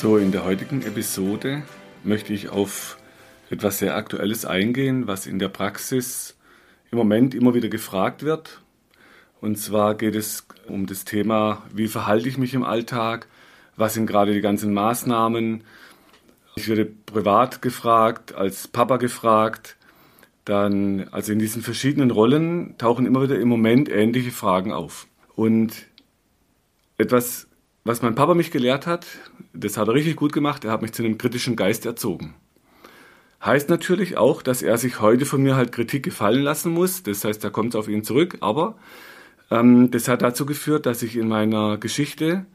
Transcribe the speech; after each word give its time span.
So, 0.00 0.16
in 0.16 0.32
der 0.32 0.46
heutigen 0.46 0.80
Episode 0.80 1.62
möchte 2.04 2.32
ich 2.32 2.48
auf 2.48 2.96
etwas 3.50 3.80
sehr 3.80 3.96
Aktuelles 3.96 4.46
eingehen, 4.46 5.06
was 5.06 5.26
in 5.26 5.38
der 5.38 5.50
Praxis 5.50 6.38
im 6.90 6.96
Moment 6.96 7.34
immer 7.34 7.52
wieder 7.52 7.68
gefragt 7.68 8.22
wird. 8.22 8.62
Und 9.42 9.58
zwar 9.58 9.94
geht 9.94 10.14
es 10.14 10.46
um 10.66 10.86
das 10.86 11.04
Thema, 11.04 11.64
wie 11.74 11.86
verhalte 11.86 12.30
ich 12.30 12.38
mich 12.38 12.54
im 12.54 12.64
Alltag, 12.64 13.28
was 13.76 13.92
sind 13.92 14.06
gerade 14.06 14.32
die 14.32 14.40
ganzen 14.40 14.72
Maßnahmen. 14.72 15.64
Ich 16.56 16.66
werde 16.66 16.86
privat 16.86 17.60
gefragt, 17.60 18.34
als 18.34 18.68
Papa 18.68 18.96
gefragt. 18.96 19.76
Dann, 20.46 21.08
also 21.10 21.30
in 21.30 21.38
diesen 21.38 21.60
verschiedenen 21.60 22.10
Rollen 22.10 22.78
tauchen 22.78 23.04
immer 23.04 23.20
wieder 23.20 23.38
im 23.38 23.48
Moment 23.48 23.90
ähnliche 23.90 24.30
Fragen 24.30 24.72
auf. 24.72 25.06
Und 25.36 25.74
etwas 26.96 27.49
was 27.84 28.02
mein 28.02 28.14
Papa 28.14 28.34
mich 28.34 28.50
gelehrt 28.50 28.86
hat, 28.86 29.06
das 29.52 29.76
hat 29.76 29.88
er 29.88 29.94
richtig 29.94 30.16
gut 30.16 30.32
gemacht, 30.32 30.64
er 30.64 30.72
hat 30.72 30.82
mich 30.82 30.92
zu 30.92 31.02
einem 31.02 31.18
kritischen 31.18 31.56
Geist 31.56 31.86
erzogen. 31.86 32.34
Heißt 33.44 33.70
natürlich 33.70 34.18
auch, 34.18 34.42
dass 34.42 34.62
er 34.62 34.76
sich 34.76 35.00
heute 35.00 35.24
von 35.24 35.42
mir 35.42 35.56
halt 35.56 35.72
Kritik 35.72 36.02
gefallen 36.02 36.42
lassen 36.42 36.72
muss, 36.72 37.02
das 37.02 37.24
heißt, 37.24 37.42
da 37.42 37.50
kommt 37.50 37.70
es 37.70 37.76
auf 37.76 37.88
ihn 37.88 38.04
zurück, 38.04 38.36
aber 38.40 38.76
ähm, 39.50 39.90
das 39.90 40.08
hat 40.08 40.22
dazu 40.22 40.46
geführt, 40.46 40.86
dass 40.86 41.02
ich 41.02 41.16
in 41.16 41.28
meiner 41.28 41.78
Geschichte 41.78 42.46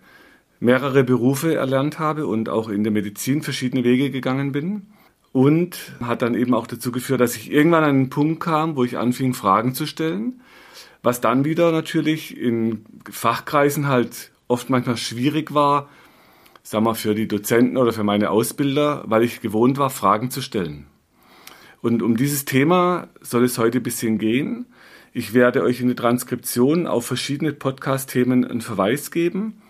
mehrere 0.60 1.04
Berufe 1.04 1.56
erlernt 1.56 2.00
habe 2.00 2.28
und 2.28 2.50
auch 2.50 2.70
in 2.70 2.84
der 2.84 2.94
Medizin 2.94 3.42
verschiedene 3.42 3.84
Wege 3.84 4.10
gegangen 4.10 4.52
bin. 4.52 4.88
Und 5.32 5.78
hat 6.02 6.22
dann 6.22 6.34
eben 6.34 6.54
auch 6.54 6.66
dazu 6.66 6.94
geführt, 6.94 7.20
dass 7.20 7.36
ich 7.36 7.52
irgendwann 7.52 7.84
an 7.84 7.90
einen 7.90 8.10
Punkt 8.10 8.40
kam, 8.42 8.78
wo 8.78 8.86
ich 8.86 8.98
anfing, 8.98 9.34
Fragen 9.34 9.74
zu 9.74 9.86
stellen, 9.86 10.40
was 11.04 11.20
dann 11.20 11.44
wieder 11.44 11.74
natürlich 11.74 12.38
in 12.38 12.86
Fachkreisen 13.12 13.88
halt 13.90 14.32
oft 14.48 14.70
manchmal 14.70 14.98
schwierig 14.98 15.54
war, 15.54 15.90
sag 16.64 16.82
mal, 16.82 16.96
für 16.96 17.16
die 17.16 17.28
Dozenten 17.28 17.78
oder 17.78 17.94
für 17.94 18.04
meine 18.04 18.32
Ausbilder, 18.32 19.04
weil 19.06 19.24
ich 19.24 19.42
gewohnt 19.42 19.78
war, 19.78 19.90
Fragen 19.90 20.32
zu 20.32 20.42
stellen. 20.42 20.88
Und 21.82 22.02
um 22.02 22.18
dieses 22.18 22.46
Thema 22.46 23.10
soll 23.22 23.44
es 23.44 23.58
heute 23.58 23.78
ein 23.78 23.84
bisschen 23.84 24.18
gehen. 24.18 24.66
Ich 25.14 25.34
werde 25.34 25.62
euch 25.62 25.82
in 25.82 25.88
der 25.88 25.96
Transkription 25.96 26.88
auf 26.88 27.06
verschiedene 27.06 27.54
Podcast-Themen 27.54 28.44
einen 28.44 28.62
Verweis 28.62 29.12
geben 29.12 29.62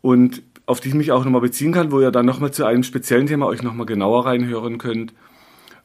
und 0.00 0.42
auf 0.64 0.80
die 0.80 0.88
ich 0.88 0.94
mich 0.94 1.12
auch 1.12 1.24
nochmal 1.24 1.40
beziehen 1.40 1.72
kann, 1.72 1.92
wo 1.92 2.00
ihr 2.00 2.10
dann 2.10 2.26
nochmal 2.26 2.52
zu 2.52 2.64
einem 2.64 2.82
speziellen 2.82 3.26
Thema 3.26 3.46
euch 3.46 3.62
nochmal 3.62 3.86
genauer 3.86 4.26
reinhören 4.26 4.78
könnt. 4.78 5.12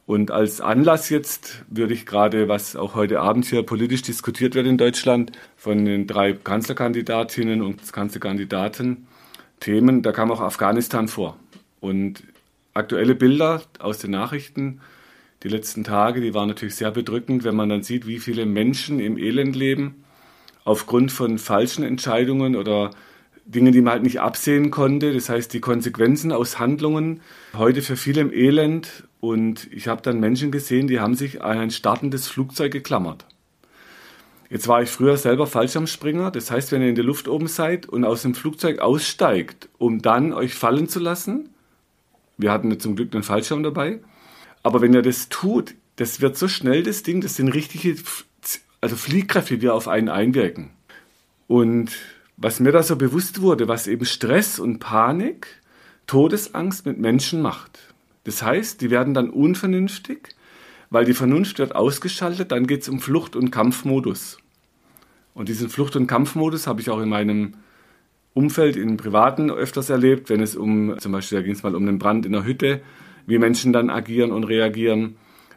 Und 0.06 0.30
als 0.30 0.60
Anlass 0.60 1.08
jetzt 1.08 1.64
würde 1.68 1.94
ich 1.94 2.04
gerade, 2.04 2.48
was 2.48 2.76
auch 2.76 2.94
heute 2.94 3.20
Abend 3.20 3.46
hier 3.46 3.62
politisch 3.62 4.02
diskutiert 4.02 4.54
wird 4.54 4.66
in 4.66 4.76
Deutschland, 4.76 5.32
von 5.56 5.84
den 5.84 6.06
drei 6.06 6.34
Kanzlerkandidatinnen 6.34 7.62
und 7.62 7.90
Kanzlerkandidaten, 7.92 9.06
Themen, 9.60 10.02
da 10.02 10.12
kam 10.12 10.30
auch 10.30 10.40
Afghanistan 10.40 11.08
vor. 11.08 11.38
Und 11.80 12.22
aktuelle 12.74 13.14
Bilder 13.14 13.62
aus 13.78 13.98
den 13.98 14.10
Nachrichten, 14.10 14.80
die 15.42 15.48
letzten 15.48 15.84
Tage, 15.84 16.20
die 16.20 16.34
waren 16.34 16.48
natürlich 16.48 16.74
sehr 16.74 16.90
bedrückend, 16.90 17.44
wenn 17.44 17.56
man 17.56 17.70
dann 17.70 17.82
sieht, 17.82 18.06
wie 18.06 18.18
viele 18.18 18.44
Menschen 18.44 19.00
im 19.00 19.16
Elend 19.16 19.56
leben, 19.56 20.04
aufgrund 20.64 21.12
von 21.12 21.38
falschen 21.38 21.84
Entscheidungen 21.84 22.56
oder 22.56 22.90
Dinge, 23.46 23.70
die 23.70 23.80
man 23.80 23.94
halt 23.94 24.02
nicht 24.02 24.20
absehen 24.20 24.70
konnte. 24.70 25.12
Das 25.12 25.28
heißt, 25.28 25.52
die 25.52 25.60
Konsequenzen 25.60 26.32
aus 26.32 26.58
Handlungen 26.58 27.20
heute 27.56 27.82
für 27.82 27.96
viele 27.96 28.22
im 28.22 28.32
Elend. 28.32 29.04
Und 29.20 29.72
ich 29.72 29.88
habe 29.88 30.02
dann 30.02 30.20
Menschen 30.20 30.50
gesehen, 30.50 30.86
die 30.86 31.00
haben 31.00 31.14
sich 31.14 31.42
an 31.42 31.58
ein 31.58 31.70
startendes 31.70 32.28
Flugzeug 32.28 32.72
geklammert. 32.72 33.26
Jetzt 34.50 34.68
war 34.68 34.82
ich 34.82 34.90
früher 34.90 35.16
selber 35.16 35.46
Fallschirmspringer. 35.46 36.30
Das 36.30 36.50
heißt, 36.50 36.72
wenn 36.72 36.82
ihr 36.82 36.88
in 36.88 36.94
der 36.94 37.04
Luft 37.04 37.28
oben 37.28 37.48
seid 37.48 37.86
und 37.86 38.04
aus 38.04 38.22
dem 38.22 38.34
Flugzeug 38.34 38.78
aussteigt, 38.78 39.68
um 39.78 40.00
dann 40.00 40.32
euch 40.32 40.54
fallen 40.54 40.88
zu 40.88 41.00
lassen, 41.00 41.50
wir 42.36 42.52
hatten 42.52 42.78
zum 42.78 42.96
Glück 42.96 43.14
einen 43.14 43.22
Fallschirm 43.22 43.62
dabei, 43.62 44.00
aber 44.62 44.80
wenn 44.80 44.94
ihr 44.94 45.02
das 45.02 45.28
tut, 45.28 45.74
das 45.96 46.20
wird 46.20 46.36
so 46.36 46.48
schnell 46.48 46.82
das 46.82 47.02
Ding, 47.02 47.20
das 47.20 47.36
sind 47.36 47.48
richtige, 47.48 47.96
also 48.80 48.96
Fliehkräfte, 48.96 49.58
die 49.58 49.68
auf 49.68 49.88
einen 49.88 50.08
einwirken. 50.08 50.70
Und 51.46 51.92
was 52.36 52.60
mir 52.60 52.72
da 52.72 52.82
so 52.82 52.96
bewusst 52.96 53.40
wurde, 53.40 53.68
was 53.68 53.86
eben 53.86 54.04
Stress 54.04 54.58
und 54.58 54.78
Panik, 54.78 55.46
Todesangst 56.06 56.84
mit 56.84 56.98
Menschen 56.98 57.40
macht. 57.40 57.94
Das 58.24 58.42
heißt, 58.42 58.80
die 58.80 58.90
werden 58.90 59.14
dann 59.14 59.30
unvernünftig, 59.30 60.34
weil 60.90 61.04
die 61.04 61.14
Vernunft 61.14 61.58
wird 61.58 61.74
ausgeschaltet, 61.74 62.52
dann 62.52 62.66
geht 62.66 62.82
es 62.82 62.88
um 62.88 63.00
Flucht- 63.00 63.36
und 63.36 63.50
Kampfmodus. 63.50 64.38
Und 65.34 65.48
diesen 65.48 65.68
Flucht- 65.68 65.96
und 65.96 66.06
Kampfmodus 66.06 66.66
habe 66.66 66.80
ich 66.80 66.90
auch 66.90 67.00
in 67.00 67.08
meinem 67.08 67.54
Umfeld, 68.34 68.76
im 68.76 68.96
Privaten 68.96 69.50
öfters 69.50 69.90
erlebt, 69.90 70.28
wenn 70.28 70.40
es 70.40 70.56
um, 70.56 70.98
zum 70.98 71.12
Beispiel, 71.12 71.38
da 71.38 71.42
ging 71.42 71.54
es 71.54 71.62
mal 71.62 71.74
um 71.74 71.86
einen 71.86 71.98
Brand 71.98 72.26
in 72.26 72.32
der 72.32 72.44
Hütte, 72.44 72.82
wie 73.26 73.38
Menschen 73.38 73.72
dann 73.72 73.90
agieren 73.90 74.32
und 74.32 74.44
reagieren, 74.44 75.16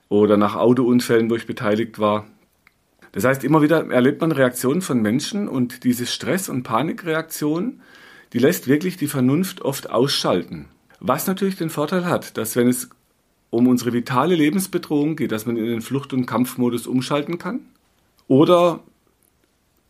oder 0.10 0.38
nach 0.38 0.56
Autounfällen, 0.56 1.30
wo 1.30 1.36
ich 1.36 1.46
beteiligt 1.46 2.00
war. 2.00 2.26
Das 3.18 3.24
heißt, 3.24 3.44
immer 3.44 3.64
wieder 3.64 3.90
erlebt 3.90 4.22
man 4.22 4.32
Reaktionen 4.32 4.84
von 4.84 5.02
Menschen 5.02 5.48
und 5.48 5.84
diese 5.84 6.06
Stress- 6.06 6.50
und 6.50 6.62
Panikreaktion, 6.62 7.82
die 8.32 8.38
lässt 8.38 8.68
wirklich 8.68 8.96
die 8.96 9.08
Vernunft 9.08 9.64
oft 9.64 9.90
ausschalten. 9.90 10.68
Was 11.00 11.26
natürlich 11.26 11.56
den 11.56 11.72
Vorteil 11.72 12.06
hat, 12.06 12.38
dass 12.38 12.56
wenn 12.56 12.68
es 12.68 12.90
um 13.50 13.66
unsere 13.66 13.92
vitale 13.92 14.36
Lebensbedrohung 14.36 15.16
geht, 15.16 15.32
dass 15.32 15.48
man 15.48 15.58
in 15.58 15.66
den 15.66 15.82
Flucht- 15.82 16.14
und 16.14 16.28
Kampfmodus 16.28 16.86
umschalten 16.86 17.40
kann. 17.40 17.62
Oder 18.28 18.82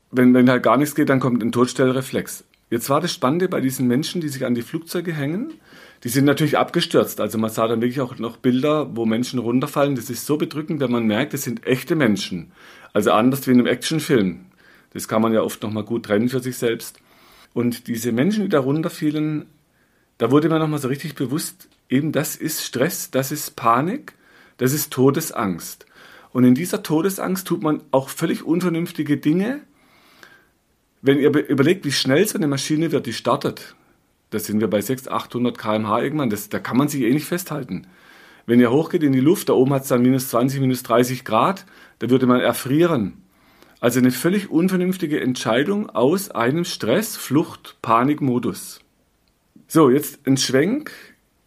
wenn, 0.10 0.34
wenn 0.34 0.50
halt 0.50 0.64
gar 0.64 0.78
nichts 0.78 0.96
geht, 0.96 1.10
dann 1.10 1.20
kommt 1.20 1.44
ein 1.44 1.52
Todstellreflex. 1.52 2.46
Jetzt 2.70 2.90
war 2.90 3.02
das 3.02 3.12
Spannende 3.12 3.50
bei 3.50 3.60
diesen 3.60 3.88
Menschen, 3.88 4.22
die 4.22 4.30
sich 4.30 4.46
an 4.46 4.56
die 4.56 4.62
Flugzeuge 4.62 5.12
hängen, 5.12 5.54
die 6.06 6.10
sind 6.10 6.24
natürlich 6.24 6.58
abgestürzt. 6.58 7.20
Also 7.20 7.38
man 7.38 7.50
sah 7.50 7.68
dann 7.68 7.82
wirklich 7.82 8.00
auch 8.00 8.18
noch 8.20 8.38
Bilder, 8.38 8.96
wo 8.96 9.06
Menschen 9.06 9.40
runterfallen. 9.40 9.96
Das 9.96 10.10
ist 10.10 10.26
so 10.26 10.38
bedrückend, 10.38 10.80
wenn 10.80 10.92
man 10.92 11.08
merkt, 11.08 11.34
das 11.34 11.44
sind 11.44 11.66
echte 11.68 11.96
Menschen. 11.96 12.54
Also 12.98 13.12
anders 13.12 13.46
wie 13.46 13.52
in 13.52 13.60
einem 13.60 13.68
Actionfilm. 13.68 14.46
Das 14.92 15.08
kann 15.08 15.22
man 15.22 15.32
ja 15.32 15.44
oft 15.44 15.62
nochmal 15.62 15.84
gut 15.84 16.08
trennen 16.08 16.30
für 16.30 16.40
sich 16.40 16.58
selbst. 16.58 17.00
Und 17.54 17.86
diese 17.86 18.12
Menschen, 18.12 18.46
die 18.46 18.50
da 18.50 18.60
runterfielen, 18.60 19.46
da 20.18 20.32
wurde 20.32 20.50
mir 20.50 20.58
nochmal 20.58 20.80
so 20.80 20.88
richtig 20.88 21.14
bewusst, 21.14 21.70
eben 21.90 22.12
das 22.12 22.36
ist 22.36 22.66
Stress, 22.66 23.12
das 23.12 23.32
ist 23.32 23.56
Panik, 23.56 24.14
das 24.58 24.74
ist 24.74 24.92
Todesangst. 24.92 25.86
Und 26.34 26.44
in 26.44 26.56
dieser 26.56 26.82
Todesangst 26.82 27.48
tut 27.48 27.62
man 27.62 27.84
auch 27.92 28.10
völlig 28.10 28.44
unvernünftige 28.44 29.18
Dinge. 29.18 29.60
Wenn 31.04 31.20
ihr 31.20 31.30
überlegt, 31.50 31.86
wie 31.86 31.92
schnell 31.92 32.28
so 32.28 32.40
eine 32.40 32.48
Maschine 32.48 32.92
wird, 32.92 33.06
die 33.06 33.14
startet, 33.14 33.76
da 34.32 34.40
sind 34.40 34.60
wir 34.60 34.72
bei 34.72 34.82
600, 34.82 35.14
800 35.14 35.58
km/h 35.60 36.02
irgendwann, 36.02 36.32
das, 36.32 36.50
da 36.50 36.58
kann 36.58 36.78
man 36.78 36.88
sich 36.88 37.04
eh 37.04 37.14
nicht 37.14 37.28
festhalten. 37.28 37.86
Wenn 38.48 38.62
ihr 38.62 38.72
hochgeht 38.72 39.04
in 39.04 39.12
die 39.12 39.20
Luft, 39.20 39.50
da 39.50 39.54
oben 39.54 39.74
hat 39.74 39.84
es 39.84 39.90
dann 39.90 40.02
minus 40.02 40.30
20, 40.30 40.62
minus 40.62 40.82
30 40.82 41.26
Grad, 41.26 41.66
da 42.00 42.10
würde 42.10 42.28
man 42.28 42.40
erfrieren. 42.40 43.22
Also 43.82 44.00
eine 44.00 44.10
völlig 44.10 44.50
unvernünftige 44.50 45.20
Entscheidung 45.20 45.90
aus 45.90 46.32
einem 46.32 46.64
Stress, 46.64 47.18
Flucht, 47.18 47.76
Panikmodus. 47.82 48.80
So, 49.68 49.90
jetzt 49.90 50.26
ein 50.26 50.38
Schwenk 50.38 50.92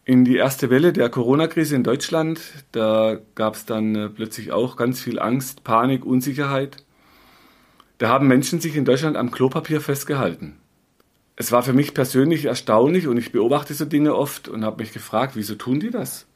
in 0.05 0.27
die 0.27 0.37
erste 0.37 0.69
Welle 0.69 0.93
der 0.93 1.09
Corona-Krise 1.09 1.75
in 1.75 1.85
Deutschland. 1.85 2.39
Da 2.73 3.19
gab 3.35 3.55
es 3.55 3.65
dann 3.65 3.95
äh, 3.95 4.09
plötzlich 4.11 4.53
auch 4.53 4.77
ganz 4.77 5.01
viel 5.01 5.19
Angst, 5.19 5.65
Panik, 5.65 6.05
Unsicherheit. 6.05 6.85
Da 7.97 8.09
haben 8.09 8.29
Menschen 8.29 8.61
sich 8.61 8.77
in 8.77 8.85
Deutschland 8.85 9.17
am 9.17 9.31
Klopapier 9.31 9.81
festgehalten. 9.81 10.59
Es 11.37 11.51
war 11.51 11.63
für 11.63 11.73
mich 11.73 11.95
persönlich 11.95 12.45
erstaunlich 12.45 13.09
und 13.09 13.17
ich 13.17 13.33
beobachte 13.33 13.73
so 13.73 13.87
Dinge 13.87 14.15
oft 14.15 14.49
und 14.49 14.67
habe 14.67 14.83
mich 14.83 14.93
gefragt, 14.93 15.33
wieso 15.35 15.55
tun 15.55 15.81
die 15.81 15.91
das? 15.91 16.27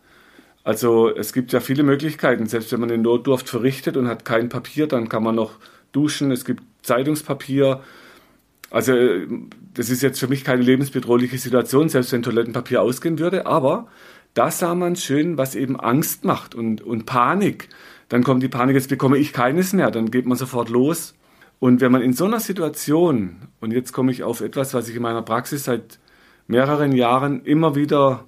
Also 0.65 1.15
es 1.15 1.35
gibt 1.35 1.53
ja 1.53 1.61
viele 1.61 1.83
Möglichkeiten. 1.83 2.47
Selbst 2.47 2.73
wenn 2.73 2.81
man 2.81 2.89
den 2.89 3.03
Notdurft 3.03 3.49
verrichtet 3.49 3.97
und 3.97 4.09
hat 4.09 4.25
kein 4.25 4.49
Papier, 4.49 4.87
dann 4.87 5.11
kann 5.11 5.23
man 5.23 5.35
noch 5.35 5.59
duschen. 5.93 6.31
Es 6.31 6.45
gibt 6.47 6.65
Zeitungspapier. 6.83 7.83
Also 8.71 8.95
das 9.75 9.91
ist 9.91 10.03
jetzt 10.03 10.19
für 10.19 10.27
mich 10.27 10.43
keine 10.43 10.63
lebensbedrohliche 10.63 11.39
Situation, 11.39 11.91
selbst 11.91 12.13
wenn 12.13 12.23
Toilettenpapier 12.23 12.81
ausgehen 12.81 13.19
würde. 13.19 13.47
Aber 13.47 13.89
da 14.33 14.51
sah 14.51 14.75
man 14.75 14.97
schön, 14.97 15.37
was 15.37 15.55
eben 15.55 15.79
Angst 15.79 16.25
macht 16.25 16.55
und, 16.55 16.81
und 16.81 17.05
Panik. 17.05 17.69
Dann 18.09 18.25
kommt 18.25 18.43
die 18.43 18.49
Panik, 18.49 18.75
jetzt 18.75 18.89
bekomme 18.89 19.19
ich 19.19 19.35
keines 19.35 19.75
mehr. 19.75 19.91
Dann 19.91 20.11
geht 20.11 20.27
man 20.27 20.39
sofort 20.39 20.71
los. 20.71 21.15
Und 21.61 21.83
wenn 21.83 21.93
man 21.93 22.03
in 22.03 22.15
so 22.15 22.25
einer 22.25 22.41
Situation, 22.41 23.37
und 23.61 23.71
jetzt 23.71 23.93
komme 23.93 24.13
ich 24.13 24.23
auf 24.23 24.41
etwas, 24.41 24.73
was 24.73 24.89
ich 24.89 24.97
in 24.97 25.03
meiner 25.03 25.23
Praxis 25.23 25.65
seit 25.65 25.99
mehreren 26.47 26.93
Jahren 26.93 27.45
immer 27.45 27.75
wieder 27.75 28.25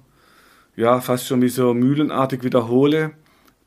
ja, 0.77 1.01
fast 1.01 1.27
schon 1.27 1.41
wie 1.41 1.49
so 1.49 1.73
mühlenartig 1.73 2.43
wiederhole. 2.43 3.11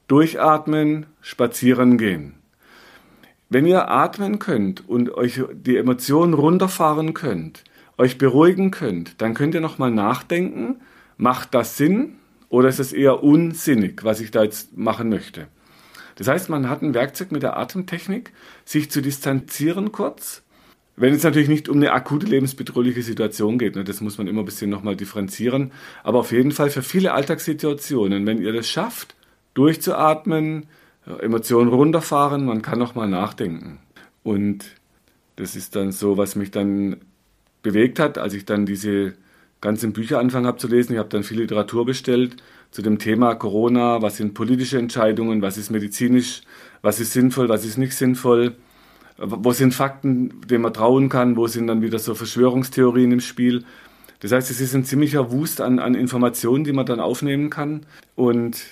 Durchatmen, 0.09 1.07
spazieren 1.21 1.99
gehen. 1.99 2.37
Wenn 3.49 3.67
ihr 3.67 3.91
atmen 3.91 4.39
könnt 4.39 4.89
und 4.89 5.13
euch 5.13 5.43
die 5.53 5.77
Emotionen 5.77 6.35
runterfahren 6.35 7.13
könnt, 7.13 7.65
euch 7.99 8.17
beruhigen 8.17 8.71
könnt, 8.71 9.21
dann 9.21 9.35
könnt 9.35 9.55
ihr 9.55 9.61
nochmal 9.61 9.91
nachdenken, 9.91 10.81
macht 11.17 11.53
das 11.53 11.77
Sinn 11.77 12.17
oder 12.49 12.69
ist 12.69 12.79
es 12.79 12.93
eher 12.93 13.25
unsinnig, 13.25 14.05
was 14.05 14.21
ich 14.21 14.31
da 14.31 14.45
jetzt 14.45 14.77
machen 14.77 15.09
möchte? 15.09 15.49
Das 16.15 16.29
heißt, 16.29 16.49
man 16.49 16.69
hat 16.69 16.83
ein 16.83 16.95
Werkzeug 16.95 17.33
mit 17.33 17.43
der 17.43 17.57
Atemtechnik, 17.57 18.33
sich 18.65 18.91
zu 18.91 19.01
distanzieren 19.01 19.91
kurz. 19.91 20.43
Wenn 21.01 21.15
es 21.15 21.23
natürlich 21.23 21.49
nicht 21.49 21.71
um 21.71 21.79
eine 21.79 21.93
akute 21.93 22.27
lebensbedrohliche 22.27 23.01
Situation 23.01 23.57
geht, 23.57 23.75
ne, 23.75 23.85
das 23.85 24.03
muss 24.03 24.19
man 24.19 24.27
immer 24.27 24.43
ein 24.43 24.45
bisschen 24.45 24.69
nochmal 24.69 24.97
differenzieren, 24.97 25.73
aber 26.05 26.19
auf 26.19 26.31
jeden 26.31 26.53
Fall 26.53 26.69
für 26.69 26.83
viele 26.83 27.15
Alltagssituationen, 27.15 28.27
wenn 28.27 28.43
ihr 28.43 28.53
das 28.53 28.69
schafft, 28.69 29.15
durchzuatmen, 29.55 30.67
Emotionen 31.21 31.71
runterfahren, 31.71 32.45
man 32.45 32.61
kann 32.61 32.79
nochmal 32.79 33.09
nachdenken. 33.09 33.79
Und 34.23 34.67
das 35.37 35.57
ist 35.57 35.75
dann 35.75 35.91
so, 35.91 36.19
was 36.19 36.37
mich 36.37 36.51
dann 36.51 36.97
bewegt 37.63 37.99
hat, 37.99 38.19
als 38.19 38.35
ich 38.35 38.45
dann 38.45 38.67
diese 38.67 39.15
ganzen 39.63 39.95
Bücher 39.95 40.19
angefangen 40.19 40.47
habe 40.47 40.59
zu 40.59 40.69
lesen. 40.69 40.93
Ich 40.93 40.99
habe 40.99 41.09
dann 41.09 41.23
viel 41.23 41.39
Literatur 41.39 41.87
bestellt 41.87 42.37
zu 42.71 42.83
dem 42.83 42.99
Thema 42.99 43.37
Corona, 43.37 44.03
was 44.03 44.19
sind 44.19 44.35
politische 44.35 44.77
Entscheidungen, 44.77 45.41
was 45.41 45.57
ist 45.57 45.71
medizinisch, 45.71 46.43
was 46.83 47.01
ist 47.01 47.15
sinnvoll, 47.15 47.49
was 47.49 47.65
ist 47.65 47.79
nicht 47.79 47.95
sinnvoll, 47.95 48.55
wo 49.21 49.53
sind 49.53 49.75
Fakten, 49.75 50.41
denen 50.47 50.63
man 50.63 50.73
trauen 50.73 51.09
kann, 51.09 51.37
wo 51.37 51.47
sind 51.47 51.67
dann 51.67 51.83
wieder 51.83 51.99
so 51.99 52.15
Verschwörungstheorien 52.15 53.13
im 53.13 53.21
Spiel. 53.21 53.65
Das 54.21 54.33
heißt, 54.33 54.51
es 54.51 54.61
ist 54.61 54.75
ein 54.75 54.85
ziemlicher 54.85 55.31
Wust 55.31 55.61
an, 55.61 55.79
an 55.79 55.95
Informationen, 55.95 56.65
die 56.65 56.73
man 56.73 56.87
dann 56.87 57.01
aufnehmen 57.01 57.51
kann. 57.51 57.87
Und 58.17 58.63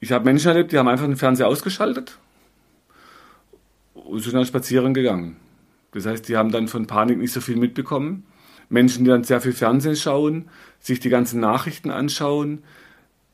ich 0.00 0.12
habe 0.12 0.24
Menschen 0.24 0.48
erlebt, 0.48 0.72
die 0.72 0.78
haben 0.78 0.88
einfach 0.88 1.06
den 1.06 1.16
Fernseher 1.16 1.48
ausgeschaltet 1.48 2.18
und 3.94 4.20
sind 4.20 4.34
dann 4.34 4.44
spazieren 4.44 4.94
gegangen. 4.94 5.36
Das 5.92 6.06
heißt, 6.06 6.28
die 6.28 6.36
haben 6.36 6.50
dann 6.50 6.68
von 6.68 6.86
Panik 6.86 7.18
nicht 7.18 7.32
so 7.32 7.40
viel 7.40 7.56
mitbekommen. 7.56 8.24
Menschen, 8.68 9.04
die 9.04 9.10
dann 9.10 9.24
sehr 9.24 9.40
viel 9.40 9.52
Fernsehen 9.52 9.96
schauen, 9.96 10.48
sich 10.78 11.00
die 11.00 11.08
ganzen 11.08 11.40
Nachrichten 11.40 11.90
anschauen. 11.90 12.62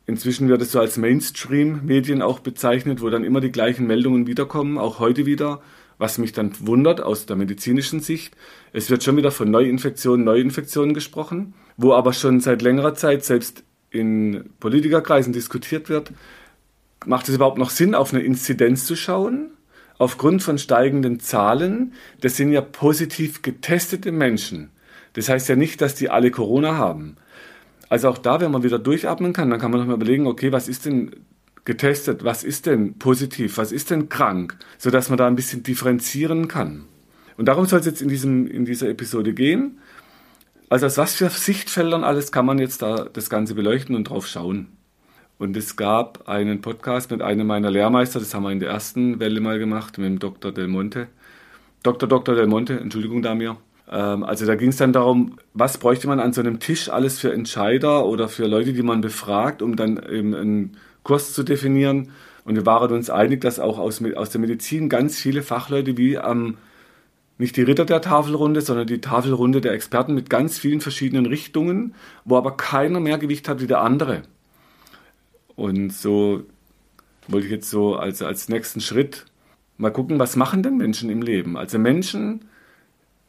Inzwischen 0.07 0.49
wird 0.49 0.63
es 0.63 0.73
so 0.73 0.81
als 0.81 0.97
Mainstream-Medien 0.97 2.23
auch 2.23 2.41
bezeichnet, 2.41 3.03
wo 3.03 3.11
dann 3.11 3.25
immer 3.25 3.41
die 3.41 3.53
gleichen 3.53 3.87
Meldungen 3.87 4.27
wiederkommen, 4.27 4.79
auch 4.79 4.99
heute 4.99 5.27
wieder, 5.27 5.61
was 5.99 6.19
mich 6.19 6.33
dann 6.33 6.53
wundert 6.61 7.01
aus 7.01 7.27
der 7.27 7.37
medizinischen 7.37 8.01
Sicht. 8.01 8.37
Es 8.73 8.91
wird 8.91 9.03
schon 9.03 9.17
wieder 9.17 9.31
von 9.31 9.51
Neuinfektionen, 9.51 10.25
Neuinfektionen 10.25 10.95
gesprochen, 10.95 11.55
wo 11.77 11.93
aber 11.93 12.13
schon 12.13 12.41
seit 12.41 12.63
längerer 12.63 12.95
Zeit 12.95 13.25
selbst 13.25 13.65
in 13.91 14.51
Politikerkreisen 14.61 15.33
diskutiert 15.33 15.89
wird, 15.89 16.13
macht 17.05 17.29
es 17.29 17.35
überhaupt 17.35 17.59
noch 17.59 17.71
Sinn, 17.71 17.95
auf 17.95 18.13
eine 18.13 18.23
Inzidenz 18.23 18.85
zu 18.85 18.97
schauen? 18.97 19.51
Aufgrund 19.99 20.43
von 20.43 20.59
steigenden 20.59 21.21
Zahlen, 21.21 21.95
das 22.21 22.37
sind 22.37 22.53
ja 22.53 22.61
positiv 22.61 23.41
getestete 23.41 24.13
Menschen. 24.13 24.71
Das 25.15 25.31
heißt 25.31 25.49
ja 25.49 25.57
nicht, 25.57 25.81
dass 25.81 25.95
die 25.95 26.11
alle 26.11 26.31
Corona 26.31 26.77
haben. 26.77 27.17
Also 27.89 28.09
auch 28.11 28.19
da, 28.19 28.41
wenn 28.41 28.51
man 28.51 28.63
wieder 28.63 28.79
durchatmen 28.79 29.33
kann, 29.33 29.49
dann 29.49 29.61
kann 29.61 29.71
man 29.71 29.81
nochmal 29.81 29.97
überlegen, 29.97 30.27
okay, 30.27 30.53
was 30.53 30.69
ist 30.69 30.85
denn 30.85 31.13
getestet, 31.67 32.25
was 32.25 32.45
ist 32.45 32.65
denn 32.65 32.95
positiv, 32.99 33.59
was 33.59 33.73
ist 33.73 33.91
denn 33.91 34.09
krank, 34.09 34.57
sodass 34.79 35.11
man 35.11 35.19
da 35.19 35.27
ein 35.27 35.37
bisschen 35.37 35.63
differenzieren 35.63 36.49
kann. 36.49 36.87
Und 37.37 37.47
darum 37.47 37.67
soll 37.67 37.81
es 37.81 37.87
jetzt 37.87 38.01
in, 38.01 38.09
diesem, 38.09 38.47
in 38.47 38.65
dieser 38.65 38.89
Episode 38.89 39.35
gehen. 39.35 39.79
Also 40.71 40.87
aus 40.87 40.97
was 40.97 41.15
für 41.15 41.29
Sichtfeldern 41.29 42.03
alles 42.03 42.33
kann 42.33 42.47
man 42.47 42.59
jetzt 42.59 42.81
da 42.83 43.09
das 43.13 43.29
Ganze 43.29 43.55
beleuchten 43.55 43.95
und 43.95 44.05
drauf 44.05 44.27
schauen. 44.27 44.69
Und 45.39 45.57
es 45.57 45.77
gab 45.77 46.29
einen 46.29 46.63
Podcast 46.63 47.11
mit 47.11 47.21
einem 47.21 47.47
meiner 47.47 47.71
Lehrmeister, 47.71 48.21
das 48.21 48.33
haben 48.33 48.45
wir 48.45 48.53
in 48.53 48.61
der 48.61 48.71
ersten 48.71 49.21
Welle 49.21 49.41
mal 49.41 49.59
gemacht, 49.59 49.99
mit 49.99 50.07
dem 50.07 50.19
Dr. 50.19 50.51
Del 50.51 50.69
Monte. 50.69 51.09
Dr. 51.83 52.09
Dr. 52.09 52.35
Del 52.35 52.47
Monte, 52.47 52.81
Entschuldigung, 52.81 53.21
Damir. 53.21 53.59
Ähm, 53.91 54.23
also 54.23 54.47
da 54.47 54.55
ging 54.55 54.71
es 54.71 54.77
dann 54.77 54.93
darum, 54.93 55.37
was 55.53 55.79
bräuchte 55.79 56.07
man 56.09 56.21
an 56.21 56.33
so 56.33 56.41
einem 56.41 56.59
Tisch 56.59 56.89
alles 56.89 57.19
für 57.19 57.33
Entscheider 57.33 58.07
oder 58.07 58.29
für 58.29 58.47
Leute, 58.47 58.73
die 58.73 58.83
man 58.83 59.03
befragt, 59.03 59.63
um 59.63 59.77
dann 59.77 60.01
eben 60.09 60.35
einen 60.35 60.77
Kurs 61.07 61.33
zu 61.33 61.45
definieren. 61.45 62.11
Und 62.45 62.57
wir 62.57 62.67
waren 62.67 62.93
uns 62.93 63.11
einig, 63.11 63.41
dass 63.41 63.61
auch 63.61 63.79
aus, 63.79 64.03
aus 64.17 64.31
der 64.31 64.41
Medizin 64.41 64.89
ganz 64.89 65.19
viele 65.19 65.43
Fachleute 65.43 65.97
wie 65.97 66.19
am, 66.19 66.47
ähm, 66.47 66.57
nicht 67.39 67.57
die 67.57 67.63
Ritter 67.63 67.85
der 67.85 68.01
Tafelrunde, 68.01 68.61
sondern 68.61 68.87
die 68.87 69.01
Tafelrunde 69.01 69.61
der 69.61 69.73
Experten 69.73 70.15
mit 70.15 70.31
ganz 70.31 70.59
vielen 70.59 70.81
verschiedenen 70.81 71.27
Richtungen, 71.27 71.95
wo 72.25 72.37
aber 72.37 72.57
keiner 72.57 72.99
mehr 72.99 73.19
Gewicht 73.19 73.49
hat 73.49 73.61
wie 73.61 73.67
der 73.67 73.83
andere. 73.83 74.23
Und 75.55 75.93
so 75.93 76.45
wollte 77.29 77.47
ich 77.47 77.53
jetzt 77.53 77.71
so 77.71 77.95
als, 77.95 78.23
als 78.23 78.49
nächsten 78.49 78.81
Schritt 78.81 79.27
mal 79.77 79.91
gucken, 79.91 80.19
was 80.19 80.35
machen 80.35 80.63
denn 80.63 80.77
Menschen 80.77 81.11
im 81.11 81.23
Leben? 81.23 81.57
Also 81.57 81.79
Menschen, 81.79 82.47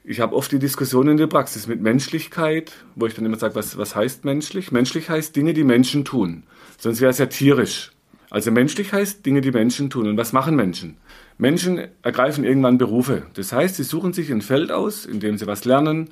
ich 0.03 0.19
habe 0.19 0.35
oft 0.35 0.51
die 0.51 0.59
Diskussion 0.59 1.09
in 1.09 1.17
der 1.17 1.27
Praxis 1.27 1.67
mit 1.67 1.81
Menschlichkeit, 1.81 2.71
wo 2.95 3.05
ich 3.05 3.13
dann 3.13 3.25
immer 3.25 3.37
sage, 3.37 3.55
was, 3.55 3.77
was 3.77 3.95
heißt 3.95 4.25
menschlich? 4.25 4.71
Menschlich 4.71 5.09
heißt 5.09 5.35
Dinge, 5.35 5.53
die 5.53 5.65
Menschen 5.65 6.05
tun. 6.05 6.43
Sonst 6.77 7.01
wäre 7.01 7.11
es 7.11 7.17
ja 7.17 7.25
tierisch. 7.25 7.91
Also 8.29 8.51
menschlich 8.51 8.93
heißt 8.93 9.25
Dinge, 9.25 9.41
die 9.41 9.51
Menschen 9.51 9.89
tun. 9.89 10.07
Und 10.07 10.17
was 10.17 10.33
machen 10.33 10.55
Menschen? 10.55 10.97
Menschen 11.37 11.87
ergreifen 12.01 12.43
irgendwann 12.43 12.77
Berufe. 12.77 13.23
Das 13.35 13.53
heißt, 13.53 13.75
sie 13.75 13.83
suchen 13.83 14.13
sich 14.13 14.31
ein 14.31 14.41
Feld 14.41 14.71
aus, 14.71 15.05
in 15.05 15.19
dem 15.19 15.37
sie 15.37 15.47
was 15.47 15.65
lernen. 15.65 16.09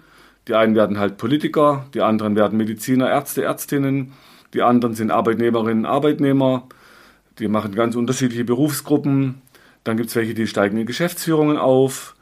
Die 0.48 0.54
einen 0.54 0.76
werden 0.76 1.00
halt 1.00 1.18
Politiker, 1.18 1.88
die 1.94 2.02
anderen 2.02 2.36
werden 2.36 2.58
Mediziner, 2.58 3.10
Ärzte, 3.10 3.44
Ärztinnen, 3.44 4.14
die 4.54 4.62
anderen 4.62 4.94
sind 4.94 5.10
Arbeitnehmerinnen, 5.10 5.86
Arbeitnehmer, 5.86 6.68
die 7.40 7.48
machen 7.48 7.74
ganz 7.74 7.96
unterschiedliche 7.96 8.46
Berufsgruppen. 8.46 9.42
Dann 9.84 9.98
gibt 9.98 10.10
es 10.10 10.16
welche, 10.16 10.36
die 10.36 10.48
steigen 10.48 10.78
in 10.78 10.86
Geschäftsführungen 10.86 11.58
auf. 11.58 12.16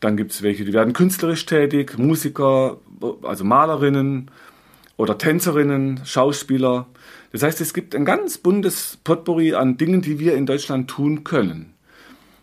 Dann 0.00 0.16
gibt 0.16 0.32
es 0.32 0.42
welche, 0.42 0.66
die 0.66 0.74
werden 0.74 0.92
künstlerisch 0.92 1.46
tätig, 1.46 1.98
Musiker, 1.98 2.76
also 3.22 3.44
Malerinnen 3.44 4.30
oder 4.96 5.16
Tänzerinnen, 5.16 6.00
Schauspieler. 6.04 6.86
Das 7.34 7.42
heißt, 7.42 7.60
es 7.60 7.74
gibt 7.74 7.96
ein 7.96 8.04
ganz 8.04 8.38
buntes 8.38 8.96
Potpourri 9.02 9.54
an 9.54 9.76
Dingen, 9.76 10.02
die 10.02 10.20
wir 10.20 10.36
in 10.36 10.46
Deutschland 10.46 10.88
tun 10.88 11.24
können. 11.24 11.74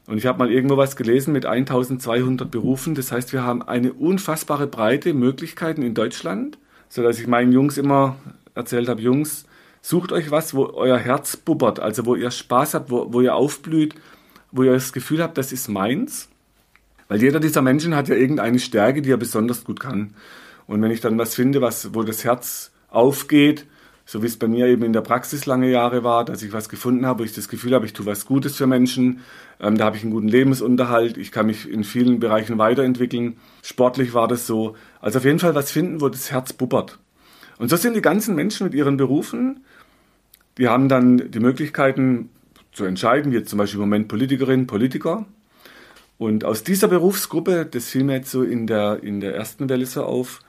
Und 0.05 0.17
ich 0.17 0.25
habe 0.25 0.37
mal 0.37 0.51
irgendwo 0.51 0.75
was 0.75 0.97
gelesen 0.97 1.31
mit 1.31 1.45
1200 1.45 2.51
Berufen. 2.51 2.93
Das 2.93 3.09
heißt, 3.09 3.31
wir 3.31 3.41
haben 3.41 3.61
eine 3.61 3.93
unfassbare 3.93 4.67
breite 4.67 5.13
Möglichkeiten 5.13 5.81
in 5.81 5.93
Deutschland, 5.93 6.57
sodass 6.89 7.19
ich 7.19 7.27
meinen 7.27 7.53
Jungs 7.53 7.77
immer 7.77 8.17
erzählt 8.53 8.89
habe, 8.89 9.01
Jungs, 9.01 9.45
sucht 9.79 10.11
euch 10.11 10.29
was, 10.29 10.53
wo 10.53 10.65
euer 10.65 10.97
Herz 10.97 11.37
bubbert, 11.37 11.79
also 11.79 12.05
wo 12.05 12.15
ihr 12.15 12.29
Spaß 12.29 12.73
habt, 12.73 12.91
wo, 12.91 13.13
wo 13.13 13.21
ihr 13.21 13.33
aufblüht, 13.33 13.95
wo 14.51 14.63
ihr 14.63 14.73
das 14.73 14.91
Gefühl 14.91 15.23
habt, 15.23 15.37
das 15.37 15.53
ist 15.53 15.69
meins. 15.69 16.27
Weil 17.07 17.21
jeder 17.21 17.39
dieser 17.39 17.61
Menschen 17.61 17.95
hat 17.95 18.09
ja 18.09 18.15
irgendeine 18.15 18.59
Stärke, 18.59 19.01
die 19.01 19.11
er 19.11 19.15
besonders 19.15 19.63
gut 19.63 19.79
kann. 19.79 20.15
Und 20.67 20.81
wenn 20.81 20.91
ich 20.91 20.99
dann 20.99 21.17
was 21.17 21.33
finde, 21.33 21.61
was, 21.61 21.95
wo 21.95 22.03
das 22.03 22.25
Herz 22.25 22.71
aufgeht, 22.89 23.67
so 24.11 24.21
wie 24.21 24.27
es 24.27 24.35
bei 24.35 24.49
mir 24.49 24.67
eben 24.67 24.83
in 24.83 24.91
der 24.91 24.99
Praxis 24.99 25.45
lange 25.45 25.71
Jahre 25.71 26.03
war, 26.03 26.25
dass 26.25 26.43
ich 26.43 26.51
was 26.51 26.67
gefunden 26.67 27.05
habe, 27.05 27.19
wo 27.19 27.23
ich 27.23 27.31
das 27.31 27.47
Gefühl 27.47 27.73
habe, 27.73 27.85
ich 27.85 27.93
tue 27.93 28.05
was 28.05 28.25
Gutes 28.25 28.57
für 28.57 28.67
Menschen, 28.67 29.21
ähm, 29.61 29.77
da 29.77 29.85
habe 29.85 29.95
ich 29.95 30.03
einen 30.03 30.11
guten 30.11 30.27
Lebensunterhalt, 30.27 31.15
ich 31.15 31.31
kann 31.31 31.45
mich 31.45 31.69
in 31.69 31.85
vielen 31.85 32.19
Bereichen 32.19 32.57
weiterentwickeln. 32.57 33.37
Sportlich 33.63 34.13
war 34.13 34.27
das 34.27 34.45
so. 34.45 34.75
Also 34.99 35.19
auf 35.19 35.23
jeden 35.23 35.39
Fall 35.39 35.55
was 35.55 35.71
finden, 35.71 36.01
wo 36.01 36.09
das 36.09 36.29
Herz 36.29 36.51
bubbert. 36.51 36.99
Und 37.57 37.69
so 37.69 37.77
sind 37.77 37.95
die 37.95 38.01
ganzen 38.01 38.35
Menschen 38.35 38.65
mit 38.65 38.73
ihren 38.73 38.97
Berufen, 38.97 39.61
die 40.57 40.67
haben 40.67 40.89
dann 40.89 41.31
die 41.31 41.39
Möglichkeiten 41.39 42.31
zu 42.73 42.83
entscheiden, 42.83 43.31
wie 43.31 43.37
jetzt 43.37 43.49
zum 43.49 43.59
Beispiel 43.59 43.77
im 43.77 43.87
Moment 43.87 44.09
Politikerinnen, 44.09 44.67
Politiker. 44.67 45.25
Und 46.17 46.43
aus 46.43 46.65
dieser 46.65 46.89
Berufsgruppe, 46.89 47.65
das 47.65 47.87
fiel 47.87 48.03
mir 48.03 48.15
jetzt 48.15 48.31
so 48.31 48.43
in 48.43 48.67
der, 48.67 49.01
in 49.03 49.21
der 49.21 49.35
ersten 49.35 49.69
Welle 49.69 49.85
so 49.85 50.03
auf, 50.03 50.41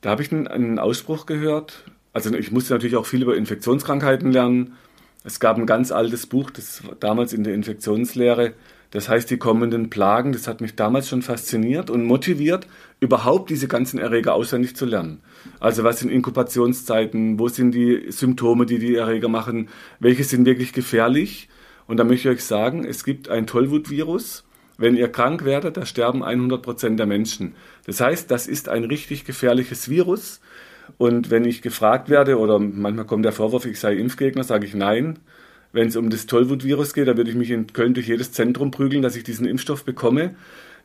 da 0.00 0.08
habe 0.08 0.22
ich 0.22 0.32
einen 0.32 0.78
Ausspruch 0.78 1.26
gehört. 1.26 1.84
Also 2.14 2.32
ich 2.32 2.50
musste 2.50 2.72
natürlich 2.72 2.96
auch 2.96 3.06
viel 3.06 3.22
über 3.22 3.36
Infektionskrankheiten 3.36 4.32
lernen. 4.32 4.76
Es 5.24 5.40
gab 5.40 5.58
ein 5.58 5.66
ganz 5.66 5.92
altes 5.92 6.26
Buch, 6.26 6.50
das 6.50 6.82
damals 7.00 7.32
in 7.34 7.44
der 7.44 7.54
Infektionslehre, 7.54 8.54
das 8.94 9.08
heißt, 9.08 9.28
die 9.28 9.38
kommenden 9.38 9.90
Plagen, 9.90 10.32
das 10.32 10.46
hat 10.46 10.60
mich 10.60 10.76
damals 10.76 11.08
schon 11.08 11.22
fasziniert 11.22 11.90
und 11.90 12.04
motiviert, 12.04 12.68
überhaupt 13.00 13.50
diese 13.50 13.66
ganzen 13.66 13.98
Erreger 13.98 14.34
auswendig 14.34 14.76
zu 14.76 14.86
lernen. 14.86 15.20
Also 15.58 15.82
was 15.82 15.98
sind 15.98 16.10
Inkubationszeiten, 16.10 17.40
wo 17.40 17.48
sind 17.48 17.72
die 17.72 18.04
Symptome, 18.12 18.66
die 18.66 18.78
die 18.78 18.94
Erreger 18.94 19.28
machen, 19.28 19.68
welche 19.98 20.22
sind 20.22 20.46
wirklich 20.46 20.72
gefährlich. 20.72 21.48
Und 21.88 21.96
da 21.96 22.04
möchte 22.04 22.28
ich 22.28 22.36
euch 22.36 22.44
sagen, 22.44 22.84
es 22.84 23.02
gibt 23.02 23.28
ein 23.28 23.48
Tollwutvirus. 23.48 24.44
Wenn 24.78 24.96
ihr 24.96 25.08
krank 25.08 25.44
werdet, 25.44 25.76
da 25.76 25.86
sterben 25.86 26.22
100 26.22 26.62
Prozent 26.62 26.98
der 27.00 27.06
Menschen. 27.06 27.56
Das 27.86 28.00
heißt, 28.00 28.30
das 28.30 28.46
ist 28.46 28.68
ein 28.68 28.84
richtig 28.84 29.24
gefährliches 29.24 29.88
Virus. 29.88 30.40
Und 30.98 31.30
wenn 31.30 31.44
ich 31.44 31.62
gefragt 31.62 32.08
werde, 32.08 32.38
oder 32.38 32.58
manchmal 32.58 33.04
kommt 33.04 33.24
der 33.24 33.32
Vorwurf, 33.32 33.66
ich 33.66 33.80
sei 33.80 33.94
Impfgegner, 33.94 34.44
sage 34.44 34.66
ich 34.66 34.74
nein 34.74 35.18
wenn 35.74 35.88
es 35.88 35.96
um 35.96 36.08
das 36.08 36.26
Tollwutvirus 36.26 36.94
geht, 36.94 37.08
da 37.08 37.16
würde 37.16 37.30
ich 37.30 37.36
mich 37.36 37.50
in 37.50 37.66
Köln 37.66 37.94
durch 37.94 38.06
jedes 38.06 38.30
Zentrum 38.32 38.70
prügeln, 38.70 39.02
dass 39.02 39.16
ich 39.16 39.24
diesen 39.24 39.44
Impfstoff 39.44 39.84
bekomme. 39.84 40.36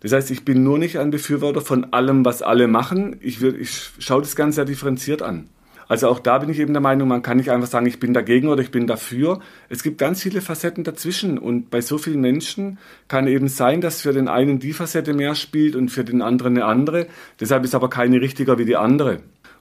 Das 0.01 0.11
heißt, 0.11 0.31
ich 0.31 0.43
bin 0.43 0.63
nur 0.63 0.79
nicht 0.79 0.97
ein 0.97 1.11
Befürworter 1.11 1.61
von 1.61 1.93
allem, 1.93 2.25
was 2.25 2.41
alle 2.41 2.67
machen. 2.67 3.17
Ich, 3.21 3.39
will, 3.39 3.55
ich 3.59 3.91
schaue 3.99 4.21
das 4.21 4.35
Ganze 4.35 4.55
sehr 4.55 4.65
differenziert 4.65 5.21
an. 5.21 5.47
Also 5.87 6.07
auch 6.07 6.19
da 6.19 6.39
bin 6.39 6.49
ich 6.49 6.59
eben 6.59 6.73
der 6.73 6.81
Meinung, 6.81 7.07
man 7.07 7.21
kann 7.21 7.37
nicht 7.37 7.51
einfach 7.51 7.67
sagen, 7.67 7.85
ich 7.85 7.99
bin 7.99 8.13
dagegen 8.13 8.47
oder 8.47 8.61
ich 8.61 8.71
bin 8.71 8.87
dafür. 8.87 9.41
Es 9.69 9.83
gibt 9.83 9.97
ganz 9.97 10.23
viele 10.23 10.41
Facetten 10.41 10.83
dazwischen 10.83 11.37
und 11.37 11.69
bei 11.69 11.81
so 11.81 11.97
vielen 11.97 12.21
Menschen 12.21 12.77
kann 13.07 13.27
eben 13.27 13.47
sein, 13.47 13.81
dass 13.81 14.01
für 14.01 14.13
den 14.13 14.27
einen 14.27 14.59
die 14.59 14.73
Facette 14.73 15.13
mehr 15.13 15.35
spielt 15.35 15.75
und 15.75 15.89
für 15.89 16.03
den 16.03 16.21
anderen 16.21 16.57
eine 16.57 16.65
andere. 16.65 17.07
Deshalb 17.39 17.63
ist 17.63 17.75
aber 17.75 17.89
keine 17.89 18.21
richtiger 18.21 18.57
wie 18.57 18.65
die 18.65 18.75
andere. 18.75 19.19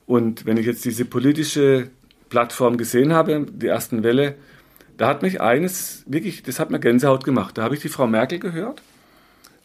Und 0.09 0.47
wenn 0.47 0.57
ich 0.57 0.65
jetzt 0.65 0.87
diese 0.87 1.05
politische 1.05 1.91
Plattform 2.31 2.79
gesehen 2.79 3.13
habe, 3.13 3.47
die 3.47 3.67
ersten 3.67 4.03
Welle, 4.03 4.37
da 4.97 5.07
hat 5.07 5.21
mich 5.21 5.43
eines 5.43 6.03
wirklich, 6.07 6.43
das 6.43 6.59
hat 6.59 6.71
mir 6.71 6.81
Gänsehaut 6.81 7.25
gemacht. 7.25 7.59
Da 7.59 7.63
habe 7.63 7.75
ich 7.75 7.83
die 7.83 7.91
Frau 7.91 8.07
Merkel 8.07 8.39
gehört 8.39 8.81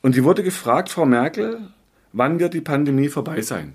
und 0.02 0.16
die 0.16 0.26
wurde 0.26 0.44
gefragt, 0.44 0.90
Frau 0.90 1.06
Merkel, 1.06 1.70
wann 2.12 2.42
wird 2.42 2.54
die 2.54 2.62
Pandemie 2.62 3.08
vorbei 3.08 3.42
sein? 3.42 3.74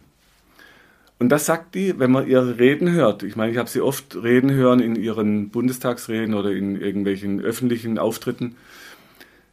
Und 1.19 1.31
das 1.31 1.47
sagt 1.47 1.75
die, 1.75 1.99
wenn 1.99 2.11
man 2.11 2.29
ihre 2.29 2.59
Reden 2.59 2.93
hört. 2.93 3.23
Ich 3.23 3.35
meine, 3.35 3.51
ich 3.51 3.57
habe 3.57 3.71
sie 3.71 3.81
oft 3.81 4.15
reden 4.23 4.51
hören 4.51 4.81
in 4.81 4.95
ihren 4.95 5.49
Bundestagsreden 5.49 6.35
oder 6.35 6.53
in 6.53 6.79
irgendwelchen 6.79 7.41
öffentlichen 7.41 7.99
Auftritten. 7.99 8.57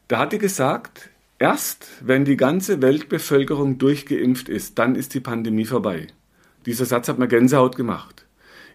Da 0.10 0.20
hat 0.20 0.34
die 0.34 0.38
gesagt, 0.38 1.10
erst 1.40 1.88
wenn 2.02 2.26
die 2.26 2.36
ganze 2.36 2.82
Weltbevölkerung 2.82 3.78
durchgeimpft 3.78 4.50
ist, 4.50 4.78
dann 4.78 4.96
ist 4.96 5.14
die 5.14 5.22
Pandemie 5.22 5.66
vorbei. 5.66 6.08
Dieser 6.66 6.86
Satz 6.86 7.08
hat 7.08 7.20
mir 7.20 7.28
Gänsehaut 7.28 7.76
gemacht. 7.76 8.26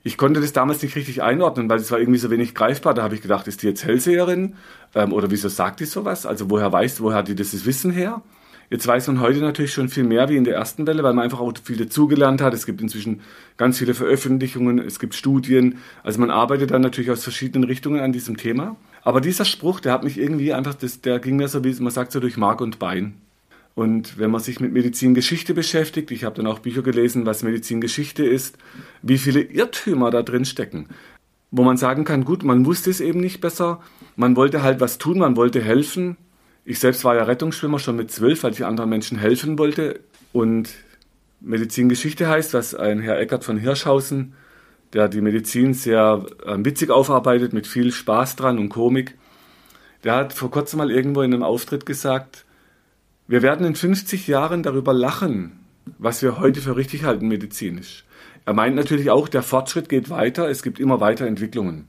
Ich 0.02 0.16
konnte 0.16 0.40
das 0.40 0.52
damals 0.52 0.82
nicht 0.82 0.96
richtig 0.96 1.22
einordnen, 1.22 1.68
weil 1.68 1.78
es 1.78 1.90
war 1.90 1.98
irgendwie 1.98 2.18
so 2.18 2.30
wenig 2.30 2.54
greifbar. 2.54 2.94
Da 2.94 3.02
habe 3.02 3.14
ich 3.14 3.22
gedacht, 3.22 3.46
ist 3.48 3.62
die 3.62 3.66
jetzt 3.66 3.84
Hellseherin? 3.84 4.54
Ähm, 4.94 5.12
oder 5.12 5.30
wieso 5.30 5.48
sagt 5.48 5.80
die 5.80 5.84
sowas? 5.84 6.24
Also 6.24 6.48
woher 6.48 6.72
weiß, 6.72 7.02
woher 7.02 7.18
hat 7.18 7.28
die 7.28 7.34
das 7.34 7.66
Wissen 7.66 7.90
her? 7.90 8.22
Jetzt 8.70 8.86
weiß 8.86 9.08
man 9.08 9.20
heute 9.20 9.40
natürlich 9.40 9.72
schon 9.72 9.88
viel 9.88 10.04
mehr 10.04 10.28
wie 10.28 10.36
in 10.36 10.44
der 10.44 10.54
ersten 10.54 10.86
Welle, 10.86 11.02
weil 11.02 11.12
man 11.12 11.24
einfach 11.24 11.40
auch 11.40 11.52
viel 11.62 11.76
dazugelernt 11.76 12.40
hat. 12.40 12.54
Es 12.54 12.66
gibt 12.66 12.80
inzwischen 12.80 13.20
ganz 13.56 13.78
viele 13.78 13.94
Veröffentlichungen, 13.94 14.78
es 14.78 15.00
gibt 15.00 15.16
Studien. 15.16 15.78
Also 16.04 16.20
man 16.20 16.30
arbeitet 16.30 16.70
dann 16.70 16.80
natürlich 16.80 17.10
aus 17.10 17.24
verschiedenen 17.24 17.64
Richtungen 17.64 18.00
an 18.00 18.12
diesem 18.12 18.36
Thema. 18.36 18.76
Aber 19.02 19.20
dieser 19.20 19.44
Spruch, 19.44 19.80
der 19.80 19.92
hat 19.92 20.04
mich 20.04 20.18
irgendwie 20.18 20.54
einfach, 20.54 20.74
das, 20.74 21.00
der 21.00 21.18
ging 21.18 21.36
mir 21.36 21.48
so, 21.48 21.64
wie 21.64 21.74
man 21.80 21.92
sagt, 21.92 22.12
so 22.12 22.20
durch 22.20 22.36
Mark 22.36 22.60
und 22.60 22.78
Bein. 22.78 23.14
Und 23.80 24.18
wenn 24.18 24.30
man 24.30 24.42
sich 24.42 24.60
mit 24.60 24.74
Medizingeschichte 24.74 25.54
beschäftigt, 25.54 26.10
ich 26.10 26.24
habe 26.24 26.36
dann 26.36 26.46
auch 26.46 26.58
Bücher 26.58 26.82
gelesen, 26.82 27.24
was 27.24 27.42
Medizingeschichte 27.42 28.26
ist, 28.26 28.58
wie 29.00 29.16
viele 29.16 29.40
Irrtümer 29.40 30.10
da 30.10 30.22
drin 30.22 30.44
stecken. 30.44 30.88
Wo 31.50 31.62
man 31.62 31.78
sagen 31.78 32.04
kann, 32.04 32.26
gut, 32.26 32.44
man 32.44 32.66
wusste 32.66 32.90
es 32.90 33.00
eben 33.00 33.20
nicht 33.20 33.40
besser, 33.40 33.80
man 34.16 34.36
wollte 34.36 34.62
halt 34.62 34.80
was 34.80 34.98
tun, 34.98 35.16
man 35.16 35.34
wollte 35.34 35.62
helfen, 35.62 36.18
ich 36.66 36.78
selbst 36.78 37.04
war 37.04 37.14
ja 37.14 37.22
Rettungsschwimmer 37.22 37.78
schon 37.78 37.96
mit 37.96 38.10
zwölf, 38.10 38.42
weil 38.42 38.52
ich 38.52 38.66
anderen 38.66 38.90
Menschen 38.90 39.16
helfen 39.16 39.58
wollte. 39.58 40.00
Und 40.34 40.68
Medizingeschichte 41.40 42.28
heißt, 42.28 42.52
was 42.52 42.74
ein 42.74 43.00
Herr 43.00 43.18
Eckert 43.18 43.44
von 43.44 43.56
Hirschhausen, 43.56 44.34
der 44.92 45.08
die 45.08 45.22
Medizin 45.22 45.72
sehr 45.72 46.26
äh, 46.44 46.54
witzig 46.58 46.90
aufarbeitet, 46.90 47.54
mit 47.54 47.66
viel 47.66 47.92
Spaß 47.92 48.36
dran 48.36 48.58
und 48.58 48.68
Komik, 48.68 49.16
der 50.04 50.16
hat 50.16 50.34
vor 50.34 50.50
kurzem 50.50 50.80
mal 50.80 50.90
irgendwo 50.90 51.22
in 51.22 51.32
einem 51.32 51.42
Auftritt 51.42 51.86
gesagt, 51.86 52.44
wir 53.30 53.42
werden 53.42 53.64
in 53.64 53.76
50 53.76 54.26
Jahren 54.26 54.64
darüber 54.64 54.92
lachen, 54.92 55.52
was 55.98 56.20
wir 56.20 56.40
heute 56.40 56.60
für 56.60 56.74
richtig 56.74 57.04
halten 57.04 57.28
medizinisch. 57.28 58.04
Er 58.44 58.54
meint 58.54 58.74
natürlich 58.74 59.08
auch, 59.10 59.28
der 59.28 59.44
Fortschritt 59.44 59.88
geht 59.88 60.10
weiter, 60.10 60.48
es 60.48 60.64
gibt 60.64 60.80
immer 60.80 60.98
weiter 60.98 61.28
Entwicklungen. 61.28 61.86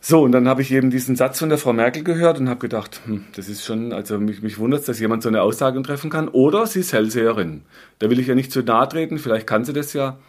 So, 0.00 0.22
und 0.22 0.30
dann 0.30 0.46
habe 0.46 0.62
ich 0.62 0.70
eben 0.70 0.90
diesen 0.90 1.16
Satz 1.16 1.40
von 1.40 1.48
der 1.48 1.58
Frau 1.58 1.72
Merkel 1.72 2.04
gehört 2.04 2.38
und 2.38 2.48
habe 2.48 2.60
gedacht, 2.60 3.00
hm, 3.06 3.24
das 3.34 3.48
ist 3.48 3.64
schon, 3.64 3.92
also 3.92 4.20
mich, 4.20 4.40
mich 4.40 4.60
wundert 4.60 4.78
es, 4.78 4.86
dass 4.86 5.00
jemand 5.00 5.24
so 5.24 5.28
eine 5.28 5.42
Aussage 5.42 5.82
treffen 5.82 6.10
kann. 6.10 6.28
Oder 6.28 6.64
sie 6.68 6.78
ist 6.78 6.92
Hellseherin. 6.92 7.62
Da 7.98 8.08
will 8.08 8.20
ich 8.20 8.28
ja 8.28 8.36
nicht 8.36 8.52
zu 8.52 8.62
nahe 8.62 8.88
treten, 8.88 9.18
vielleicht 9.18 9.48
kann 9.48 9.64
sie 9.64 9.72
das 9.72 9.94
ja. 9.94 10.20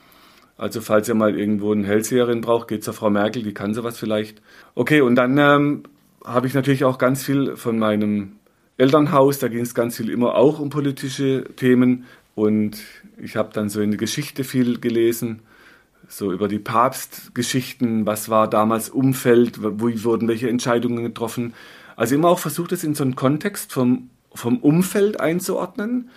Also 0.57 0.81
falls 0.81 1.07
ihr 1.07 1.13
mal 1.13 1.37
irgendwo 1.37 1.73
eine 1.73 1.85
Hellseherin 1.85 2.41
braucht, 2.41 2.69
geht 2.69 2.83
zur 2.83 2.95
Frau 2.95 3.11
Merkel, 3.11 3.43
die 3.43 3.53
kann 3.53 3.75
sowas 3.75 3.99
vielleicht. 3.99 4.41
Okay, 4.73 5.01
und 5.01 5.13
dann 5.13 5.37
ähm, 5.37 5.83
habe 6.25 6.47
ich 6.47 6.55
natürlich 6.55 6.85
auch 6.85 6.97
ganz 6.97 7.23
viel 7.23 7.55
von 7.55 7.77
meinem 7.77 8.38
Elternhaus, 8.79 9.37
da 9.37 9.47
ging 9.47 9.61
es 9.61 9.75
ganz 9.75 9.97
viel 9.97 10.09
immer 10.09 10.35
auch 10.35 10.59
um 10.59 10.69
politische 10.69 11.43
Themen. 11.55 12.05
Und 12.33 12.79
ich 13.21 13.35
habe 13.35 13.51
dann 13.53 13.69
so 13.69 13.81
in 13.81 13.91
der 13.91 13.99
Geschichte 13.99 14.43
viel 14.43 14.79
gelesen 14.79 15.41
so 16.09 16.31
über 16.33 16.47
die 16.47 16.59
Papstgeschichten, 16.59 18.05
was 18.05 18.29
war 18.29 18.49
damals 18.49 18.89
Umfeld, 18.89 19.61
wie 19.61 20.03
wurden 20.03 20.27
welche 20.27 20.49
Entscheidungen 20.49 21.03
getroffen. 21.03 21.53
Also 21.95 22.15
immer 22.15 22.29
auch 22.29 22.39
versucht, 22.39 22.71
es 22.71 22.83
in 22.83 22.95
so 22.95 23.03
einen 23.03 23.15
Kontext 23.15 23.71
vom, 23.71 24.09
vom 24.33 24.57
Umfeld 24.57 25.19
einzuordnen, 25.19 26.09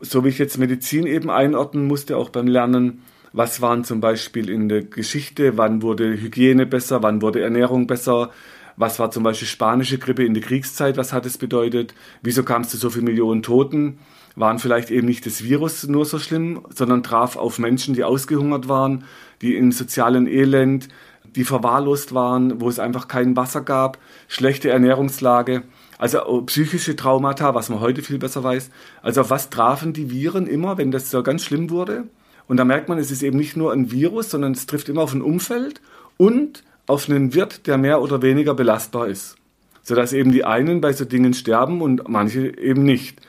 so 0.00 0.24
wie 0.24 0.28
ich 0.28 0.38
jetzt 0.38 0.58
Medizin 0.58 1.06
eben 1.06 1.30
einordnen 1.30 1.86
musste, 1.86 2.16
auch 2.16 2.30
beim 2.30 2.46
Lernen. 2.46 3.02
Was 3.32 3.60
waren 3.60 3.82
zum 3.82 4.00
Beispiel 4.00 4.48
in 4.48 4.68
der 4.68 4.84
Geschichte, 4.84 5.56
wann 5.56 5.82
wurde 5.82 6.20
Hygiene 6.20 6.66
besser, 6.66 7.02
wann 7.02 7.20
wurde 7.20 7.40
Ernährung 7.40 7.88
besser, 7.88 8.30
was 8.76 8.98
war 8.98 9.10
zum 9.10 9.22
Beispiel 9.22 9.48
spanische 9.48 9.98
Grippe 9.98 10.24
in 10.24 10.34
der 10.34 10.42
Kriegszeit, 10.42 10.96
was 10.96 11.12
hat 11.12 11.26
es 11.26 11.38
bedeutet, 11.38 11.94
wieso 12.22 12.42
kam 12.42 12.62
es 12.62 12.70
zu 12.70 12.76
so 12.76 12.90
vielen 12.90 13.04
Millionen 13.04 13.42
Toten, 13.42 13.98
waren 14.36 14.58
vielleicht 14.58 14.90
eben 14.90 15.06
nicht 15.06 15.26
das 15.26 15.44
Virus 15.44 15.86
nur 15.86 16.04
so 16.04 16.18
schlimm, 16.18 16.62
sondern 16.74 17.02
traf 17.02 17.36
auf 17.36 17.58
Menschen, 17.58 17.94
die 17.94 18.04
ausgehungert 18.04 18.68
waren, 18.68 19.04
die 19.42 19.56
im 19.56 19.70
sozialen 19.70 20.26
Elend, 20.26 20.88
die 21.36 21.44
verwahrlost 21.44 22.14
waren, 22.14 22.60
wo 22.60 22.68
es 22.68 22.78
einfach 22.78 23.08
kein 23.08 23.36
Wasser 23.36 23.60
gab, 23.60 23.98
schlechte 24.28 24.70
Ernährungslage, 24.70 25.62
also 25.98 26.42
psychische 26.42 26.96
Traumata, 26.96 27.54
was 27.54 27.68
man 27.68 27.80
heute 27.80 28.02
viel 28.02 28.18
besser 28.18 28.42
weiß. 28.42 28.70
Also 29.02 29.22
auf 29.22 29.30
was 29.30 29.50
trafen 29.50 29.92
die 29.92 30.10
Viren 30.10 30.46
immer, 30.46 30.78
wenn 30.78 30.90
das 30.90 31.10
so 31.10 31.22
ganz 31.22 31.44
schlimm 31.44 31.70
wurde? 31.70 32.04
Und 32.46 32.58
da 32.58 32.64
merkt 32.64 32.88
man, 32.88 32.98
es 32.98 33.10
ist 33.10 33.22
eben 33.22 33.38
nicht 33.38 33.56
nur 33.56 33.72
ein 33.72 33.90
Virus, 33.90 34.30
sondern 34.30 34.52
es 34.52 34.66
trifft 34.66 34.88
immer 34.88 35.02
auf 35.02 35.14
ein 35.14 35.22
Umfeld 35.22 35.80
und 36.16 36.62
auf 36.86 37.08
einen 37.08 37.34
Wirt, 37.34 37.66
der 37.66 37.78
mehr 37.78 38.02
oder 38.02 38.22
weniger 38.22 38.54
belastbar 38.54 39.08
ist. 39.08 39.36
Sodass 39.82 40.12
eben 40.12 40.32
die 40.32 40.44
einen 40.44 40.80
bei 40.80 40.92
so 40.92 41.04
Dingen 41.04 41.34
sterben 41.34 41.82
und 41.82 42.08
manche 42.08 42.58
eben 42.58 42.84
nicht. 42.84 43.20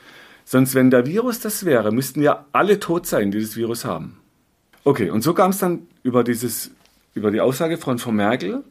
Sonst, 0.46 0.76
wenn 0.76 0.92
der 0.92 1.06
Virus 1.06 1.40
das 1.40 1.66
wäre, 1.66 1.92
müssten 1.92 2.22
ja 2.22 2.46
alle 2.52 2.80
tot 2.80 3.08
sein, 3.08 3.32
die 3.32 3.42
das 3.42 3.56
Virus 3.56 3.84
haben. 3.84 4.18
Okay, 4.84 5.10
und 5.10 5.22
so 5.22 5.34
kam 5.34 5.50
es 5.50 5.58
dann 5.58 5.88
über, 6.04 6.24
dieses, 6.24 6.72
über 7.16 7.32
die 7.32 7.42
Aussage 7.42 7.78
von 7.78 7.98
Frau 7.98 8.12
Merkel, 8.12 8.64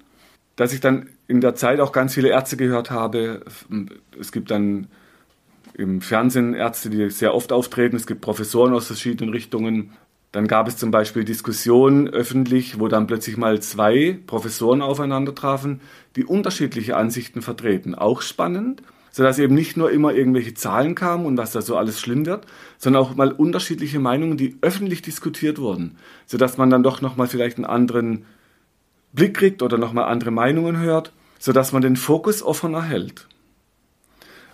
dass 0.55 0.73
ich 0.73 0.81
dann 0.81 1.09
in 1.26 1.41
der 1.41 1.57
Zeit 1.57 1.81
auch 1.81 1.91
ganz 1.91 2.14
viele 2.14 2.29
Ärzte 2.29 2.57
gehört 2.57 2.91
habe. 2.91 3.43
Es 4.19 4.31
gibt 4.31 4.50
dann 4.53 4.87
im 5.75 6.00
Fernsehen 6.00 6.55
Ärzte, 6.55 6.91
die 6.91 7.11
sehr 7.11 7.35
oft 7.35 7.53
auftreten. 7.53 7.97
Es 7.97 8.07
gibt 8.07 8.21
Professoren 8.21 8.73
aus 8.73 8.87
verschiedenen 8.87 9.33
Richtungen. 9.33 9.93
Dann 10.35 10.49
gab 10.49 10.67
es 10.67 10.76
zum 10.76 10.91
Beispiel 10.91 11.23
Diskussionen 11.23 12.09
öffentlich, 12.09 12.81
wo 12.81 12.88
dann 12.88 13.07
plötzlich 13.07 13.37
mal 13.37 13.62
zwei 13.62 14.19
Professoren 14.26 14.83
aufeinander 14.83 15.33
trafen, 15.33 15.81
die 16.17 16.25
unterschiedliche 16.25 16.97
Ansichten 16.97 17.41
vertreten. 17.41 17.95
Auch 17.95 18.21
spannend 18.21 18.83
sodass 19.12 19.38
eben 19.38 19.55
nicht 19.55 19.76
nur 19.76 19.93
immer 19.93 20.12
irgendwelche 20.12 20.55
Zahlen 20.55 20.97
kamen 20.97 21.25
und 21.25 21.37
was 21.37 21.53
da 21.53 21.62
so 21.62 21.76
alles 21.76 22.00
schlimm 22.00 22.26
wird, 22.26 22.47
sondern 22.79 23.00
auch 23.00 23.14
mal 23.14 23.31
unterschiedliche 23.31 24.00
Meinungen, 24.00 24.37
die 24.37 24.57
öffentlich 24.61 25.03
diskutiert 25.03 25.61
wurden, 25.61 25.99
sodass 26.26 26.59
man 26.59 26.69
dann 26.69 26.83
doch 26.83 27.00
nochmal 27.00 27.29
vielleicht 27.29 27.57
einen 27.57 27.64
anderen 27.64 28.25
Blick 29.12 29.37
kriegt 29.37 29.62
oder 29.62 29.79
nochmal 29.79 30.07
andere 30.07 30.33
Meinungen 30.33 30.81
hört, 30.81 31.12
sodass 31.38 31.71
man 31.71 31.81
den 31.81 31.95
Fokus 31.95 32.43
offener 32.43 32.83
hält. 32.83 33.29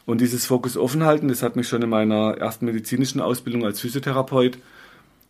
Und 0.05 0.21
dieses 0.21 0.45
Fokus 0.45 0.77
offen 0.77 1.05
halten, 1.05 1.29
das 1.29 1.43
hat 1.43 1.57
mich 1.57 1.67
schon 1.67 1.81
in 1.81 1.89
meiner 1.89 2.37
ersten 2.37 2.67
medizinischen 2.67 3.23
Ausbildung 3.23 3.65
als 3.65 3.81
Physiotherapeut 3.81 4.59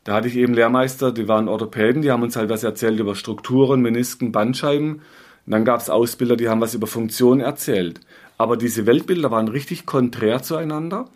da 0.05 0.15
hatte 0.15 0.29
ich 0.29 0.37
eben 0.37 0.55
Lehrmeister, 0.55 1.13
die 1.13 1.29
waren 1.29 1.49
Orthopäden, 1.49 2.03
die 2.03 2.11
haben 2.11 2.23
uns 2.23 2.37
halt 2.37 2.49
was 2.49 2.65
erzählt 2.65 2.99
über 2.99 3.15
Strukturen, 3.15 3.83
Menisken, 3.83 4.33
Bandscheiben. 4.33 4.95
Und 4.95 5.53
dann 5.53 5.65
gab 5.65 5.81
es 5.81 5.91
Ausbilder, 5.91 6.37
die 6.37 6.49
haben 6.49 6.61
was 6.61 6.75
über 6.75 6.87
Funktionen 6.87 7.41
erzählt. 7.41 8.01
Aber 8.39 8.57
diese 8.57 8.87
Weltbilder 8.87 9.31
waren 9.31 9.49
richtig 9.49 9.85
konträr 9.85 10.43
zueinander. 10.43 11.07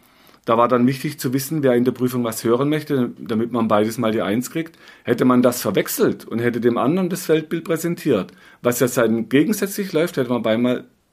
Da 0.45 0.59
war 0.59 0.69
dann 0.69 0.87
wichtig 0.87 1.19
zu 1.19 1.33
wissen, 1.33 1.63
wer 1.63 1.73
in 1.73 1.85
der 1.85 1.93
Prüfung 1.93 2.23
was 2.23 2.45
hören 2.45 2.69
möchte, 2.69 3.13
damit 3.19 3.51
man 3.51 3.67
beides 3.67 3.97
mal 3.97 4.13
die 4.13 4.21
Eins 4.21 4.51
kriegt. 4.51 4.79
Hätte 5.03 5.25
man 5.25 5.41
das 5.41 5.63
verwechselt 5.63 6.27
und 6.27 6.41
hätte 6.41 6.61
dem 6.61 6.77
anderen 6.77 7.09
das 7.09 7.29
Weltbild 7.31 7.65
präsentiert, 7.65 8.33
was 8.61 8.81
ja 8.81 8.89
sein 8.89 9.31
gegensätzlich 9.31 9.95
läuft, 9.95 10.19
hätte 10.19 10.31
man 10.31 10.43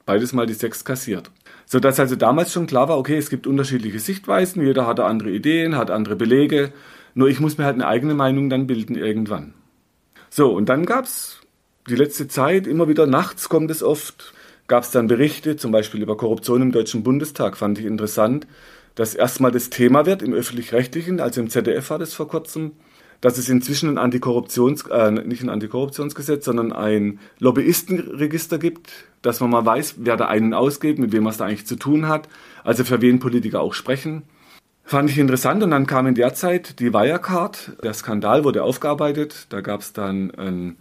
beides 0.04 0.32
mal 0.34 0.46
die 0.46 0.52
Sechs 0.52 0.84
kassiert. 0.84 1.30
Sodass 1.64 1.98
also 1.98 2.16
damals 2.16 2.52
schon 2.52 2.66
klar 2.66 2.90
war, 2.90 2.98
okay, 2.98 3.16
es 3.16 3.30
gibt 3.30 3.46
unterschiedliche 3.46 4.00
Sichtweisen, 4.00 4.62
jeder 4.66 4.86
hat 4.86 5.00
andere 5.00 5.30
Ideen, 5.30 5.76
hat 5.76 5.90
andere 5.90 6.16
Belege, 6.16 6.72
nur 7.14 7.28
ich 7.28 7.40
muss 7.40 7.58
mir 7.58 7.64
halt 7.64 7.74
eine 7.74 7.86
eigene 7.86 8.14
Meinung 8.14 8.50
dann 8.50 8.66
bilden 8.66 8.96
irgendwann. 8.96 9.54
So, 10.30 10.52
und 10.52 10.68
dann 10.68 10.86
gab's 10.86 11.40
die 11.88 11.96
letzte 11.96 12.28
Zeit, 12.28 12.66
immer 12.66 12.88
wieder 12.88 13.06
nachts 13.06 13.48
kommt 13.48 13.70
es 13.70 13.82
oft, 13.82 14.32
gab 14.68 14.84
es 14.84 14.90
dann 14.90 15.08
Berichte, 15.08 15.56
zum 15.56 15.72
Beispiel 15.72 16.02
über 16.02 16.16
Korruption 16.16 16.62
im 16.62 16.72
Deutschen 16.72 17.02
Bundestag, 17.02 17.56
fand 17.56 17.78
ich 17.78 17.84
interessant, 17.84 18.46
dass 18.94 19.14
erstmal 19.14 19.50
das 19.50 19.70
Thema 19.70 20.06
wird 20.06 20.22
im 20.22 20.32
öffentlich-rechtlichen, 20.32 21.20
also 21.20 21.40
im 21.40 21.50
ZDF 21.50 21.90
war 21.90 21.98
das 21.98 22.14
vor 22.14 22.28
kurzem, 22.28 22.72
dass 23.20 23.38
es 23.38 23.48
inzwischen 23.48 23.88
ein 23.88 23.98
Antikorruptions, 23.98 24.86
äh, 24.88 25.10
nicht 25.10 25.42
ein 25.42 25.48
Antikorruptionsgesetz, 25.48 26.44
sondern 26.44 26.72
ein 26.72 27.20
Lobbyistenregister 27.38 28.58
gibt, 28.58 28.92
dass 29.22 29.40
man 29.40 29.50
mal 29.50 29.64
weiß, 29.64 29.94
wer 29.98 30.16
da 30.16 30.26
einen 30.26 30.54
ausgibt, 30.54 30.98
mit 30.98 31.12
wem 31.12 31.22
man 31.22 31.30
es 31.30 31.36
da 31.36 31.44
eigentlich 31.44 31.66
zu 31.66 31.76
tun 31.76 32.08
hat, 32.08 32.28
also 32.64 32.84
für 32.84 33.00
wen 33.00 33.20
Politiker 33.20 33.60
auch 33.60 33.74
sprechen. 33.74 34.24
Fand 34.84 35.08
ich 35.10 35.18
interessant 35.18 35.62
und 35.62 35.70
dann 35.70 35.86
kam 35.86 36.06
in 36.06 36.14
der 36.14 36.34
Zeit 36.34 36.78
die 36.80 36.92
Wirecard. 36.92 37.72
Der 37.82 37.94
Skandal 37.94 38.44
wurde 38.44 38.62
aufgearbeitet. 38.62 39.46
Da 39.48 39.60
gab 39.60 39.80
es 39.80 39.92
dann 39.92 40.32
ein, 40.32 40.76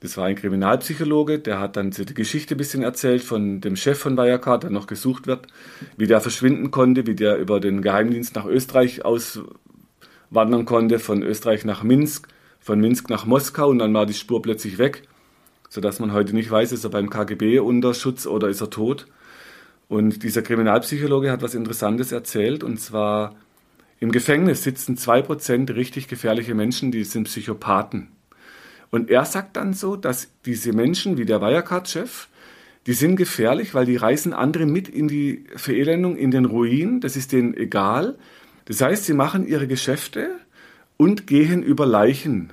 das 0.00 0.16
war 0.16 0.26
ein 0.26 0.36
Kriminalpsychologe, 0.36 1.38
der 1.38 1.60
hat 1.60 1.76
dann 1.76 1.90
die 1.90 2.14
Geschichte 2.14 2.54
ein 2.54 2.58
bisschen 2.58 2.82
erzählt 2.82 3.22
von 3.22 3.60
dem 3.60 3.76
Chef 3.76 3.98
von 3.98 4.16
Wirecard, 4.16 4.62
der 4.62 4.70
noch 4.70 4.86
gesucht 4.86 5.26
wird, 5.26 5.48
wie 5.96 6.06
der 6.06 6.20
verschwinden 6.20 6.70
konnte, 6.70 7.06
wie 7.06 7.14
der 7.14 7.36
über 7.36 7.60
den 7.60 7.82
Geheimdienst 7.82 8.34
nach 8.34 8.46
Österreich 8.46 9.04
auswandern 9.04 10.64
konnte, 10.64 10.98
von 10.98 11.22
Österreich 11.22 11.64
nach 11.66 11.82
Minsk, 11.82 12.28
von 12.60 12.80
Minsk 12.80 13.10
nach 13.10 13.26
Moskau 13.26 13.68
und 13.68 13.80
dann 13.80 13.92
war 13.92 14.06
die 14.06 14.14
Spur 14.14 14.40
plötzlich 14.40 14.78
weg, 14.78 15.02
sodass 15.68 15.98
man 15.98 16.12
heute 16.12 16.34
nicht 16.34 16.50
weiß, 16.50 16.72
ist 16.72 16.84
er 16.84 16.90
beim 16.90 17.10
KGB 17.10 17.58
unter 17.58 17.92
Schutz 17.92 18.26
oder 18.26 18.48
ist 18.48 18.62
er 18.62 18.70
tot. 18.70 19.06
Und 19.90 20.22
dieser 20.22 20.42
Kriminalpsychologe 20.42 21.32
hat 21.32 21.42
was 21.42 21.56
Interessantes 21.56 22.12
erzählt, 22.12 22.62
und 22.62 22.78
zwar 22.80 23.34
im 23.98 24.12
Gefängnis 24.12 24.62
sitzen 24.62 24.96
zwei 24.96 25.20
Prozent 25.20 25.68
richtig 25.72 26.06
gefährliche 26.06 26.54
Menschen, 26.54 26.92
die 26.92 27.02
sind 27.02 27.24
Psychopathen. 27.24 28.06
Und 28.92 29.10
er 29.10 29.24
sagt 29.24 29.56
dann 29.56 29.74
so, 29.74 29.96
dass 29.96 30.28
diese 30.44 30.72
Menschen 30.72 31.18
wie 31.18 31.24
der 31.24 31.40
Wirecard-Chef, 31.40 32.28
die 32.86 32.92
sind 32.92 33.16
gefährlich, 33.16 33.74
weil 33.74 33.84
die 33.84 33.96
reißen 33.96 34.32
andere 34.32 34.64
mit 34.64 34.88
in 34.88 35.08
die 35.08 35.44
Verelendung, 35.56 36.16
in 36.16 36.30
den 36.30 36.44
Ruin. 36.44 37.00
Das 37.00 37.16
ist 37.16 37.32
denen 37.32 37.52
egal. 37.54 38.16
Das 38.66 38.80
heißt, 38.80 39.06
sie 39.06 39.12
machen 39.12 39.44
ihre 39.44 39.66
Geschäfte 39.66 40.36
und 40.98 41.26
gehen 41.26 41.64
über 41.64 41.84
Leichen. 41.84 42.52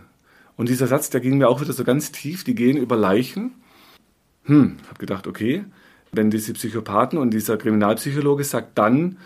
Und 0.56 0.70
dieser 0.70 0.88
Satz, 0.88 1.12
der 1.12 1.22
ging 1.22 1.38
mir 1.38 1.50
auch 1.50 1.62
wieder 1.62 1.74
so 1.74 1.84
ganz 1.84 2.12
tief, 2.12 2.44
die 2.44 2.56
gehen 2.56 2.78
über 2.78 2.98
Leichen. 2.98 3.52
Hm, 4.46 4.78
hab 4.90 4.98
gedacht, 4.98 5.28
okay, 5.28 5.66
wenn 6.12 6.30
diese 6.30 6.54
Psychopathen 6.54 7.18
und 7.18 7.32
dieser 7.32 7.58
Kriminalpsychologe 7.58 8.44
sagt 8.44 8.78
dann, 8.78 9.18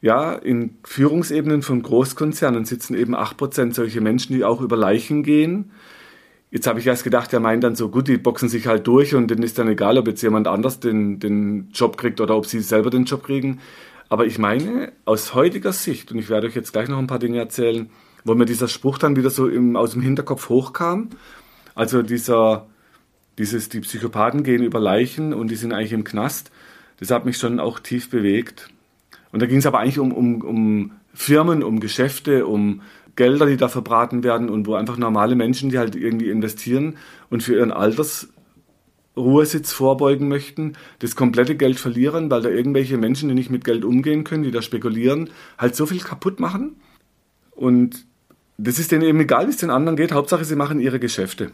ja, 0.00 0.34
in 0.34 0.76
Führungsebenen 0.84 1.62
von 1.62 1.82
Großkonzernen 1.82 2.64
sitzen 2.64 2.94
eben 2.94 3.16
8% 3.16 3.74
solche 3.74 4.00
Menschen, 4.00 4.34
die 4.34 4.44
auch 4.44 4.60
über 4.60 4.76
Leichen 4.76 5.22
gehen. 5.22 5.70
Jetzt 6.50 6.66
habe 6.66 6.78
ich 6.78 6.86
erst 6.86 7.02
gedacht, 7.02 7.32
er 7.32 7.40
meint 7.40 7.64
dann 7.64 7.74
so, 7.74 7.88
gut, 7.88 8.06
die 8.06 8.18
boxen 8.18 8.48
sich 8.48 8.66
halt 8.66 8.86
durch 8.86 9.14
und 9.14 9.28
denen 9.28 9.42
ist 9.42 9.58
dann 9.58 9.68
egal, 9.68 9.98
ob 9.98 10.06
jetzt 10.06 10.22
jemand 10.22 10.46
anders 10.46 10.80
den, 10.80 11.18
den 11.18 11.70
Job 11.72 11.96
kriegt 11.96 12.20
oder 12.20 12.36
ob 12.36 12.46
sie 12.46 12.60
selber 12.60 12.90
den 12.90 13.04
Job 13.04 13.24
kriegen. 13.24 13.60
Aber 14.08 14.26
ich 14.26 14.38
meine, 14.38 14.92
aus 15.04 15.34
heutiger 15.34 15.72
Sicht, 15.72 16.12
und 16.12 16.18
ich 16.18 16.28
werde 16.28 16.46
euch 16.46 16.54
jetzt 16.54 16.72
gleich 16.72 16.88
noch 16.88 16.98
ein 16.98 17.08
paar 17.08 17.18
Dinge 17.18 17.38
erzählen, 17.38 17.90
wo 18.24 18.34
mir 18.34 18.44
dieser 18.44 18.68
Spruch 18.68 18.98
dann 18.98 19.16
wieder 19.16 19.30
so 19.30 19.48
im, 19.48 19.76
aus 19.76 19.92
dem 19.92 20.02
Hinterkopf 20.02 20.48
hochkam, 20.48 21.10
also 21.74 22.02
dieser, 22.02 22.66
dieses, 23.38 23.68
die 23.68 23.80
Psychopathen 23.80 24.42
gehen 24.42 24.62
über 24.62 24.80
Leichen 24.80 25.34
und 25.34 25.50
die 25.50 25.56
sind 25.56 25.72
eigentlich 25.72 25.92
im 25.92 26.04
Knast. 26.04 26.50
Das 26.98 27.10
hat 27.10 27.26
mich 27.26 27.36
schon 27.36 27.60
auch 27.60 27.80
tief 27.80 28.10
bewegt. 28.10 28.70
Und 29.32 29.42
da 29.42 29.46
ging 29.46 29.58
es 29.58 29.66
aber 29.66 29.80
eigentlich 29.80 29.98
um, 29.98 30.12
um, 30.12 30.40
um 30.40 30.92
Firmen, 31.12 31.62
um 31.62 31.80
Geschäfte, 31.80 32.46
um 32.46 32.80
Gelder, 33.16 33.46
die 33.46 33.56
da 33.56 33.68
verbraten 33.68 34.22
werden 34.22 34.48
und 34.48 34.66
wo 34.66 34.74
einfach 34.74 34.98
normale 34.98 35.34
Menschen, 35.34 35.70
die 35.70 35.78
halt 35.78 35.96
irgendwie 35.96 36.30
investieren 36.30 36.96
und 37.30 37.42
für 37.42 37.54
ihren 37.54 37.72
Altersruhesitz 37.72 39.72
vorbeugen 39.72 40.28
möchten, 40.28 40.74
das 40.98 41.16
komplette 41.16 41.56
Geld 41.56 41.78
verlieren, 41.78 42.30
weil 42.30 42.42
da 42.42 42.50
irgendwelche 42.50 42.98
Menschen, 42.98 43.28
die 43.28 43.34
nicht 43.34 43.50
mit 43.50 43.64
Geld 43.64 43.84
umgehen 43.84 44.24
können, 44.24 44.42
die 44.42 44.50
da 44.50 44.62
spekulieren, 44.62 45.30
halt 45.58 45.74
so 45.74 45.86
viel 45.86 46.00
kaputt 46.00 46.40
machen. 46.40 46.76
Und 47.52 48.06
das 48.58 48.78
ist 48.78 48.92
denen 48.92 49.02
eben 49.02 49.20
egal, 49.20 49.46
wie 49.46 49.50
es 49.50 49.56
den 49.56 49.70
anderen 49.70 49.96
geht. 49.96 50.12
Hauptsache, 50.12 50.44
sie 50.44 50.56
machen 50.56 50.80
ihre 50.80 51.00
Geschäfte. 51.00 51.50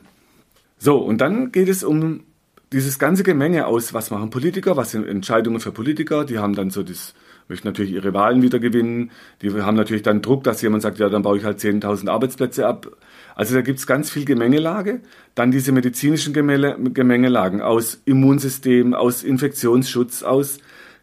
So, 0.85 0.97
und 0.99 1.21
dann 1.21 1.53
geht 1.53 1.69
es 1.69 1.85
um 1.85 2.25
dieses 2.73 2.99
ganze 2.99 3.23
Gemenge 3.23 3.69
aus, 3.69 3.95
was 3.95 4.11
machen 4.11 4.31
Politiker, 4.31 4.77
was 4.77 4.91
sind 4.91 5.07
Entscheidungen 5.07 5.61
für 5.61 5.71
Politiker, 5.71 6.25
die 6.25 6.41
haben 6.41 6.57
dann 6.57 6.71
so 6.71 6.83
das, 6.83 7.15
möchten 7.47 7.69
natürlich 7.69 7.93
ihre 7.93 8.13
Wahlen 8.15 8.43
wieder 8.43 8.59
gewinnen, 8.59 9.13
die 9.43 9.53
haben 9.63 9.77
natürlich 9.77 10.03
dann 10.03 10.23
Druck, 10.23 10.43
dass 10.43 10.61
jemand 10.61 10.83
sagt, 10.83 10.99
ja, 10.99 11.09
dann 11.09 11.23
baue 11.23 11.39
ich 11.39 11.45
halt 11.45 11.61
10.000 11.61 12.09
Arbeitsplätze 12.09 12.67
ab. 12.67 12.89
Also 13.37 13.55
da 13.55 13.61
gibt 13.61 13.79
es 13.79 13.87
ganz 13.87 14.11
viel 14.11 14.25
Gemengelage. 14.25 15.03
Dann 15.37 15.53
diese 15.53 15.71
medizinischen 15.71 16.33
Gemengelagen 16.33 17.61
aus 17.61 18.03
Immunsystem, 18.05 18.93
aus 18.93 19.23
Infektionsschutz, 19.23 20.25
aus 20.25 20.59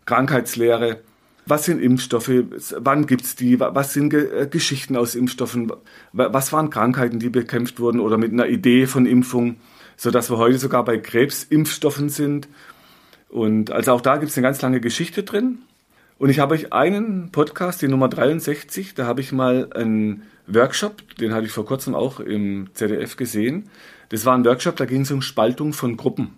Krankheitslehre. 0.05 0.99
Was 1.45 1.65
sind 1.65 1.81
Impfstoffe? 1.81 2.29
Wann 2.77 3.07
gibt 3.07 3.23
es 3.23 3.35
die? 3.35 3.59
Was 3.59 3.93
sind 3.93 4.11
Ge 4.11 4.47
Geschichten 4.51 4.95
aus 4.95 5.15
Impfstoffen? 5.15 5.71
Was 6.13 6.53
waren 6.53 6.69
Krankheiten, 6.69 7.17
die 7.17 7.29
bekämpft 7.29 7.79
wurden 7.79 7.99
oder 7.99 8.19
mit 8.19 8.31
einer 8.31 8.47
Idee 8.47 8.85
von 8.85 9.07
Impfung? 9.07 9.55
Sodass 9.99 10.31
wir 10.31 10.37
heute 10.37 10.57
sogar 10.57 10.85
bei 10.85 10.97
Krebsimpfstoffen 10.97 12.07
sind. 12.07 12.47
Und 13.27 13.69
also 13.69 13.91
auch 13.91 13.99
da 13.99 14.15
gibt 14.15 14.31
es 14.31 14.37
eine 14.37 14.47
ganz 14.47 14.61
lange 14.61 14.79
Geschichte 14.79 15.23
drin. 15.23 15.59
Und 16.17 16.29
ich 16.29 16.39
habe 16.39 16.53
euch 16.53 16.71
einen 16.71 17.31
Podcast, 17.33 17.81
die 17.81 17.89
Nummer 17.89 18.07
63, 18.07 18.93
da 18.93 19.05
habe 19.05 19.19
ich 19.19 19.33
mal 19.33 19.67
einen 19.73 20.23
Workshop, 20.47 21.17
den 21.17 21.33
hatte 21.33 21.47
ich 21.47 21.51
vor 21.51 21.65
kurzem 21.65 21.95
auch 21.95 22.21
im 22.21 22.69
ZDF 22.73 23.17
gesehen. 23.17 23.69
Das 24.07 24.25
war 24.25 24.35
ein 24.35 24.45
Workshop, 24.45 24.77
da 24.77 24.85
ging 24.85 25.01
es 25.01 25.11
um 25.11 25.21
Spaltung 25.21 25.73
von 25.73 25.97
Gruppen. 25.97 26.33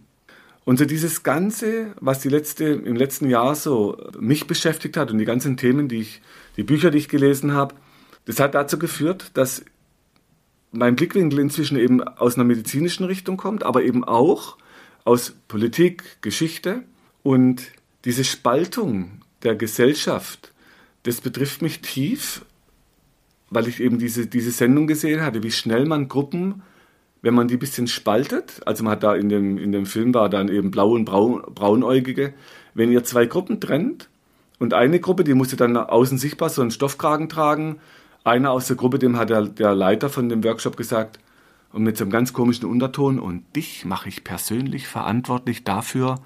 Und 0.65 0.79
so 0.79 0.85
dieses 0.85 1.21
Ganze, 1.21 1.93
was 1.99 2.19
die 2.19 2.29
letzte, 2.29 2.65
im 2.65 2.95
letzten 2.95 3.29
Jahr 3.29 3.53
so 3.53 3.95
mich 4.19 4.47
beschäftigt 4.47 4.97
hat 4.97 5.11
und 5.11 5.19
die 5.19 5.25
ganzen 5.25 5.55
Themen, 5.55 5.87
die 5.87 6.01
ich, 6.01 6.21
die 6.57 6.63
Bücher, 6.63 6.89
die 6.89 6.97
ich 6.97 7.09
gelesen 7.09 7.53
habe, 7.53 7.75
das 8.25 8.39
hat 8.39 8.55
dazu 8.55 8.79
geführt, 8.79 9.29
dass 9.35 9.63
mein 10.71 10.95
Blickwinkel 10.95 11.39
inzwischen 11.39 11.77
eben 11.77 12.01
aus 12.01 12.35
einer 12.35 12.45
medizinischen 12.45 13.05
Richtung 13.05 13.37
kommt, 13.37 13.63
aber 13.63 13.83
eben 13.83 14.03
auch 14.03 14.57
aus 15.03 15.33
Politik, 15.47 16.21
Geschichte. 16.21 16.83
Und 17.23 17.63
diese 18.05 18.23
Spaltung 18.23 19.21
der 19.43 19.55
Gesellschaft, 19.55 20.53
das 21.03 21.21
betrifft 21.21 21.61
mich 21.61 21.81
tief, 21.81 22.45
weil 23.49 23.67
ich 23.67 23.81
eben 23.81 23.99
diese, 23.99 24.27
diese 24.27 24.51
Sendung 24.51 24.87
gesehen 24.87 25.21
hatte, 25.21 25.43
wie 25.43 25.51
schnell 25.51 25.85
man 25.85 26.07
Gruppen, 26.07 26.61
wenn 27.21 27.33
man 27.33 27.47
die 27.47 27.55
ein 27.55 27.59
bisschen 27.59 27.87
spaltet, 27.87 28.61
also 28.65 28.83
man 28.83 28.93
hat 28.93 29.03
da 29.03 29.13
in 29.13 29.29
dem, 29.29 29.57
in 29.57 29.71
dem 29.71 29.85
Film 29.85 30.13
war 30.13 30.29
dann 30.29 30.47
eben 30.47 30.71
blau 30.71 30.93
und 30.93 31.05
braun, 31.05 31.43
braunäugige, 31.53 32.33
wenn 32.73 32.91
ihr 32.91 33.03
zwei 33.03 33.25
Gruppen 33.25 33.59
trennt 33.59 34.09
und 34.57 34.73
eine 34.73 34.99
Gruppe, 34.99 35.23
die 35.23 35.35
musste 35.35 35.55
dann 35.55 35.77
außen 35.77 36.17
sichtbar 36.17 36.49
so 36.49 36.61
einen 36.61 36.71
Stoffkragen 36.71 37.29
tragen 37.29 37.79
einer 38.23 38.51
aus 38.51 38.67
der 38.67 38.75
Gruppe, 38.75 38.99
dem 38.99 39.17
hat 39.17 39.29
der, 39.29 39.43
der 39.43 39.73
Leiter 39.73 40.09
von 40.09 40.29
dem 40.29 40.43
Workshop 40.43 40.77
gesagt, 40.77 41.19
und 41.73 41.83
mit 41.83 41.97
so 41.97 42.03
einem 42.03 42.11
ganz 42.11 42.33
komischen 42.33 42.65
Unterton, 42.65 43.19
und 43.19 43.43
dich 43.55 43.85
mache 43.85 44.09
ich 44.09 44.23
persönlich 44.23 44.87
verantwortlich 44.87 45.63
dafür, 45.63 46.19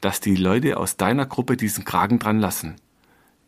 dass 0.00 0.20
die 0.20 0.36
Leute 0.36 0.76
aus 0.76 0.96
deiner 0.96 1.26
Gruppe 1.26 1.56
diesen 1.56 1.84
Kragen 1.84 2.18
dran 2.18 2.38
lassen. 2.38 2.76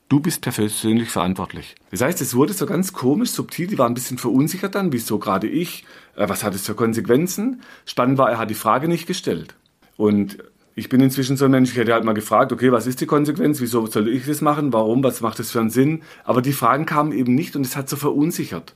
Du 0.09 0.21
bist 0.21 0.43
persönlich 0.43 1.09
verantwortlich. 1.09 1.75
Das 1.91 2.03
heißt, 2.03 2.21
es 2.21 2.35
wurde 2.35 2.53
so 2.53 2.67
ganz 2.67 2.93
komisch, 2.93 3.31
subtil, 3.31 3.67
die 3.67 3.79
waren 3.79 3.93
ein 3.93 3.95
bisschen 3.95 4.19
verunsichert 4.19 4.75
dann, 4.75 4.93
wieso 4.93 5.19
gerade 5.19 5.49
ich, 5.49 5.87
äh, 6.17 6.29
was 6.29 6.45
hat 6.45 6.55
es 6.55 6.67
für 6.67 6.75
Konsequenzen? 6.75 7.62
Spannend 7.87 8.19
war, 8.19 8.31
er 8.31 8.38
hat 8.38 8.51
die 8.51 8.55
Frage 8.55 8.88
nicht 8.88 9.07
gestellt. 9.07 9.55
Und 9.97 10.38
ich 10.74 10.88
bin 10.88 11.00
inzwischen 11.00 11.37
so 11.37 11.44
ein 11.44 11.50
Mensch, 11.50 11.72
ich 11.72 11.76
hätte 11.76 11.92
halt 11.92 12.04
mal 12.04 12.14
gefragt, 12.14 12.52
okay, 12.52 12.72
was 12.72 12.87
ist 12.87 13.00
die 13.00 13.06
Konsequenz? 13.06 13.61
Wieso 13.61 13.87
soll 13.87 14.08
ich 14.08 14.24
das 14.24 14.40
machen? 14.40 14.72
Warum? 14.72 15.04
Was 15.04 15.20
macht 15.20 15.38
das 15.38 15.50
für 15.50 15.61
einen 15.61 15.70
Sinn? 15.70 16.02
Aber 16.24 16.40
die 16.40 16.52
Fragen 16.52 16.87
kamen 16.87 17.12
eben 17.12 17.35
nicht 17.35 17.56
und 17.56 17.66
es 17.66 17.76
hat 17.76 17.88
so 17.88 17.96
verunsichert. 17.96 18.72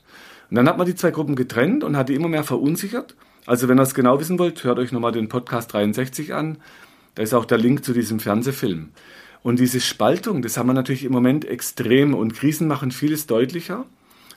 Und 0.50 0.56
dann 0.56 0.68
hat 0.68 0.76
man 0.76 0.87
die 0.87 0.94
zwei 0.94 1.11
Gruppen 1.11 1.37
getrennt 1.37 1.85
und 1.85 1.96
hat 1.96 2.09
die 2.09 2.14
immer 2.14 2.28
mehr 2.28 2.44
verunsichert. 2.44 3.16
Also 3.46 3.68
wenn 3.68 3.78
ihr 3.78 3.82
es 3.82 3.94
genau 3.94 4.20
wissen 4.20 4.38
wollt, 4.38 4.62
hört 4.64 4.78
euch 4.78 4.92
nochmal 4.92 5.12
den 5.12 5.28
Podcast 5.28 5.72
63 5.72 6.35
an. 6.35 6.59
Da 7.14 7.22
ist 7.22 7.32
auch 7.32 7.46
der 7.46 7.59
Link 7.59 7.85
zu 7.85 7.94
diesem 7.94 8.20
Fernsehfilm. 8.20 8.90
Und 9.42 9.59
diese 9.59 9.80
Spaltung, 9.80 10.42
das 10.42 10.56
haben 10.56 10.66
wir 10.66 10.74
natürlich 10.74 11.04
im 11.04 11.12
Moment 11.12 11.44
extrem 11.44 12.14
und 12.14 12.35
Krisen 12.35 12.68
machen 12.68 12.90
vieles 12.90 13.26
deutlicher. 13.26 13.87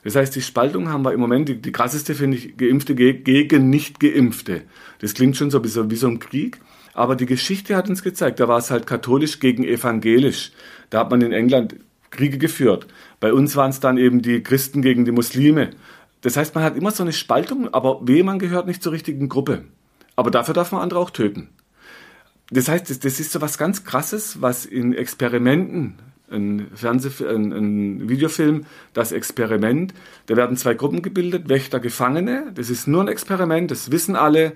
Das 0.02 0.16
heißt, 0.16 0.34
die 0.34 0.40
Spaltung 0.40 0.88
haben 0.88 1.04
wir 1.04 1.12
im 1.12 1.20
Moment, 1.20 1.48
die, 1.48 1.60
die 1.60 1.72
krasseste 1.72 2.14
finde 2.14 2.38
ich, 2.38 2.56
Geimpfte 2.56 2.94
gegen 2.94 3.68
Nicht-Geimpfte. 3.68 4.62
Das 5.00 5.12
klingt 5.12 5.36
schon 5.36 5.50
so 5.50 5.62
wie 5.62 5.68
so, 5.68 5.90
wie 5.90 5.96
so 5.96 6.08
ein 6.08 6.20
Krieg. 6.20 6.58
Aber 6.92 7.16
die 7.16 7.26
Geschichte 7.26 7.76
hat 7.76 7.88
uns 7.88 8.02
gezeigt, 8.02 8.40
da 8.40 8.48
war 8.48 8.58
es 8.58 8.70
halt 8.70 8.86
katholisch 8.86 9.40
gegen 9.40 9.64
evangelisch. 9.64 10.52
Da 10.90 11.00
hat 11.00 11.10
man 11.10 11.22
in 11.22 11.32
England 11.32 11.76
Kriege 12.10 12.38
geführt. 12.38 12.86
Bei 13.20 13.32
uns 13.32 13.56
waren 13.56 13.70
es 13.70 13.80
dann 13.80 13.96
eben 13.96 14.22
die 14.22 14.42
Christen 14.42 14.82
gegen 14.82 15.04
die 15.04 15.12
Muslime. 15.12 15.70
Das 16.22 16.36
heißt, 16.36 16.54
man 16.54 16.64
hat 16.64 16.76
immer 16.76 16.90
so 16.90 17.02
eine 17.02 17.12
Spaltung, 17.12 17.72
aber 17.72 18.06
weh, 18.06 18.22
man 18.22 18.38
gehört 18.38 18.66
nicht 18.66 18.82
zur 18.82 18.92
richtigen 18.92 19.28
Gruppe. 19.28 19.64
Aber 20.16 20.30
dafür 20.30 20.54
darf 20.54 20.72
man 20.72 20.82
andere 20.82 21.00
auch 21.00 21.10
töten. 21.10 21.48
Das 22.50 22.68
heißt, 22.68 22.90
das, 22.90 22.98
das 22.98 23.20
ist 23.20 23.32
so 23.32 23.40
was 23.40 23.58
ganz 23.58 23.84
Krasses, 23.84 24.42
was 24.42 24.66
in 24.66 24.92
Experimenten, 24.92 25.94
ein, 26.30 26.66
Fernseh, 26.74 27.26
ein, 27.26 27.52
ein 27.52 28.08
Videofilm, 28.08 28.66
das 28.92 29.12
Experiment, 29.12 29.94
da 30.26 30.36
werden 30.36 30.56
zwei 30.56 30.74
Gruppen 30.74 31.02
gebildet, 31.02 31.48
Wächter, 31.48 31.80
Gefangene. 31.80 32.50
Das 32.54 32.70
ist 32.70 32.86
nur 32.86 33.02
ein 33.02 33.08
Experiment, 33.08 33.70
das 33.70 33.90
wissen 33.90 34.16
alle. 34.16 34.52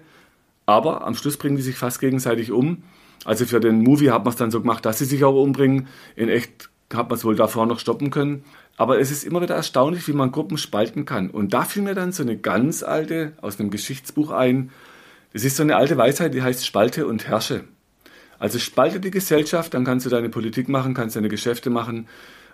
Aber 0.66 1.06
am 1.06 1.14
Schluss 1.14 1.36
bringen 1.36 1.56
die 1.56 1.62
sich 1.62 1.76
fast 1.76 2.00
gegenseitig 2.00 2.52
um. 2.52 2.82
Also 3.24 3.46
für 3.46 3.60
den 3.60 3.82
Movie 3.82 4.10
hat 4.10 4.24
man 4.24 4.32
es 4.32 4.36
dann 4.38 4.50
so 4.50 4.60
gemacht, 4.60 4.84
dass 4.84 4.98
sie 4.98 5.04
sich 5.04 5.24
auch 5.24 5.40
umbringen. 5.40 5.88
In 6.16 6.28
echt 6.28 6.70
hat 6.92 7.08
man 7.08 7.18
es 7.18 7.24
wohl 7.24 7.36
davor 7.36 7.66
noch 7.66 7.78
stoppen 7.78 8.10
können. 8.10 8.44
Aber 8.76 8.98
es 8.98 9.10
ist 9.10 9.24
immer 9.24 9.40
wieder 9.40 9.54
erstaunlich, 9.54 10.06
wie 10.08 10.12
man 10.12 10.32
Gruppen 10.32 10.58
spalten 10.58 11.04
kann. 11.04 11.30
Und 11.30 11.54
da 11.54 11.62
fiel 11.62 11.82
mir 11.82 11.94
dann 11.94 12.12
so 12.12 12.22
eine 12.22 12.36
ganz 12.36 12.82
alte 12.82 13.32
aus 13.40 13.60
einem 13.60 13.70
Geschichtsbuch 13.70 14.30
ein. 14.30 14.70
Das 15.32 15.44
ist 15.44 15.56
so 15.56 15.62
eine 15.62 15.76
alte 15.76 15.96
Weisheit, 15.96 16.34
die 16.34 16.42
heißt 16.42 16.66
Spalte 16.66 17.06
und 17.06 17.26
Herrsche. 17.26 17.64
Also 18.38 18.58
spalte 18.58 19.00
die 19.00 19.10
Gesellschaft, 19.10 19.74
dann 19.74 19.84
kannst 19.84 20.06
du 20.06 20.10
deine 20.10 20.28
Politik 20.28 20.68
machen, 20.68 20.94
kannst 20.94 21.16
deine 21.16 21.28
Geschäfte 21.28 21.70
machen. 21.70 22.08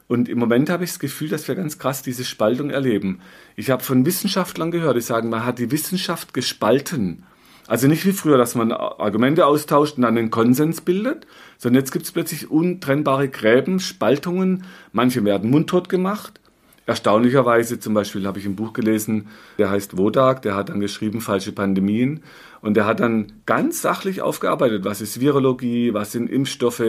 Und 0.08 0.28
im 0.28 0.38
Moment 0.38 0.70
habe 0.70 0.84
ich 0.84 0.90
das 0.90 0.98
Gefühl, 0.98 1.28
dass 1.28 1.48
wir 1.48 1.54
ganz 1.54 1.78
krass 1.78 2.02
diese 2.02 2.24
Spaltung 2.24 2.70
erleben. 2.70 3.20
Ich 3.56 3.70
habe 3.70 3.82
von 3.82 4.04
Wissenschaftlern 4.04 4.70
gehört, 4.70 4.96
die 4.96 5.02
sagen, 5.02 5.30
man 5.30 5.44
hat 5.44 5.58
die 5.58 5.70
Wissenschaft 5.70 6.34
gespalten. 6.34 7.24
Also 7.70 7.86
nicht 7.86 8.04
wie 8.04 8.12
früher, 8.12 8.36
dass 8.36 8.56
man 8.56 8.72
Argumente 8.72 9.46
austauscht 9.46 9.96
und 9.96 10.02
dann 10.02 10.18
einen 10.18 10.32
Konsens 10.32 10.80
bildet, 10.80 11.28
sondern 11.56 11.80
jetzt 11.80 11.92
gibt 11.92 12.04
es 12.04 12.10
plötzlich 12.10 12.50
untrennbare 12.50 13.28
Gräben, 13.28 13.78
Spaltungen. 13.78 14.64
Manche 14.90 15.24
werden 15.24 15.50
mundtot 15.50 15.88
gemacht. 15.88 16.40
Erstaunlicherweise 16.86 17.78
zum 17.78 17.94
Beispiel 17.94 18.26
habe 18.26 18.40
ich 18.40 18.46
ein 18.46 18.56
Buch 18.56 18.72
gelesen, 18.72 19.28
der 19.56 19.70
heißt 19.70 19.96
Wodak, 19.96 20.42
der 20.42 20.56
hat 20.56 20.70
dann 20.70 20.80
geschrieben 20.80 21.20
Falsche 21.20 21.52
Pandemien 21.52 22.24
und 22.60 22.74
der 22.76 22.86
hat 22.86 22.98
dann 22.98 23.34
ganz 23.46 23.80
sachlich 23.80 24.20
aufgearbeitet, 24.20 24.84
was 24.84 25.00
ist 25.00 25.20
Virologie, 25.20 25.94
was 25.94 26.10
sind 26.10 26.28
Impfstoffe, 26.28 26.82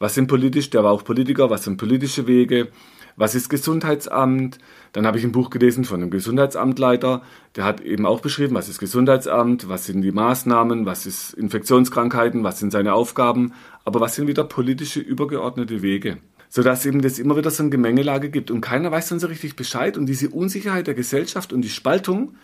was 0.00 0.14
sind 0.14 0.26
politisch, 0.26 0.68
der 0.68 0.82
war 0.82 0.90
auch 0.90 1.04
Politiker, 1.04 1.48
was 1.48 1.62
sind 1.62 1.76
politische 1.76 2.26
Wege, 2.26 2.70
was 3.16 3.34
ist 3.34 3.48
Gesundheitsamt. 3.48 4.58
Dann 4.92 5.06
habe 5.06 5.18
ich 5.18 5.24
ein 5.24 5.32
Buch 5.32 5.50
gelesen 5.50 5.84
von 5.84 6.00
einem 6.00 6.10
Gesundheitsamtleiter, 6.10 7.22
der 7.56 7.64
hat 7.64 7.80
eben 7.80 8.06
auch 8.06 8.20
beschrieben, 8.20 8.54
was 8.54 8.68
ist 8.68 8.78
Gesundheitsamt, 8.78 9.68
was 9.68 9.86
sind 9.86 10.02
die 10.02 10.12
Maßnahmen, 10.12 10.86
was 10.86 11.06
ist 11.06 11.34
Infektionskrankheiten, 11.34 12.44
was 12.44 12.58
sind 12.58 12.70
seine 12.70 12.94
Aufgaben, 12.94 13.52
aber 13.84 14.00
was 14.00 14.14
sind 14.14 14.28
wieder 14.28 14.44
politische 14.44 15.00
übergeordnete 15.00 15.82
Wege? 15.82 16.18
Sodass 16.48 16.86
eben 16.86 17.02
das 17.02 17.18
immer 17.18 17.36
wieder 17.36 17.50
so 17.50 17.64
eine 17.64 17.70
Gemengelage 17.70 18.30
gibt 18.30 18.50
und 18.50 18.60
keiner 18.60 18.92
weiß 18.92 19.08
dann 19.08 19.18
so 19.18 19.26
richtig 19.26 19.56
Bescheid 19.56 19.98
und 19.98 20.06
diese 20.06 20.30
Unsicherheit 20.30 20.86
der 20.86 20.94
Gesellschaft 20.94 21.52
und 21.52 21.62
die 21.62 21.68
Spaltung 21.68 22.36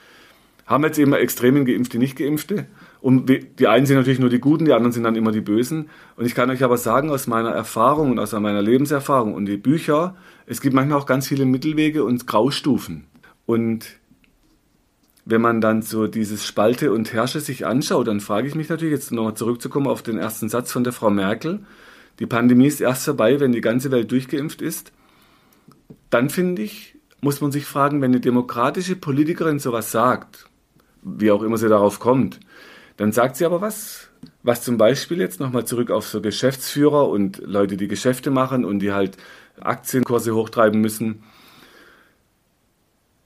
haben 0.67 0.85
jetzt 0.85 0.99
eben 0.99 1.13
extremen 1.13 1.65
Geimpfte, 1.65 1.99
Nicht-Geimpfte 1.99 2.67
und 3.01 3.29
die 3.29 3.67
einen 3.67 3.87
sind 3.87 3.97
natürlich 3.97 4.19
nur 4.19 4.29
die 4.29 4.41
Guten, 4.41 4.67
die 4.67 4.73
anderen 4.73 4.93
sind 4.93 5.05
dann 5.05 5.17
immer 5.17 5.33
die 5.33 5.41
Bösen. 5.41 5.89
Und 6.17 6.27
ich 6.27 6.35
kann 6.35 6.51
euch 6.51 6.63
aber 6.63 6.77
sagen 6.77 7.11
aus 7.11 7.27
meiner 7.27 7.51
Erfahrung 7.51 8.11
und 8.11 8.19
aus 8.19 8.33
meiner 8.33 8.61
Lebenserfahrung 8.61 9.35
und 9.35 9.47
die 9.47 9.57
Bücher, 9.57 10.17
es 10.51 10.61
gibt 10.61 10.75
manchmal 10.75 10.99
auch 10.99 11.07
ganz 11.07 11.29
viele 11.29 11.45
Mittelwege 11.47 12.03
und 12.03 12.27
Graustufen. 12.27 13.07
Und 13.47 13.87
wenn 15.25 15.41
man 15.41 15.61
dann 15.61 15.81
so 15.81 16.09
dieses 16.09 16.45
Spalte 16.45 16.93
und 16.93 17.13
Herrsche 17.13 17.39
sich 17.39 17.67
anschaut, 17.67 18.09
dann 18.09 18.19
frage 18.19 18.49
ich 18.49 18.57
mich 18.57 18.69
natürlich 18.69 18.93
jetzt 18.93 19.13
nochmal 19.13 19.35
zurückzukommen 19.35 19.87
auf 19.87 20.03
den 20.03 20.19
ersten 20.19 20.49
Satz 20.49 20.73
von 20.73 20.83
der 20.83 20.93
Frau 20.93 21.09
Merkel, 21.09 21.61
die 22.19 22.27
Pandemie 22.27 22.67
ist 22.67 22.81
erst 22.81 23.05
vorbei, 23.05 23.39
wenn 23.39 23.53
die 23.53 23.61
ganze 23.61 23.93
Welt 23.93 24.11
durchgeimpft 24.11 24.61
ist. 24.61 24.91
Dann 26.11 26.31
finde 26.31 26.63
ich, 26.63 26.99
muss 27.21 27.41
man 27.41 27.53
sich 27.53 27.65
fragen, 27.65 28.03
wenn 28.03 28.11
eine 28.11 28.21
demokratische 28.21 28.97
Politikerin 28.97 29.61
sowas 29.61 29.93
sagt, 29.93 30.47
wie 31.03 31.31
auch 31.31 31.45
immer 31.45 31.59
sie 31.59 31.69
darauf 31.69 32.01
kommt, 32.01 32.41
dann 32.97 33.13
sagt 33.13 33.37
sie 33.37 33.45
aber 33.45 33.61
was, 33.61 34.11
was 34.43 34.63
zum 34.63 34.79
Beispiel 34.79 35.21
jetzt 35.21 35.39
nochmal 35.39 35.65
zurück 35.65 35.93
auf 35.93 36.09
so 36.09 36.21
Geschäftsführer 36.21 37.09
und 37.09 37.39
Leute, 37.39 37.77
die 37.77 37.89
Geschäfte 37.89 38.33
machen 38.33 38.65
und 38.65 38.81
die 38.81 38.91
halt 38.91 39.17
Aktienkurse 39.63 40.35
hochtreiben 40.35 40.81
müssen. 40.81 41.23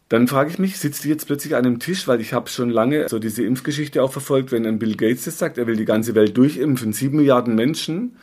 Dann 0.09 0.29
frage 0.29 0.51
ich 0.51 0.59
mich, 0.59 0.79
sitzt 0.79 1.05
die 1.05 1.09
jetzt 1.09 1.27
plötzlich 1.27 1.57
an 1.57 1.65
einem 1.65 1.79
Tisch, 1.79 2.07
weil 2.07 2.21
ich 2.21 2.33
habe 2.33 2.49
schon 2.49 2.71
lange 2.71 3.09
so 3.09 3.19
diese 3.19 3.43
Impfgeschichte 3.43 4.03
auch 4.03 4.13
verfolgt, 4.13 4.53
wenn 4.53 4.67
ein 4.67 4.79
Bill 4.79 4.97
Gates 4.97 5.25
das 5.25 5.39
sagt, 5.39 5.59
er 5.59 5.67
will 5.67 5.77
die 5.77 5.87
ganze 5.87 6.15
Welt 6.15 6.37
durchimpfen, 6.37 6.93
sieben 6.93 7.17
Milliarden 7.17 7.55
Menschen, 7.55 8.17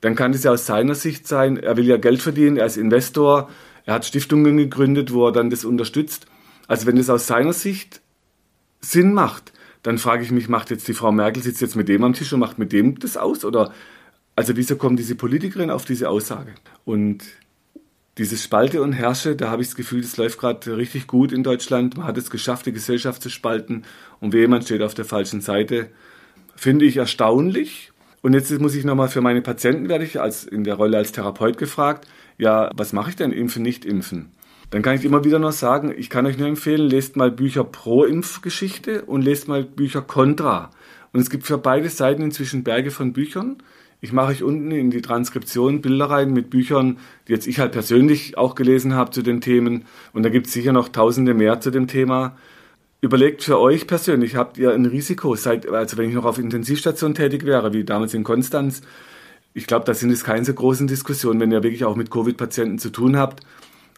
dann 0.00 0.14
kann 0.14 0.32
es 0.32 0.44
ja 0.44 0.52
aus 0.52 0.66
seiner 0.66 0.94
Sicht 0.94 1.28
sein, 1.28 1.56
er 1.56 1.76
will 1.76 1.86
ja 1.86 1.98
Geld 1.98 2.22
verdienen, 2.22 2.56
er 2.56 2.66
ist 2.66 2.76
Investor, 2.76 3.50
er 3.84 3.94
hat 3.94 4.04
Stiftungen 4.04 4.56
gegründet, 4.56 5.12
wo 5.12 5.26
er 5.26 5.32
dann 5.32 5.50
das 5.50 5.64
unterstützt. 5.64 6.26
Also 6.66 6.86
wenn 6.86 6.96
es 6.96 7.10
aus 7.10 7.26
seiner 7.26 7.52
Sicht 7.52 8.00
Sinn 8.80 9.14
macht, 9.14 9.52
dann 9.82 9.98
frage 9.98 10.24
ich 10.24 10.32
mich, 10.32 10.48
macht 10.48 10.70
jetzt 10.70 10.88
die 10.88 10.94
Frau 10.94 11.12
Merkel, 11.12 11.42
sitzt 11.42 11.60
jetzt 11.60 11.76
mit 11.76 11.88
dem 11.88 12.02
am 12.02 12.12
Tisch 12.12 12.32
und 12.32 12.40
macht 12.40 12.58
mit 12.58 12.72
dem 12.72 12.98
das 12.98 13.16
aus? 13.16 13.44
Oder 13.44 13.72
also 14.34 14.56
wieso 14.56 14.76
kommt 14.76 14.98
diese 14.98 15.14
Politikerin 15.14 15.70
auf 15.70 15.84
diese 15.84 16.08
Aussage? 16.08 16.52
Und 16.84 17.22
dieses 18.18 18.42
Spalte 18.42 18.82
und 18.82 18.92
Herrsche, 18.92 19.36
da 19.36 19.50
habe 19.50 19.62
ich 19.62 19.68
das 19.68 19.76
Gefühl, 19.76 20.00
das 20.00 20.16
läuft 20.16 20.38
gerade 20.38 20.76
richtig 20.76 21.06
gut 21.06 21.32
in 21.32 21.42
Deutschland. 21.42 21.96
Man 21.96 22.06
hat 22.06 22.16
es 22.16 22.30
geschafft, 22.30 22.66
die 22.66 22.72
Gesellschaft 22.72 23.22
zu 23.22 23.28
spalten 23.28 23.84
und 24.20 24.32
jemand 24.32 24.64
steht 24.64 24.82
auf 24.82 24.94
der 24.94 25.04
falschen 25.04 25.40
Seite. 25.40 25.90
Finde 26.54 26.86
ich 26.86 26.96
erstaunlich. 26.96 27.92
Und 28.22 28.32
jetzt 28.32 28.58
muss 28.58 28.74
ich 28.74 28.84
nochmal 28.84 29.08
für 29.08 29.20
meine 29.20 29.42
Patienten, 29.42 29.88
werde 29.88 30.04
ich 30.04 30.20
als, 30.20 30.44
in 30.44 30.64
der 30.64 30.74
Rolle 30.74 30.96
als 30.96 31.12
Therapeut 31.12 31.58
gefragt, 31.58 32.08
ja, 32.38 32.70
was 32.74 32.92
mache 32.92 33.10
ich 33.10 33.16
denn, 33.16 33.32
impfen, 33.32 33.62
nicht 33.62 33.84
impfen? 33.84 34.30
Dann 34.70 34.82
kann 34.82 34.96
ich 34.96 35.04
immer 35.04 35.24
wieder 35.24 35.38
noch 35.38 35.52
sagen, 35.52 35.94
ich 35.96 36.10
kann 36.10 36.26
euch 36.26 36.38
nur 36.38 36.48
empfehlen, 36.48 36.88
lest 36.88 37.16
mal 37.16 37.30
Bücher 37.30 37.62
pro 37.62 38.04
Impfgeschichte 38.04 39.04
und 39.04 39.22
lest 39.22 39.46
mal 39.46 39.62
Bücher 39.62 40.02
kontra. 40.02 40.70
Und 41.12 41.20
es 41.20 41.30
gibt 41.30 41.46
für 41.46 41.58
beide 41.58 41.88
Seiten 41.88 42.22
inzwischen 42.22 42.64
Berge 42.64 42.90
von 42.90 43.12
Büchern. 43.12 43.58
Ich 44.00 44.12
mache 44.12 44.28
euch 44.28 44.42
unten 44.42 44.70
in 44.70 44.90
die 44.90 45.00
Transkription 45.00 45.80
Bilder 45.80 46.10
rein 46.10 46.32
mit 46.32 46.50
Büchern, 46.50 46.98
die 47.26 47.32
jetzt 47.32 47.46
ich 47.46 47.58
halt 47.58 47.72
persönlich 47.72 48.36
auch 48.36 48.54
gelesen 48.54 48.94
habe 48.94 49.10
zu 49.10 49.22
den 49.22 49.40
Themen. 49.40 49.84
Und 50.12 50.22
da 50.22 50.28
gibt 50.28 50.48
es 50.48 50.52
sicher 50.52 50.72
noch 50.72 50.90
tausende 50.90 51.34
mehr 51.34 51.60
zu 51.60 51.70
dem 51.70 51.86
Thema. 51.86 52.36
Überlegt 53.00 53.42
für 53.42 53.58
euch 53.58 53.86
persönlich, 53.86 54.36
habt 54.36 54.58
ihr 54.58 54.72
ein 54.72 54.84
Risiko? 54.84 55.34
Seid, 55.34 55.68
also 55.68 55.96
wenn 55.96 56.08
ich 56.08 56.14
noch 56.14 56.24
auf 56.24 56.38
Intensivstation 56.38 57.14
tätig 57.14 57.44
wäre, 57.44 57.72
wie 57.72 57.84
damals 57.84 58.14
in 58.14 58.24
Konstanz, 58.24 58.82
ich 59.54 59.66
glaube, 59.66 59.86
da 59.86 59.94
sind 59.94 60.10
es 60.10 60.24
keine 60.24 60.44
so 60.44 60.52
großen 60.52 60.86
Diskussionen, 60.86 61.40
wenn 61.40 61.50
ihr 61.50 61.62
wirklich 61.62 61.84
auch 61.84 61.96
mit 61.96 62.10
Covid-Patienten 62.10 62.78
zu 62.78 62.90
tun 62.90 63.16
habt. 63.16 63.40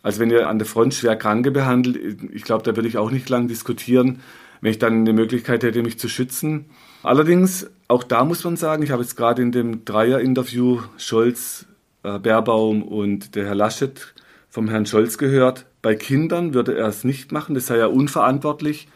Also 0.03 0.21
wenn 0.21 0.31
ihr 0.31 0.49
an 0.49 0.59
der 0.59 0.67
Front 0.67 0.95
schwer 0.95 1.17
Kranke 1.17 1.51
behandelt, 1.51 2.19
ich 2.33 2.45
glaube, 2.45 2.63
da 2.63 2.77
würde 2.77 2.89
ich 2.89 2.99
auch 2.99 3.11
nicht 3.11 3.29
lang 3.29 3.49
diskutieren, 3.49 4.21
wenn 4.61 4.71
ich 4.71 4.79
dann 4.79 5.01
eine 5.01 5.13
Möglichkeit 5.13 5.65
hätte, 5.65 5.83
mich 5.83 5.99
zu 5.99 6.09
schützen. 6.09 6.67
Allerdings, 7.03 7.71
auch 7.87 8.03
da 8.03 8.25
muss 8.25 8.45
man 8.45 8.57
sagen, 8.57 8.83
ich 8.83 8.91
habe 8.91 9.03
jetzt 9.03 9.17
gerade 9.17 9.43
in 9.43 9.53
dem 9.53 9.85
Dreier-Interview 9.85 10.81
Scholz, 10.97 11.67
äh, 12.03 12.19
Baerbaum 12.19 12.83
und 12.83 13.35
der 13.35 13.47
Herr 13.47 13.55
Laschet 13.55 14.15
vom 14.51 14.69
Herrn 14.69 14.87
Scholz 14.87 15.19
gehört, 15.19 15.67
bei 15.83 15.95
Kindern 15.95 16.55
würde 16.55 16.77
er 16.77 16.89
es 16.89 17.05
nicht 17.05 17.33
machen, 17.33 17.55
das 17.55 17.67
sei 17.67 17.79
ja 17.79 17.87
unverantwortlich, 17.87 18.89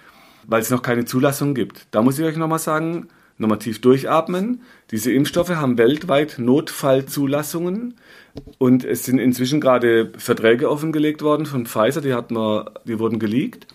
weil 0.47 0.61
es 0.61 0.71
noch 0.71 0.83
keine 0.83 1.05
Zulassung 1.05 1.55
gibt. 1.55 1.87
Da 1.93 2.03
muss 2.03 2.19
ich 2.19 2.25
euch 2.25 2.37
nochmal 2.37 2.59
sagen, 2.59 3.09
nochmal 3.39 3.59
tief 3.59 3.81
durchatmen. 3.81 4.63
Diese 4.91 5.13
Impfstoffe 5.13 5.51
haben 5.51 5.79
weltweit 5.79 6.37
Notfallzulassungen 6.39 7.95
und 8.59 8.85
es 8.85 9.05
sind 9.05 9.19
inzwischen 9.19 9.61
gerade 9.61 10.11
Verträge 10.17 10.71
offengelegt 10.71 11.23
worden 11.23 11.47
von 11.47 11.67
Pfizer, 11.67 12.01
die, 12.01 12.15
hat 12.15 12.31
man, 12.31 12.69
die 12.85 12.99
wurden 12.99 13.19
geleakt, 13.19 13.67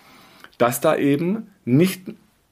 dass 0.57 0.81
da 0.81 0.95
eben 0.97 1.47
nicht, 1.63 2.01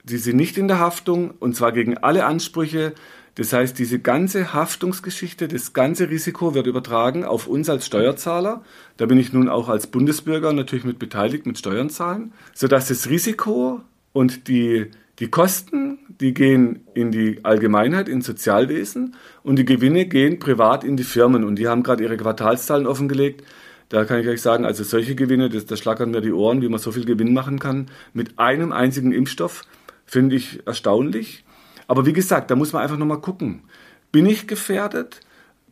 die 0.10 0.18
sind 0.18 0.38
nicht 0.38 0.58
in 0.58 0.68
der 0.68 0.80
Haftung 0.80 1.32
und 1.40 1.56
zwar 1.56 1.72
gegen 1.72 1.98
alle 1.98 2.26
Ansprüche 2.26 2.94
das 3.36 3.52
heißt, 3.52 3.78
diese 3.78 4.00
ganze 4.00 4.54
Haftungsgeschichte, 4.54 5.50
das 5.50 5.74
ganze 5.74 6.10
Risiko 6.10 6.56
wird 6.56 6.68
übertragen 6.68 7.26
auf 7.26 7.48
uns 7.48 7.70
als 7.70 7.86
Steuerzahler. 7.86 8.64
Da 8.96 9.06
bin 9.08 9.18
ich 9.18 9.34
nun 9.34 9.50
auch 9.50 9.68
als 9.68 9.88
Bundesbürger 9.88 10.54
natürlich 10.54 10.86
mit 10.86 11.00
beteiligt, 11.00 11.46
mit 11.46 11.58
Steuern 11.58 11.90
zahlen, 11.90 12.32
sodass 12.54 12.88
das 12.88 13.10
Risiko 13.10 13.82
und 14.14 14.48
die, 14.48 14.90
die 15.20 15.28
Kosten, 15.28 16.00
die 16.22 16.34
gehen 16.34 16.86
in 16.94 17.12
die 17.12 17.44
Allgemeinheit, 17.44 18.08
ins 18.08 18.26
Sozialwesen 18.26 19.16
und 19.44 19.58
die 19.58 19.66
Gewinne 19.66 20.06
gehen 20.06 20.40
privat 20.40 20.86
in 20.86 20.96
die 20.96 21.04
Firmen. 21.04 21.44
Und 21.44 21.58
die 21.58 21.68
haben 21.68 21.84
gerade 21.84 22.04
ihre 22.04 22.16
Quartalszahlen 22.16 22.88
offengelegt. 22.88 23.44
Da 23.90 24.06
kann 24.06 24.22
ich 24.22 24.30
euch 24.30 24.42
sagen, 24.42 24.64
also 24.64 24.86
solche 24.86 25.14
Gewinne, 25.14 25.50
das, 25.50 25.66
da 25.66 25.76
schlackern 25.76 26.12
mir 26.12 26.22
die 26.22 26.32
Ohren, 26.32 26.62
wie 26.62 26.70
man 26.70 26.80
so 26.80 26.94
viel 26.94 27.06
Gewinn 27.06 27.34
machen 27.34 27.60
kann 27.60 27.88
mit 28.14 28.40
einem 28.40 28.72
einzigen 28.72 29.12
Impfstoff, 29.12 29.64
finde 30.06 30.36
ich 30.36 30.66
erstaunlich. 30.66 31.44
Aber 31.88 32.06
wie 32.06 32.14
gesagt, 32.14 32.52
da 32.52 32.56
muss 32.56 32.74
man 32.74 32.82
einfach 32.82 32.98
nochmal 32.98 33.22
gucken. 33.22 33.64
Bin 34.12 34.26
ich 34.26 34.48
gefährdet? 34.48 35.22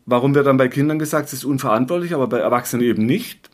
Warum 0.05 0.35
wird 0.35 0.47
dann 0.47 0.57
bei 0.57 0.67
Kindern 0.67 0.99
gesagt, 0.99 1.27
es 1.27 1.33
ist 1.33 1.45
unverantwortlich, 1.45 2.13
aber 2.13 2.27
bei 2.27 2.39
Erwachsenen 2.39 2.83
eben 2.83 3.05
nicht? 3.05 3.49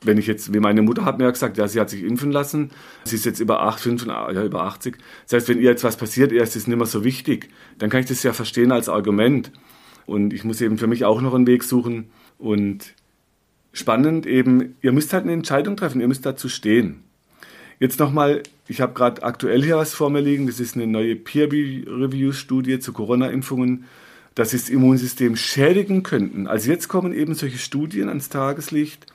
Wenn 0.00 0.18
ich 0.18 0.26
jetzt, 0.26 0.52
wie 0.52 0.60
meine 0.60 0.82
Mutter 0.82 1.04
hat 1.04 1.18
mir 1.18 1.24
ja 1.24 1.30
gesagt, 1.30 1.56
ja, 1.56 1.66
sie 1.66 1.80
hat 1.80 1.90
sich 1.90 2.04
impfen 2.04 2.30
lassen, 2.30 2.70
sie 3.04 3.16
ist 3.16 3.24
jetzt 3.24 3.40
über, 3.40 3.62
8, 3.62 3.80
5, 3.80 4.06
ja, 4.06 4.44
über 4.44 4.62
80. 4.62 4.96
Das 5.24 5.34
heißt, 5.34 5.48
wenn 5.48 5.58
ihr 5.58 5.70
jetzt 5.70 5.84
was 5.84 5.96
passiert, 5.96 6.30
ihr 6.30 6.42
ist 6.42 6.54
es 6.54 6.66
nicht 6.66 6.76
mehr 6.76 6.86
so 6.86 7.02
wichtig, 7.04 7.48
dann 7.78 7.90
kann 7.90 8.00
ich 8.00 8.06
das 8.06 8.22
ja 8.22 8.32
verstehen 8.32 8.70
als 8.70 8.88
Argument. 8.88 9.50
Und 10.06 10.32
ich 10.32 10.44
muss 10.44 10.60
eben 10.60 10.78
für 10.78 10.86
mich 10.86 11.04
auch 11.04 11.20
noch 11.20 11.34
einen 11.34 11.46
Weg 11.46 11.64
suchen. 11.64 12.10
Und 12.38 12.94
spannend 13.72 14.24
eben, 14.26 14.76
ihr 14.82 14.92
müsst 14.92 15.12
halt 15.12 15.24
eine 15.24 15.32
Entscheidung 15.32 15.76
treffen, 15.76 16.00
ihr 16.00 16.08
müsst 16.08 16.24
dazu 16.24 16.48
stehen. 16.48 17.04
Jetzt 17.80 18.00
nochmal, 18.00 18.42
ich 18.66 18.80
habe 18.80 18.92
gerade 18.92 19.22
aktuell 19.22 19.62
hier 19.62 19.76
was 19.76 19.94
vor 19.94 20.10
mir 20.10 20.20
liegen. 20.20 20.46
Das 20.46 20.58
ist 20.58 20.74
eine 20.74 20.86
neue 20.86 21.14
Peer-Review-Studie 21.14 22.80
zu 22.80 22.92
Corona-Impfungen, 22.92 23.84
dass 24.34 24.50
sie 24.50 24.58
das 24.58 24.68
Immunsystem 24.68 25.36
schädigen 25.36 26.02
könnten. 26.02 26.46
Also 26.46 26.70
jetzt 26.70 26.88
kommen 26.88 27.12
eben 27.12 27.34
solche 27.34 27.58
Studien 27.58 28.08
ans 28.08 28.28
Tageslicht. 28.28 29.06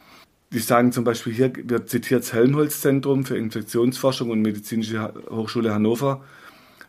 Die 0.54 0.60
sagen 0.60 0.92
zum 0.92 1.04
Beispiel, 1.04 1.34
hier 1.34 1.52
wird 1.66 1.90
zitiert 1.90 2.22
das 2.22 2.32
Helmholtz-Zentrum 2.32 3.26
für 3.26 3.38
Infektionsforschung 3.38 4.30
und 4.30 4.42
Medizinische 4.42 5.14
Hochschule 5.30 5.74
Hannover, 5.74 6.24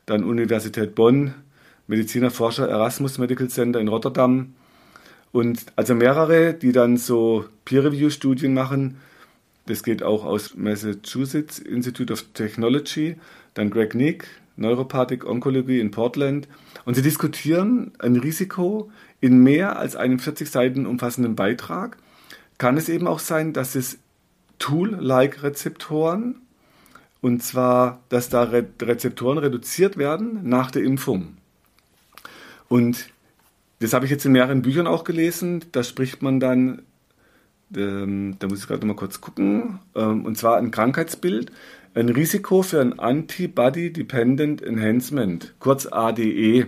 dann 0.06 0.22
Universität 0.22 0.94
Bonn, 0.94 1.34
Mediziner 1.86 2.30
Forscher 2.30 2.68
Erasmus 2.68 3.18
Medical 3.18 3.48
Center 3.48 3.80
in 3.80 3.88
Rotterdam. 3.88 4.54
Und 5.32 5.64
also 5.76 5.94
mehrere, 5.94 6.54
die 6.54 6.72
dann 6.72 6.98
so 6.98 7.46
Peer-Review-Studien 7.64 8.54
machen, 8.54 8.98
das 9.66 9.82
geht 9.82 10.02
auch 10.02 10.24
aus 10.24 10.54
Massachusetts 10.56 11.58
Institute 11.58 12.12
of 12.12 12.24
Technology, 12.34 13.16
dann 13.54 13.70
Greg 13.70 13.94
Nick, 13.94 14.26
Neuropathic 14.56 15.24
Oncology 15.24 15.80
in 15.80 15.90
Portland. 15.90 16.48
Und 16.84 16.94
sie 16.94 17.02
diskutieren 17.02 17.92
ein 17.98 18.16
Risiko 18.16 18.90
in 19.20 19.42
mehr 19.42 19.78
als 19.78 19.96
einem 19.96 20.18
40 20.18 20.50
Seiten 20.50 20.86
umfassenden 20.86 21.34
Beitrag, 21.34 21.96
kann 22.58 22.76
es 22.76 22.88
eben 22.88 23.06
auch 23.06 23.18
sein, 23.18 23.52
dass 23.52 23.74
es 23.74 23.98
Tool-like-Rezeptoren, 24.58 26.36
und 27.20 27.42
zwar, 27.42 28.02
dass 28.10 28.28
da 28.28 28.42
Re 28.44 28.66
Rezeptoren 28.82 29.38
reduziert 29.38 29.96
werden 29.96 30.40
nach 30.42 30.70
der 30.70 30.82
Impfung. 30.82 31.38
Und 32.68 33.08
das 33.80 33.94
habe 33.94 34.04
ich 34.04 34.10
jetzt 34.10 34.26
in 34.26 34.32
mehreren 34.32 34.62
Büchern 34.62 34.86
auch 34.86 35.04
gelesen. 35.04 35.64
Da 35.72 35.82
spricht 35.82 36.22
man 36.22 36.38
dann, 36.38 36.82
ähm, 37.76 38.36
da 38.38 38.48
muss 38.48 38.60
ich 38.60 38.66
gerade 38.66 38.80
noch 38.80 38.94
mal 38.94 38.98
kurz 38.98 39.20
gucken, 39.20 39.78
ähm, 39.94 40.24
und 40.24 40.38
zwar 40.38 40.56
ein 40.56 40.70
Krankheitsbild, 40.70 41.50
ein 41.94 42.08
Risiko 42.08 42.62
für 42.62 42.80
ein 42.80 42.98
Antibody 42.98 43.92
Dependent 43.92 44.62
Enhancement, 44.62 45.54
kurz 45.60 45.86
ADE. 45.86 46.66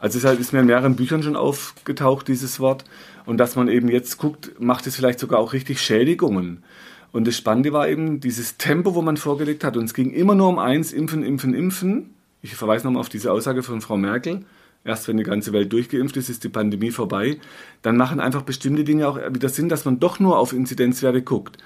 Also 0.00 0.18
es 0.18 0.24
ist, 0.24 0.28
halt, 0.28 0.40
ist 0.40 0.52
mir 0.52 0.60
in 0.60 0.66
mehreren 0.66 0.96
Büchern 0.96 1.22
schon 1.22 1.36
aufgetaucht, 1.36 2.28
dieses 2.28 2.60
Wort. 2.60 2.84
Und 3.26 3.38
dass 3.38 3.56
man 3.56 3.68
eben 3.68 3.88
jetzt 3.88 4.18
guckt, 4.18 4.52
macht 4.60 4.86
es 4.86 4.94
vielleicht 4.94 5.18
sogar 5.18 5.40
auch 5.40 5.52
richtig 5.52 5.80
Schädigungen. 5.80 6.62
Und 7.10 7.26
das 7.26 7.36
Spannende 7.36 7.72
war 7.72 7.88
eben 7.88 8.20
dieses 8.20 8.58
Tempo, 8.58 8.94
wo 8.94 9.02
man 9.02 9.16
vorgelegt 9.16 9.64
hat. 9.64 9.76
Und 9.76 9.84
es 9.84 9.94
ging 9.94 10.12
immer 10.12 10.34
nur 10.34 10.48
um 10.48 10.58
eins, 10.58 10.92
impfen, 10.92 11.24
impfen, 11.24 11.54
impfen. 11.54 12.14
Ich 12.42 12.54
verweise 12.54 12.86
nochmal 12.86 13.00
auf 13.00 13.08
diese 13.08 13.32
Aussage 13.32 13.62
von 13.62 13.80
Frau 13.80 13.96
Merkel. 13.96 14.44
Erst 14.84 15.08
wenn 15.08 15.16
die 15.16 15.24
ganze 15.24 15.52
Welt 15.52 15.72
durchgeimpft 15.72 16.16
ist, 16.16 16.30
ist 16.30 16.44
die 16.44 16.48
Pandemie 16.48 16.90
vorbei. 16.90 17.38
Dann 17.82 17.96
machen 17.96 18.20
einfach 18.20 18.42
bestimmte 18.42 18.84
Dinge 18.84 19.08
auch 19.08 19.18
wieder 19.32 19.48
Sinn, 19.48 19.68
dass 19.68 19.84
man 19.84 20.00
doch 20.00 20.18
nur 20.18 20.38
auf 20.38 20.52
Inzidenzwerte 20.52 21.22
guckt. 21.22 21.58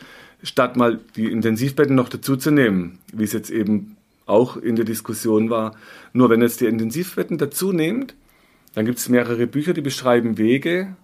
Statt 0.42 0.76
mal 0.76 0.98
die 1.14 1.30
Intensivbetten 1.30 1.94
noch 1.94 2.08
dazu 2.08 2.36
zu 2.36 2.50
nehmen, 2.50 2.98
wie 3.12 3.24
es 3.24 3.32
jetzt 3.32 3.50
eben 3.50 3.96
auch 4.26 4.56
in 4.56 4.76
der 4.76 4.84
Diskussion 4.84 5.50
war. 5.50 5.76
Nur 6.12 6.30
wenn 6.30 6.42
jetzt 6.42 6.60
die 6.60 6.66
Intensivbetten 6.66 7.38
dazu 7.38 7.72
nehmt, 7.72 8.14
dann 8.74 8.86
gibt 8.86 8.98
es 8.98 9.08
mehrere 9.08 9.46
Bücher, 9.46 9.74
die 9.74 9.82
beschreiben 9.82 10.38
Wege, 10.38 10.96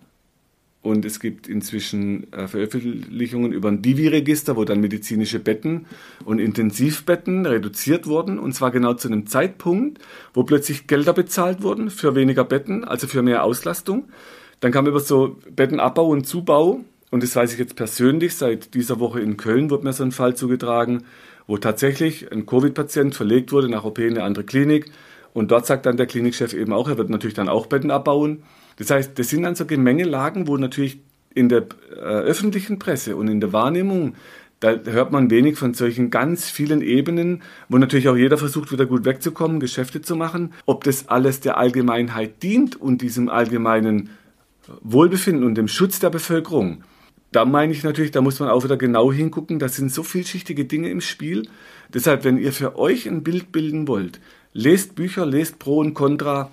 und 0.81 1.05
es 1.05 1.19
gibt 1.19 1.49
inzwischen 1.49 2.33
äh, 2.33 2.47
Veröffentlichungen 2.47 3.53
über 3.53 3.69
ein 3.69 3.83
Divi-Register, 3.83 4.57
wo 4.57 4.65
dann 4.65 4.81
medizinische 4.81 5.41
Betten 5.41 5.87
und 6.25 6.39
Intensivbetten 6.39 7.47
reduziert 7.47 8.07
wurden. 8.07 8.39
Und 8.39 8.53
zwar 8.55 8.71
genau 8.71 8.95
zu 8.95 9.09
einem 9.09 9.27
Zeitpunkt, 9.27 9.99
wo 10.35 10.45
plötzlich 10.45 10.87
Gelder 10.87 11.13
bezahlt 11.13 11.63
wurden 11.63 11.91
für 11.91 12.15
weniger 12.15 12.45
Betten, 12.45 12.85
also 12.85 13.09
für 13.09 13.23
mehr 13.23 13.43
Auslastung. 13.43 14.09
Dann 14.61 14.71
kam 14.71 14.87
über 14.87 15.01
so 15.01 15.39
Bettenabbau 15.55 16.09
und 16.09 16.27
Zubau. 16.27 16.81
Und 17.11 17.23
das 17.23 17.35
weiß 17.35 17.53
ich 17.53 17.59
jetzt 17.59 17.75
persönlich. 17.75 18.37
Seit 18.37 18.75
dieser 18.75 19.01
Woche 19.01 19.21
in 19.21 19.37
Köln 19.37 19.71
wird 19.71 19.83
mir 19.83 19.93
so 19.93 20.05
ein 20.05 20.13
Fall 20.13 20.37
zugetragen, 20.37 21.05
wo 21.49 21.59
tatsächlich 21.59 22.31
ein 22.31 22.47
Covid-Patient 22.47 23.15
verlegt 23.15 23.51
wurde 23.51 23.69
nach 23.69 23.85
OP 23.85 23.99
in 23.99 24.11
eine 24.11 24.23
andere 24.23 24.45
Klinik. 24.45 24.93
Und 25.33 25.51
dort 25.51 25.67
sagt 25.67 25.87
dann 25.87 25.97
der 25.97 26.07
Klinikchef 26.07 26.53
eben 26.53 26.73
auch, 26.73 26.89
er 26.89 26.99
wird 26.99 27.11
natürlich 27.11 27.35
dann 27.35 27.49
auch 27.49 27.67
Betten 27.67 27.91
abbauen. 27.91 28.43
Das 28.79 28.91
heißt, 28.91 29.19
das 29.19 29.29
sind 29.29 29.43
dann 29.43 29.55
so 29.55 29.67
Gemengelagen, 29.67 30.47
wo 30.47 30.57
natürlich 30.57 31.01
in 31.35 31.49
der 31.49 31.67
äh, 31.91 32.01
öffentlichen 32.01 32.79
Presse 32.79 33.17
und 33.17 33.29
in 33.29 33.41
der 33.41 33.53
Wahrnehmung, 33.53 34.15
da 34.61 34.77
hört 34.87 35.13
man 35.13 35.31
wenig 35.31 35.57
von 35.57 35.75
solchen 35.75 36.11
ganz 36.11 36.49
vielen 36.51 36.81
Ebenen, 36.81 37.43
wo 37.69 37.79
natürlich 37.79 38.09
auch 38.09 38.17
jeder 38.17 38.39
versucht, 38.39 38.73
wieder 38.73 38.87
gut 38.87 39.05
wegzukommen, 39.05 39.61
Geschäfte 39.61 40.01
zu 40.03 40.17
machen. 40.17 40.53
Ob 40.67 40.85
das 40.85 41.09
alles 41.09 41.41
der 41.41 41.59
Allgemeinheit 41.59 42.43
dient 42.43 42.81
und 42.81 43.03
diesem 43.03 43.29
allgemeinen 43.29 44.11
Wohlbefinden 44.83 45.45
und 45.45 45.55
dem 45.55 45.69
Schutz 45.69 46.01
der 46.01 46.11
Bevölkerung, 46.11 46.83
da 47.31 47.45
meine 47.45 47.73
ich 47.73 47.85
natürlich, 47.85 48.11
da 48.11 48.21
muss 48.21 48.41
man 48.41 48.49
auch 48.49 48.65
wieder 48.65 48.77
genau 48.77 49.13
hingucken. 49.13 49.59
Da 49.59 49.69
sind 49.69 49.93
so 49.93 50.03
vielschichtige 50.03 50.65
Dinge 50.65 50.89
im 50.89 51.01
Spiel. 51.01 51.49
Deshalb, 51.93 52.25
wenn 52.25 52.39
ihr 52.39 52.53
für 52.53 52.79
euch 52.79 53.07
ein 53.07 53.23
Bild 53.23 53.53
bilden 53.53 53.87
wollt, 53.87 54.21
lest 54.53 54.95
Bücher, 54.95 55.27
lest 55.27 55.59
Pro 55.59 55.79
und 55.79 55.95
Contra, 55.95 56.51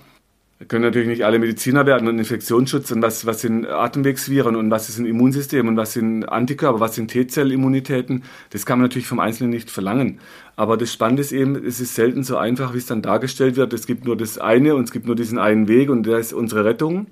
können 0.68 0.84
natürlich 0.84 1.08
nicht 1.08 1.24
alle 1.24 1.40
Mediziner 1.40 1.86
werden 1.86 2.08
und 2.08 2.18
Infektionsschutz 2.18 2.92
und 2.92 3.02
was, 3.02 3.26
was 3.26 3.42
sind 3.42 3.66
Atemwegsviren 3.68 4.56
und 4.56 4.72
was 4.72 4.90
ist 4.90 4.98
ein 4.98 5.06
Immunsystem 5.06 5.68
und 5.68 5.78
was 5.78 5.94
sind 5.94 6.24
Antikörper, 6.24 6.80
was 6.80 6.96
sind 6.96 7.10
T-Zellimmunitäten. 7.10 8.24
Das 8.50 8.66
kann 8.66 8.80
man 8.80 8.86
natürlich 8.86 9.08
vom 9.08 9.20
Einzelnen 9.20 9.52
nicht 9.52 9.70
verlangen. 9.70 10.20
Aber 10.56 10.78
das 10.78 10.94
Spannende 10.94 11.22
ist 11.22 11.32
eben, 11.32 11.56
es 11.56 11.80
ist 11.80 11.96
selten 11.96 12.24
so 12.24 12.38
einfach, 12.38 12.74
wie 12.74 12.78
es 12.78 12.86
dann 12.86 13.02
dargestellt 13.02 13.56
wird. 13.56 13.74
Es 13.74 13.88
gibt 13.88 14.06
nur 14.06 14.18
das 14.18 14.38
eine 14.38 14.76
und 14.76 14.86
es 14.86 14.92
gibt 14.92 15.06
nur 15.06 15.16
diesen 15.16 15.38
einen 15.38 15.68
Weg 15.68 15.90
und 15.90 16.06
der 16.06 16.20
ist 16.20 16.34
unsere 16.34 16.66
Rettung. 16.66 17.08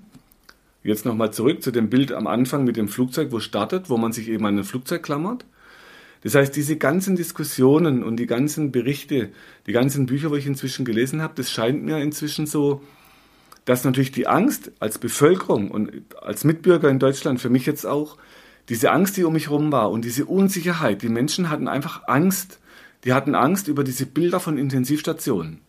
Jetzt 0.83 1.05
nochmal 1.05 1.31
zurück 1.31 1.63
zu 1.63 1.71
dem 1.71 1.89
Bild 1.89 2.11
am 2.11 2.27
Anfang 2.27 2.63
mit 2.63 2.75
dem 2.75 2.87
Flugzeug, 2.87 3.31
wo 3.31 3.39
startet, 3.39 3.89
wo 3.89 3.97
man 3.97 4.11
sich 4.11 4.29
eben 4.29 4.45
an 4.45 4.57
ein 4.57 4.63
Flugzeug 4.63 5.03
klammert. 5.03 5.45
Das 6.23 6.35
heißt, 6.35 6.55
diese 6.55 6.77
ganzen 6.77 7.17
Diskussionen 7.17 8.01
und 8.01 8.15
die 8.15 8.27
ganzen 8.27 8.71
Berichte, 8.71 9.29
die 9.67 9.73
ganzen 9.73 10.05
Bücher, 10.05 10.31
wo 10.31 10.35
ich 10.35 10.47
inzwischen 10.47 10.85
gelesen 10.85 11.21
habe, 11.21 11.33
das 11.35 11.51
scheint 11.51 11.83
mir 11.83 11.99
inzwischen 11.99 12.45
so, 12.45 12.81
dass 13.65 13.83
natürlich 13.83 14.11
die 14.11 14.27
Angst 14.27 14.71
als 14.79 14.97
Bevölkerung 14.97 15.71
und 15.71 15.91
als 16.21 16.43
Mitbürger 16.43 16.89
in 16.89 16.99
Deutschland, 16.99 17.39
für 17.39 17.49
mich 17.49 17.65
jetzt 17.65 17.85
auch, 17.85 18.17
diese 18.69 18.91
Angst, 18.91 19.17
die 19.17 19.23
um 19.23 19.33
mich 19.33 19.49
herum 19.49 19.71
war 19.71 19.91
und 19.91 20.05
diese 20.05 20.25
Unsicherheit, 20.25 21.01
die 21.01 21.09
Menschen 21.09 21.49
hatten 21.49 21.67
einfach 21.67 22.07
Angst. 22.07 22.59
Die 23.03 23.13
hatten 23.13 23.35
Angst 23.35 23.67
über 23.67 23.83
diese 23.83 24.05
Bilder 24.05 24.39
von 24.39 24.57
Intensivstationen. 24.57 25.59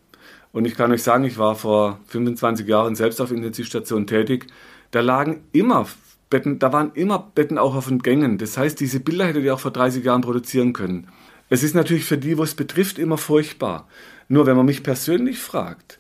Und 0.52 0.66
ich 0.66 0.76
kann 0.76 0.92
euch 0.92 1.02
sagen, 1.02 1.24
ich 1.24 1.37
war 1.37 1.57
vor 1.57 1.98
25 2.07 2.68
Jahren 2.68 2.94
selbst 2.94 3.20
auf 3.20 3.33
Intensivstationen 3.33 4.07
tätig. 4.07 4.46
Da 4.92 5.00
lagen 5.00 5.42
immer 5.50 5.87
Betten, 6.30 6.61
da 6.61 6.72
waren 6.72 6.92
immer 6.94 7.18
Betten 7.35 7.59
auch 7.59 7.74
auf 7.74 7.88
den 7.88 7.98
Gängen. 7.98 8.38
Das 8.38 8.57
heißt, 8.57 8.78
diese 8.78 9.00
Bilder 9.00 9.26
hättet 9.26 9.44
ihr 9.44 9.54
auch 9.54 9.61
vor 9.61 9.72
30 9.72 10.04
Jahren 10.04 10.20
produzieren 10.20 10.72
können. 10.72 11.09
Es 11.48 11.64
ist 11.64 11.74
natürlich 11.74 12.04
für 12.04 12.18
die, 12.18 12.38
wo 12.38 12.44
es 12.44 12.54
betrifft, 12.54 13.00
immer 13.00 13.18
furchtbar. 13.18 13.88
Nur 14.28 14.46
wenn 14.46 14.57
man 14.57 14.66
mich 14.66 14.85
persönlich 14.85 15.40
fragt, 15.40 15.98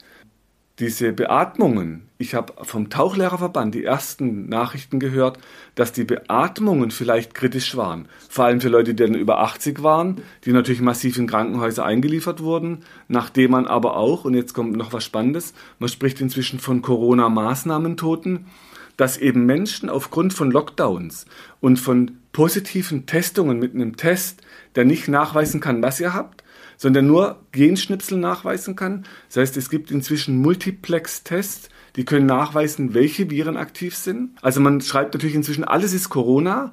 diese 0.80 1.12
Beatmungen, 1.12 2.08
ich 2.18 2.34
habe 2.34 2.52
vom 2.64 2.90
Tauchlehrerverband 2.90 3.74
die 3.74 3.84
ersten 3.84 4.48
Nachrichten 4.48 4.98
gehört, 4.98 5.38
dass 5.76 5.92
die 5.92 6.02
Beatmungen 6.02 6.90
vielleicht 6.90 7.34
kritisch 7.34 7.76
waren. 7.76 8.08
Vor 8.28 8.46
allem 8.46 8.60
für 8.60 8.68
Leute, 8.68 8.94
die 8.94 9.04
dann 9.04 9.14
über 9.14 9.38
80 9.40 9.84
waren, 9.84 10.20
die 10.44 10.52
natürlich 10.52 10.80
massiv 10.80 11.16
in 11.16 11.28
Krankenhäuser 11.28 11.84
eingeliefert 11.84 12.42
wurden, 12.42 12.84
nachdem 13.06 13.52
man 13.52 13.66
aber 13.66 13.96
auch, 13.96 14.24
und 14.24 14.34
jetzt 14.34 14.52
kommt 14.52 14.76
noch 14.76 14.92
was 14.92 15.04
Spannendes, 15.04 15.54
man 15.78 15.88
spricht 15.88 16.20
inzwischen 16.20 16.58
von 16.58 16.82
Corona-Maßnahmentoten, 16.82 18.46
dass 18.96 19.16
eben 19.16 19.46
Menschen 19.46 19.88
aufgrund 19.88 20.32
von 20.32 20.50
Lockdowns 20.50 21.26
und 21.60 21.78
von 21.78 22.18
positiven 22.32 23.06
Testungen 23.06 23.58
mit 23.58 23.74
einem 23.74 23.96
Test, 23.96 24.42
der 24.74 24.84
nicht 24.84 25.08
nachweisen 25.08 25.60
kann, 25.60 25.82
was 25.82 26.00
ihr 26.00 26.14
habt, 26.14 26.43
sondern 26.76 27.06
nur 27.06 27.40
Genschnipsel 27.52 28.18
nachweisen 28.18 28.76
kann. 28.76 29.04
Das 29.28 29.38
heißt, 29.38 29.56
es 29.56 29.70
gibt 29.70 29.90
inzwischen 29.90 30.38
Multiplex-Tests, 30.38 31.68
die 31.96 32.04
können 32.04 32.26
nachweisen, 32.26 32.94
welche 32.94 33.30
Viren 33.30 33.56
aktiv 33.56 33.96
sind. 33.96 34.30
Also 34.42 34.60
man 34.60 34.80
schreibt 34.80 35.14
natürlich 35.14 35.36
inzwischen, 35.36 35.64
alles 35.64 35.92
ist 35.92 36.08
Corona. 36.08 36.72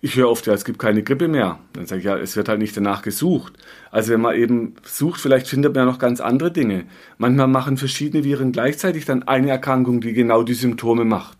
Ich 0.00 0.16
höre 0.16 0.28
oft, 0.28 0.46
ja, 0.46 0.52
es 0.52 0.64
gibt 0.64 0.78
keine 0.78 1.02
Grippe 1.02 1.28
mehr. 1.28 1.58
Dann 1.72 1.86
sage 1.86 2.00
ich, 2.00 2.04
ja, 2.04 2.16
es 2.16 2.36
wird 2.36 2.48
halt 2.48 2.58
nicht 2.58 2.76
danach 2.76 3.02
gesucht. 3.02 3.54
Also 3.90 4.12
wenn 4.12 4.20
man 4.20 4.36
eben 4.36 4.74
sucht, 4.84 5.20
vielleicht 5.20 5.48
findet 5.48 5.74
man 5.74 5.86
ja 5.86 5.90
noch 5.90 5.98
ganz 5.98 6.20
andere 6.20 6.52
Dinge. 6.52 6.84
Manchmal 7.16 7.48
machen 7.48 7.78
verschiedene 7.78 8.22
Viren 8.22 8.52
gleichzeitig 8.52 9.06
dann 9.06 9.22
eine 9.22 9.50
Erkrankung, 9.50 10.00
die 10.00 10.12
genau 10.12 10.42
die 10.42 10.54
Symptome 10.54 11.04
macht. 11.04 11.38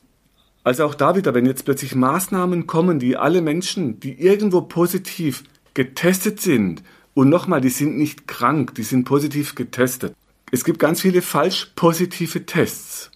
Also 0.64 0.86
auch 0.86 0.94
da 0.94 1.14
wieder, 1.14 1.34
wenn 1.34 1.44
jetzt 1.44 1.66
plötzlich 1.66 1.94
Maßnahmen 1.94 2.66
kommen, 2.66 2.98
die 2.98 3.18
alle 3.18 3.42
Menschen, 3.42 4.00
die 4.00 4.18
irgendwo 4.18 4.62
positiv 4.62 5.44
getestet 5.74 6.40
sind, 6.40 6.82
und 7.14 7.28
nochmal, 7.28 7.60
die 7.60 7.70
sind 7.70 7.96
nicht 7.96 8.26
krank, 8.28 8.74
die 8.74 8.82
sind 8.82 9.04
positiv 9.04 9.54
getestet. 9.54 10.14
Es 10.50 10.64
gibt 10.64 10.78
ganz 10.78 11.00
viele 11.00 11.22
falsch 11.22 11.72
positive 11.76 12.44
Tests. 12.44 13.10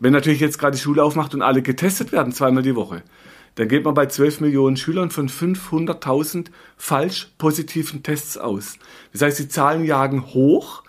Wenn 0.00 0.12
natürlich 0.12 0.40
jetzt 0.40 0.58
gerade 0.58 0.76
die 0.76 0.82
Schule 0.82 1.02
aufmacht 1.02 1.34
und 1.34 1.42
alle 1.42 1.62
getestet 1.62 2.12
werden, 2.12 2.32
zweimal 2.32 2.62
die 2.62 2.74
Woche, 2.74 3.02
dann 3.54 3.68
geht 3.68 3.84
man 3.84 3.94
bei 3.94 4.06
12 4.06 4.40
Millionen 4.40 4.76
Schülern 4.76 5.10
von 5.10 5.28
500.000 5.28 6.48
falsch 6.76 7.32
positiven 7.38 8.02
Tests 8.02 8.36
aus. 8.36 8.78
Das 9.12 9.22
heißt, 9.22 9.38
die 9.38 9.48
Zahlen 9.48 9.84
jagen 9.84 10.26
hoch, 10.34 10.82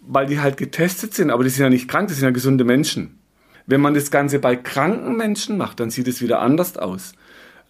weil 0.00 0.26
die 0.26 0.40
halt 0.40 0.56
getestet 0.56 1.14
sind, 1.14 1.30
aber 1.30 1.44
die 1.44 1.50
sind 1.50 1.62
ja 1.62 1.70
nicht 1.70 1.88
krank, 1.88 2.08
das 2.08 2.16
sind 2.16 2.24
ja 2.24 2.32
gesunde 2.32 2.64
Menschen. 2.64 3.18
Wenn 3.66 3.80
man 3.80 3.94
das 3.94 4.10
Ganze 4.10 4.38
bei 4.38 4.56
kranken 4.56 5.16
Menschen 5.16 5.58
macht, 5.58 5.78
dann 5.78 5.90
sieht 5.90 6.08
es 6.08 6.22
wieder 6.22 6.40
anders 6.40 6.76
aus. 6.76 7.12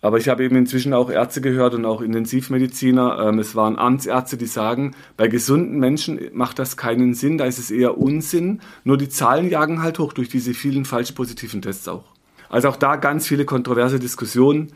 Aber 0.00 0.18
ich 0.18 0.28
habe 0.28 0.44
eben 0.44 0.56
inzwischen 0.56 0.94
auch 0.94 1.10
Ärzte 1.10 1.40
gehört 1.40 1.74
und 1.74 1.84
auch 1.84 2.00
Intensivmediziner. 2.00 3.18
Ähm, 3.20 3.38
es 3.40 3.56
waren 3.56 3.76
Amtsärzte, 3.76 4.36
die 4.36 4.46
sagen, 4.46 4.94
bei 5.16 5.26
gesunden 5.26 5.78
Menschen 5.78 6.20
macht 6.32 6.58
das 6.58 6.76
keinen 6.76 7.14
Sinn, 7.14 7.38
da 7.38 7.46
ist 7.46 7.58
es 7.58 7.70
eher 7.70 7.98
Unsinn. 7.98 8.60
Nur 8.84 8.96
die 8.96 9.08
Zahlen 9.08 9.48
jagen 9.50 9.82
halt 9.82 9.98
hoch 9.98 10.12
durch 10.12 10.28
diese 10.28 10.54
vielen 10.54 10.84
falsch 10.84 11.12
positiven 11.12 11.62
Tests 11.62 11.88
auch. 11.88 12.04
Also 12.48 12.68
auch 12.68 12.76
da 12.76 12.96
ganz 12.96 13.26
viele 13.26 13.44
kontroverse 13.44 13.98
Diskussionen. 13.98 14.72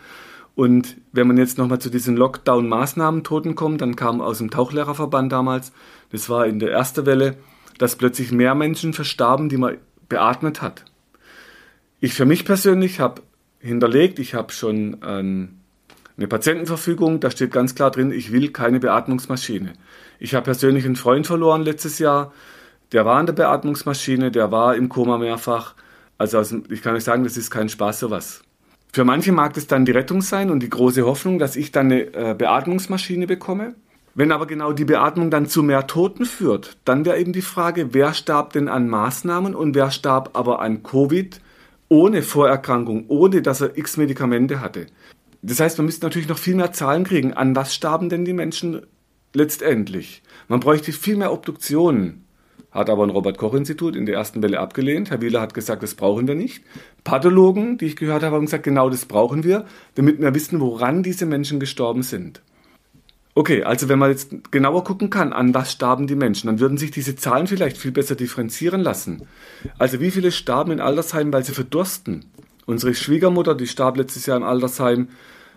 Und 0.55 0.97
wenn 1.13 1.27
man 1.27 1.39
jetzt 1.39 1.57
nochmal 1.57 1.79
zu 1.79 1.89
diesen 1.89 2.17
Lockdown-Maßnahmen-Toten 2.17 3.55
kommt, 3.55 3.81
dann 3.81 3.97
kam 3.97 4.21
aus 4.21 4.39
dem 4.39 4.51
Tauchlehrerverband 4.51 5.33
damals, 5.33 5.73
das 6.11 6.29
war 6.29 6.47
in 6.47 6.59
der 6.59 6.73
ersten 6.73 7.07
Welle, 7.07 7.37
dass 7.79 7.97
plötzlich 7.97 8.33
mehr 8.33 8.55
Menschen 8.55 8.93
verstarben, 8.93 9.49
die 9.49 9.57
man 9.57 9.79
beatmet 10.09 10.61
hat. 10.61 10.85
Ich 12.01 12.13
für 12.13 12.27
mich 12.27 12.45
persönlich 12.45 13.01
habe 13.01 13.23
hinterlegt. 13.63 14.19
Ich 14.19 14.35
habe 14.35 14.53
schon 14.53 14.99
ähm, 15.07 15.61
eine 16.17 16.29
Patientenverfügung, 16.29 17.21
da 17.21 17.31
steht 17.31 17.53
ganz 17.53 17.75
klar 17.75 17.91
drin, 17.91 18.13
ich 18.13 18.33
will 18.33 18.51
keine 18.51 18.81
Beatmungsmaschine. 18.81 19.73
Ich 20.19 20.35
habe 20.35 20.45
persönlich 20.45 20.85
einen 20.85 20.97
Freund 20.97 21.27
verloren 21.27 21.63
letztes 21.63 21.99
Jahr, 21.99 22.33
der 22.93 23.07
war 23.07 23.17
an 23.17 23.27
der 23.27 23.33
Beatmungsmaschine, 23.33 24.31
der 24.31 24.53
war 24.53 24.77
im 24.77 24.89
Koma 24.89 25.17
mehrfach. 25.17 25.75
Also 26.19 26.43
ich 26.69 26.83
kann 26.83 26.95
euch 26.95 27.05
sagen, 27.05 27.25
das 27.25 27.37
ist 27.37 27.51
kein 27.51 27.69
Spaß 27.69 28.01
sowas. 28.01 28.43
Für 28.93 29.05
manche 29.05 29.33
mag 29.33 29.55
das 29.55 29.67
dann 29.67 29.87
die 29.87 29.93
Rettung 29.93 30.21
sein 30.21 30.51
und 30.51 30.61
die 30.61 30.69
große 30.69 31.07
Hoffnung, 31.07 31.39
dass 31.39 31.57
ich 31.57 31.73
dann 31.73 31.87
eine 31.87 32.15
äh, 32.15 32.35
Beatmungsmaschine 32.37 33.27
bekomme. 33.27 33.75
Wenn 34.15 34.31
aber 34.31 34.47
genau 34.47 34.75
die 34.75 34.85
Beatmung 34.85 35.31
dann 35.31 35.47
zu 35.47 35.63
mehr 35.63 35.87
Toten 35.87 36.27
führt, 36.27 36.77
dann 36.85 37.07
wäre 37.07 37.19
eben 37.19 37.33
die 37.33 37.41
Frage, 37.41 37.95
wer 37.95 38.13
starb 38.13 38.53
denn 38.53 38.69
an 38.69 38.89
Maßnahmen 38.89 39.55
und 39.55 39.75
wer 39.75 39.91
starb 39.91 40.31
aber 40.35 40.61
an 40.61 40.83
Covid 40.83 41.41
ohne 41.93 42.23
Vorerkrankung, 42.23 43.05
ohne 43.09 43.43
dass 43.43 43.61
er 43.61 43.77
x 43.77 43.99
Medikamente 43.99 44.63
hatte. 44.63 44.87
Das 45.43 45.61
heißt, 45.61 45.77
man 45.77 45.85
müsste 45.85 46.07
natürlich 46.07 46.29
noch 46.29 46.39
viel 46.39 46.55
mehr 46.55 46.73
Zahlen 46.73 47.05
kriegen. 47.05 47.35
An 47.35 47.55
was 47.55 47.75
starben 47.75 48.09
denn 48.09 48.25
die 48.25 48.33
Menschen 48.33 48.81
letztendlich? 49.35 50.23
Man 50.49 50.61
bräuchte 50.61 50.93
viel 50.93 51.17
mehr 51.17 51.35
Obduktionen. 51.35 52.25
Hat 52.71 52.89
aber 52.89 53.03
ein 53.03 53.11
Robert-Koch-Institut 53.11 53.95
in 53.95 54.07
der 54.07 54.15
ersten 54.15 54.43
Welle 54.43 54.59
abgelehnt. 54.59 55.11
Herr 55.11 55.21
Wieler 55.21 55.43
hat 55.43 55.53
gesagt, 55.53 55.83
das 55.83 55.95
brauchen 55.95 56.27
wir 56.27 56.35
nicht. 56.35 56.65
Pathologen, 57.05 57.77
die 57.77 57.85
ich 57.85 57.97
gehört 57.97 58.23
habe, 58.23 58.37
haben 58.37 58.47
gesagt, 58.47 58.65
genau 58.65 58.89
das 58.89 59.05
brauchen 59.05 59.45
wir, 59.45 59.67
damit 59.95 60.19
wir 60.19 60.35
wissen, 60.35 60.61
woran 60.61 61.03
diese 61.03 61.27
Menschen 61.27 61.61
gestorben 61.61 62.03
sind. 62.03 62.41
Okay, 63.35 63.63
also 63.63 63.89
wenn 63.89 63.99
man 63.99 64.11
jetzt 64.11 64.31
genauer 64.51 64.85
gucken 64.85 65.09
kann, 65.09 65.33
an 65.33 65.55
was 65.55 65.73
starben 65.73 66.07
die 66.07 66.17
Menschen, 66.17 66.49
dann 66.49 66.61
würden 66.61 66.77
sich 66.77 66.91
diese 66.91 67.17
Zahlen 67.17 67.47
vielleicht 67.47 67.79
viel 67.79 67.91
besser 67.91 68.15
differenzieren 68.15 68.83
lassen. 68.83 69.27
Also 69.79 70.01
wie 70.01 70.11
viele 70.11 70.33
starben 70.33 70.71
in 70.71 70.81
Altersheimen, 70.81 71.33
weil 71.33 71.45
sie 71.45 71.53
verdursten? 71.53 72.27
Unsere 72.67 72.95
Schwiegermutter, 72.95 73.55
die 73.55 73.67
starb 73.67 73.97
letztes 73.97 74.27
Jahr 74.27 74.37
im 74.37 74.43
Altersheim, 74.43 75.09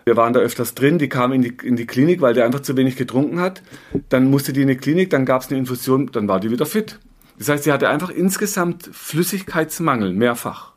wir 0.06 0.16
waren 0.16 0.32
da 0.32 0.40
öfters 0.40 0.74
drin, 0.74 0.98
die 0.98 1.08
kam 1.08 1.32
in 1.32 1.42
die, 1.42 1.56
in 1.64 1.74
die 1.74 1.86
Klinik, 1.86 2.20
weil 2.20 2.32
der 2.32 2.46
einfach 2.46 2.60
zu 2.60 2.76
wenig 2.76 2.94
getrunken 2.94 3.40
hat. 3.40 3.60
Dann 4.08 4.30
musste 4.30 4.52
die 4.52 4.62
in 4.62 4.68
die 4.68 4.76
Klinik, 4.76 5.10
dann 5.10 5.26
gab 5.26 5.42
es 5.42 5.48
eine 5.48 5.58
Infusion, 5.58 6.10
dann 6.12 6.28
war 6.28 6.38
die 6.38 6.50
wieder 6.50 6.64
fit. 6.64 7.00
Das 7.38 7.48
heißt, 7.48 7.64
sie 7.64 7.72
hatte 7.72 7.88
einfach 7.88 8.10
insgesamt 8.10 8.88
Flüssigkeitsmangel, 8.92 10.12
mehrfach. 10.12 10.75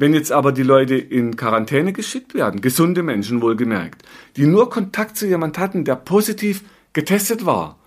Wenn 0.00 0.14
jetzt 0.14 0.32
aber 0.32 0.52
die 0.52 0.62
Leute 0.62 0.94
in 0.96 1.36
Quarantäne 1.36 1.92
geschickt 1.92 2.32
werden, 2.32 2.62
gesunde 2.62 3.02
Menschen 3.02 3.42
wohlgemerkt, 3.42 4.02
die 4.34 4.46
nur 4.46 4.70
Kontakt 4.70 5.18
zu 5.18 5.26
jemand 5.26 5.58
hatten, 5.58 5.84
der 5.84 5.94
positiv 5.94 6.64
getestet 6.94 7.44
war, 7.44 7.78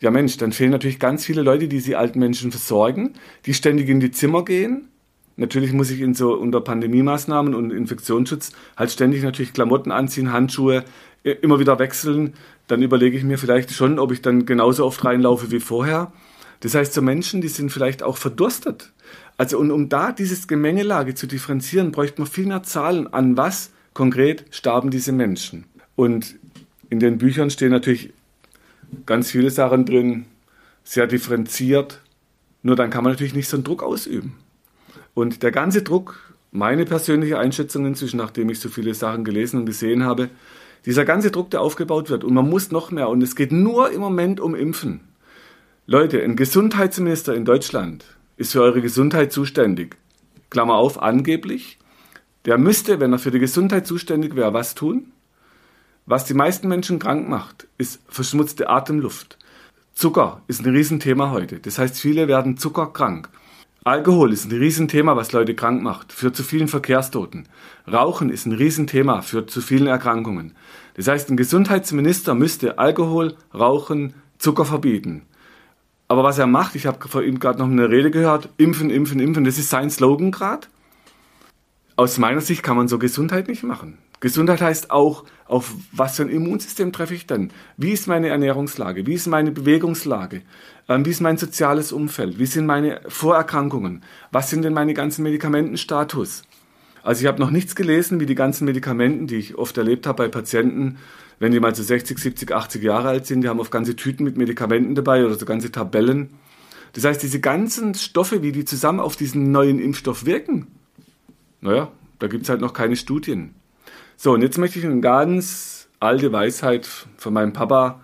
ja 0.00 0.10
Mensch, 0.10 0.38
dann 0.38 0.52
fehlen 0.52 0.70
natürlich 0.70 0.98
ganz 0.98 1.26
viele 1.26 1.42
Leute, 1.42 1.68
die 1.68 1.80
sie 1.80 1.96
alten 1.96 2.18
Menschen 2.18 2.50
versorgen, 2.50 3.12
die 3.44 3.52
ständig 3.52 3.90
in 3.90 4.00
die 4.00 4.10
Zimmer 4.10 4.42
gehen. 4.42 4.88
Natürlich 5.36 5.74
muss 5.74 5.90
ich 5.90 6.00
in 6.00 6.14
so 6.14 6.32
unter 6.32 6.62
Pandemiemaßnahmen 6.62 7.54
und 7.54 7.72
Infektionsschutz 7.72 8.52
halt 8.74 8.90
ständig 8.90 9.22
natürlich 9.22 9.52
Klamotten 9.52 9.92
anziehen, 9.92 10.32
Handschuhe, 10.32 10.82
immer 11.24 11.60
wieder 11.60 11.78
wechseln. 11.78 12.32
Dann 12.68 12.80
überlege 12.80 13.18
ich 13.18 13.24
mir 13.24 13.36
vielleicht 13.36 13.70
schon, 13.72 13.98
ob 13.98 14.12
ich 14.12 14.22
dann 14.22 14.46
genauso 14.46 14.86
oft 14.86 15.04
reinlaufe 15.04 15.50
wie 15.50 15.60
vorher. 15.60 16.10
Das 16.60 16.74
heißt, 16.74 16.94
so 16.94 17.02
Menschen, 17.02 17.42
die 17.42 17.48
sind 17.48 17.70
vielleicht 17.70 18.02
auch 18.02 18.16
verdurstet. 18.16 18.94
Also 19.38 19.56
und 19.58 19.70
um 19.70 19.88
da 19.88 20.10
dieses 20.12 20.48
Gemengelage 20.48 21.14
zu 21.14 21.28
differenzieren, 21.28 21.92
bräuchte 21.92 22.20
man 22.20 22.28
viel 22.28 22.46
mehr 22.46 22.64
Zahlen, 22.64 23.06
an 23.12 23.36
was 23.36 23.70
konkret 23.94 24.44
starben 24.50 24.90
diese 24.90 25.12
Menschen. 25.12 25.64
Und 25.94 26.34
in 26.90 26.98
den 26.98 27.18
Büchern 27.18 27.48
stehen 27.48 27.70
natürlich 27.70 28.12
ganz 29.06 29.30
viele 29.30 29.50
Sachen 29.50 29.86
drin, 29.86 30.26
sehr 30.82 31.06
differenziert. 31.06 32.00
Nur 32.62 32.74
dann 32.74 32.90
kann 32.90 33.04
man 33.04 33.12
natürlich 33.12 33.34
nicht 33.34 33.48
so 33.48 33.56
einen 33.56 33.64
Druck 33.64 33.82
ausüben. 33.82 34.34
Und 35.14 35.42
der 35.44 35.52
ganze 35.52 35.82
Druck, 35.82 36.34
meine 36.50 36.84
persönliche 36.84 37.38
Einschätzung 37.38 37.86
inzwischen, 37.86 38.16
nachdem 38.16 38.50
ich 38.50 38.58
so 38.58 38.68
viele 38.68 38.92
Sachen 38.94 39.22
gelesen 39.22 39.60
und 39.60 39.66
gesehen 39.66 40.04
habe, 40.04 40.30
dieser 40.84 41.04
ganze 41.04 41.30
Druck, 41.30 41.50
der 41.50 41.60
aufgebaut 41.60 42.10
wird, 42.10 42.24
und 42.24 42.34
man 42.34 42.48
muss 42.48 42.72
noch 42.72 42.90
mehr, 42.90 43.08
und 43.08 43.22
es 43.22 43.36
geht 43.36 43.52
nur 43.52 43.90
im 43.90 44.00
Moment 44.00 44.40
um 44.40 44.54
Impfen. 44.56 45.00
Leute, 45.86 46.22
ein 46.22 46.34
Gesundheitsminister 46.34 47.34
in 47.34 47.44
Deutschland 47.44 48.04
ist 48.38 48.52
für 48.52 48.62
eure 48.62 48.80
Gesundheit 48.80 49.32
zuständig. 49.32 49.96
Klammer 50.48 50.74
auf, 50.74 51.02
angeblich. 51.02 51.78
Der 52.44 52.56
müsste, 52.56 53.00
wenn 53.00 53.12
er 53.12 53.18
für 53.18 53.32
die 53.32 53.40
Gesundheit 53.40 53.86
zuständig 53.86 54.36
wäre, 54.36 54.54
was 54.54 54.74
tun? 54.74 55.12
Was 56.06 56.24
die 56.24 56.34
meisten 56.34 56.68
Menschen 56.68 56.98
krank 56.98 57.28
macht, 57.28 57.66
ist 57.76 58.00
verschmutzte 58.08 58.70
Atemluft. 58.70 59.36
Zucker 59.92 60.40
ist 60.46 60.64
ein 60.64 60.72
Riesenthema 60.72 61.32
heute. 61.32 61.58
Das 61.58 61.78
heißt, 61.78 61.98
viele 62.00 62.28
werden 62.28 62.56
zuckerkrank. 62.56 63.28
Alkohol 63.84 64.32
ist 64.32 64.44
ein 64.44 64.56
Riesenthema, 64.56 65.16
was 65.16 65.32
Leute 65.32 65.54
krank 65.54 65.82
macht, 65.82 66.12
führt 66.12 66.36
zu 66.36 66.44
vielen 66.44 66.68
Verkehrstoten. 66.68 67.48
Rauchen 67.90 68.30
ist 68.30 68.46
ein 68.46 68.52
Riesenthema, 68.52 69.22
führt 69.22 69.50
zu 69.50 69.60
vielen 69.60 69.86
Erkrankungen. 69.86 70.54
Das 70.94 71.08
heißt, 71.08 71.30
ein 71.30 71.36
Gesundheitsminister 71.36 72.34
müsste 72.34 72.78
Alkohol, 72.78 73.34
Rauchen, 73.52 74.14
Zucker 74.38 74.64
verbieten. 74.64 75.22
Aber 76.08 76.24
was 76.24 76.38
er 76.38 76.46
macht, 76.46 76.74
ich 76.74 76.86
habe 76.86 77.06
vor 77.06 77.22
ihm 77.22 77.38
gerade 77.38 77.58
noch 77.58 77.66
eine 77.66 77.90
Rede 77.90 78.10
gehört, 78.10 78.48
impfen, 78.56 78.90
impfen, 78.90 79.20
impfen, 79.20 79.44
das 79.44 79.58
ist 79.58 79.68
sein 79.68 79.90
Slogan 79.90 80.32
gerade. 80.32 80.66
Aus 81.96 82.16
meiner 82.16 82.40
Sicht 82.40 82.62
kann 82.62 82.76
man 82.76 82.88
so 82.88 82.98
Gesundheit 82.98 83.48
nicht 83.48 83.62
machen. 83.62 83.98
Gesundheit 84.20 84.60
heißt 84.60 84.90
auch, 84.90 85.24
auf 85.46 85.74
was 85.92 86.16
für 86.16 86.22
ein 86.22 86.28
Immunsystem 86.28 86.92
treffe 86.92 87.14
ich 87.14 87.26
denn? 87.26 87.50
Wie 87.76 87.92
ist 87.92 88.08
meine 88.08 88.28
Ernährungslage? 88.28 89.06
Wie 89.06 89.14
ist 89.14 89.26
meine 89.26 89.52
Bewegungslage? 89.52 90.42
Ähm, 90.88 91.04
wie 91.04 91.10
ist 91.10 91.20
mein 91.20 91.36
soziales 91.36 91.92
Umfeld? 91.92 92.38
Wie 92.38 92.46
sind 92.46 92.66
meine 92.66 93.00
Vorerkrankungen? 93.06 94.02
Was 94.32 94.50
sind 94.50 94.62
denn 94.62 94.74
meine 94.74 94.94
ganzen 94.94 95.22
Medikamentenstatus? 95.22 96.42
Also 97.02 97.22
ich 97.22 97.26
habe 97.28 97.40
noch 97.40 97.50
nichts 97.50 97.76
gelesen, 97.76 98.18
wie 98.18 98.26
die 98.26 98.34
ganzen 98.34 98.64
Medikamenten, 98.64 99.26
die 99.26 99.36
ich 99.36 99.56
oft 99.56 99.76
erlebt 99.78 100.06
habe 100.06 100.24
bei 100.24 100.28
Patienten, 100.28 100.98
wenn 101.38 101.52
die 101.52 101.60
mal 101.60 101.74
so 101.74 101.82
60, 101.82 102.18
70, 102.18 102.52
80 102.52 102.82
Jahre 102.82 103.08
alt 103.08 103.26
sind, 103.26 103.42
die 103.42 103.48
haben 103.48 103.60
oft 103.60 103.70
ganze 103.70 103.96
Tüten 103.96 104.24
mit 104.24 104.36
Medikamenten 104.36 104.94
dabei 104.94 105.24
oder 105.24 105.34
so 105.34 105.46
ganze 105.46 105.70
Tabellen. 105.70 106.30
Das 106.92 107.04
heißt, 107.04 107.22
diese 107.22 107.40
ganzen 107.40 107.94
Stoffe, 107.94 108.42
wie 108.42 108.52
die 108.52 108.64
zusammen 108.64 109.00
auf 109.00 109.16
diesen 109.16 109.52
neuen 109.52 109.78
Impfstoff 109.78 110.24
wirken, 110.24 110.66
naja, 111.60 111.92
da 112.18 112.26
gibt 112.26 112.44
es 112.44 112.48
halt 112.48 112.60
noch 112.60 112.72
keine 112.72 112.96
Studien. 112.96 113.54
So, 114.16 114.32
und 114.32 114.42
jetzt 114.42 114.58
möchte 114.58 114.78
ich 114.78 114.84
eine 114.84 115.00
ganz 115.00 115.88
alte 116.00 116.32
Weisheit 116.32 116.88
von 117.16 117.32
meinem 117.32 117.52
Papa 117.52 118.00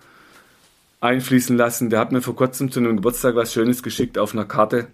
einfließen 1.01 1.57
lassen. 1.57 1.89
Der 1.89 1.99
hat 1.99 2.11
mir 2.11 2.21
vor 2.21 2.35
kurzem 2.35 2.71
zu 2.71 2.79
einem 2.79 2.97
Geburtstag 2.97 3.35
was 3.35 3.53
Schönes 3.53 3.83
geschickt 3.83 4.17
auf 4.17 4.33
einer 4.33 4.45
Karte. 4.45 4.87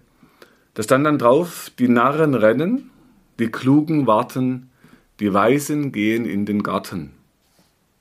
Da 0.74 0.82
stand 0.82 1.06
dann 1.06 1.18
drauf, 1.18 1.70
die 1.78 1.88
Narren 1.88 2.34
rennen, 2.34 2.90
die 3.38 3.48
Klugen 3.48 4.06
warten, 4.06 4.70
die 5.20 5.32
Weisen 5.32 5.92
gehen 5.92 6.24
in 6.24 6.46
den 6.46 6.62
Garten. 6.62 7.12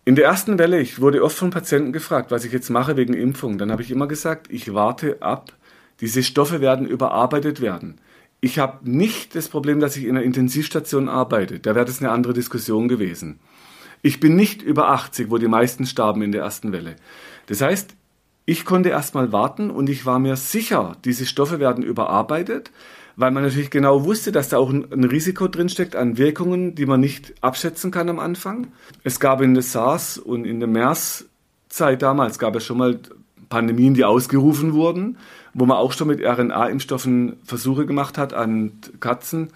In 0.03 0.15
der 0.15 0.25
ersten 0.25 0.57
Welle, 0.57 0.79
ich 0.79 0.99
wurde 0.99 1.23
oft 1.23 1.37
von 1.37 1.51
Patienten 1.51 1.93
gefragt, 1.93 2.31
was 2.31 2.43
ich 2.43 2.51
jetzt 2.51 2.71
mache 2.71 2.97
wegen 2.97 3.13
Impfung. 3.13 3.59
Dann 3.59 3.71
habe 3.71 3.83
ich 3.83 3.91
immer 3.91 4.07
gesagt, 4.07 4.47
ich 4.49 4.73
warte 4.73 5.21
ab. 5.21 5.53
Diese 5.99 6.23
Stoffe 6.23 6.59
werden 6.59 6.87
überarbeitet 6.87 7.61
werden. 7.61 7.99
Ich 8.39 8.57
habe 8.57 8.89
nicht 8.89 9.35
das 9.35 9.47
Problem, 9.47 9.79
dass 9.79 9.95
ich 9.95 10.05
in 10.05 10.17
einer 10.17 10.25
Intensivstation 10.25 11.07
arbeite. 11.07 11.59
Da 11.59 11.75
wäre 11.75 11.85
das 11.85 11.99
eine 11.99 12.09
andere 12.09 12.33
Diskussion 12.33 12.87
gewesen. 12.87 13.39
Ich 14.01 14.19
bin 14.19 14.35
nicht 14.35 14.63
über 14.63 14.89
80, 14.89 15.29
wo 15.29 15.37
die 15.37 15.47
meisten 15.47 15.85
starben 15.85 16.23
in 16.23 16.31
der 16.31 16.41
ersten 16.41 16.71
Welle. 16.71 16.95
Das 17.45 17.61
heißt, 17.61 17.95
ich 18.47 18.65
konnte 18.65 18.89
erstmal 18.89 19.31
warten 19.31 19.69
und 19.69 19.87
ich 19.87 20.07
war 20.07 20.17
mir 20.17 20.35
sicher, 20.35 20.97
diese 21.05 21.27
Stoffe 21.27 21.59
werden 21.59 21.83
überarbeitet 21.83 22.71
weil 23.15 23.31
man 23.31 23.43
natürlich 23.43 23.69
genau 23.69 24.05
wusste, 24.05 24.31
dass 24.31 24.49
da 24.49 24.57
auch 24.57 24.69
ein, 24.69 25.03
Risiko 25.03 25.47
drinsteckt 25.47 25.95
an 25.95 26.17
Wirkungen, 26.17 26.75
die 26.75 26.85
man 26.85 26.99
nicht 26.99 27.33
abschätzen 27.41 27.91
kann 27.91 28.09
am 28.09 28.19
Anfang. 28.19 28.67
Es 29.03 29.19
gab 29.19 29.41
in 29.41 29.53
der 29.53 29.63
SARS 29.63 30.17
und 30.17 30.45
in 30.45 30.59
der 30.59 30.69
MERS-Zeit 30.69 32.01
damals 32.01 32.39
gab 32.39 32.55
es 32.55 32.65
schon 32.65 32.77
mal 32.77 32.99
Pandemien, 33.49 33.93
die 33.93 34.05
ausgerufen 34.05 34.73
wurden, 34.73 35.17
wo 35.53 35.65
man 35.65 35.77
auch 35.77 35.91
schon 35.91 36.07
mit 36.07 36.21
RNA-Impfstoffen 36.21 37.37
Versuche 37.43 37.85
gemacht 37.85 38.17
hat 38.17 38.33
an 38.33 38.71
Katzen. 38.99 39.49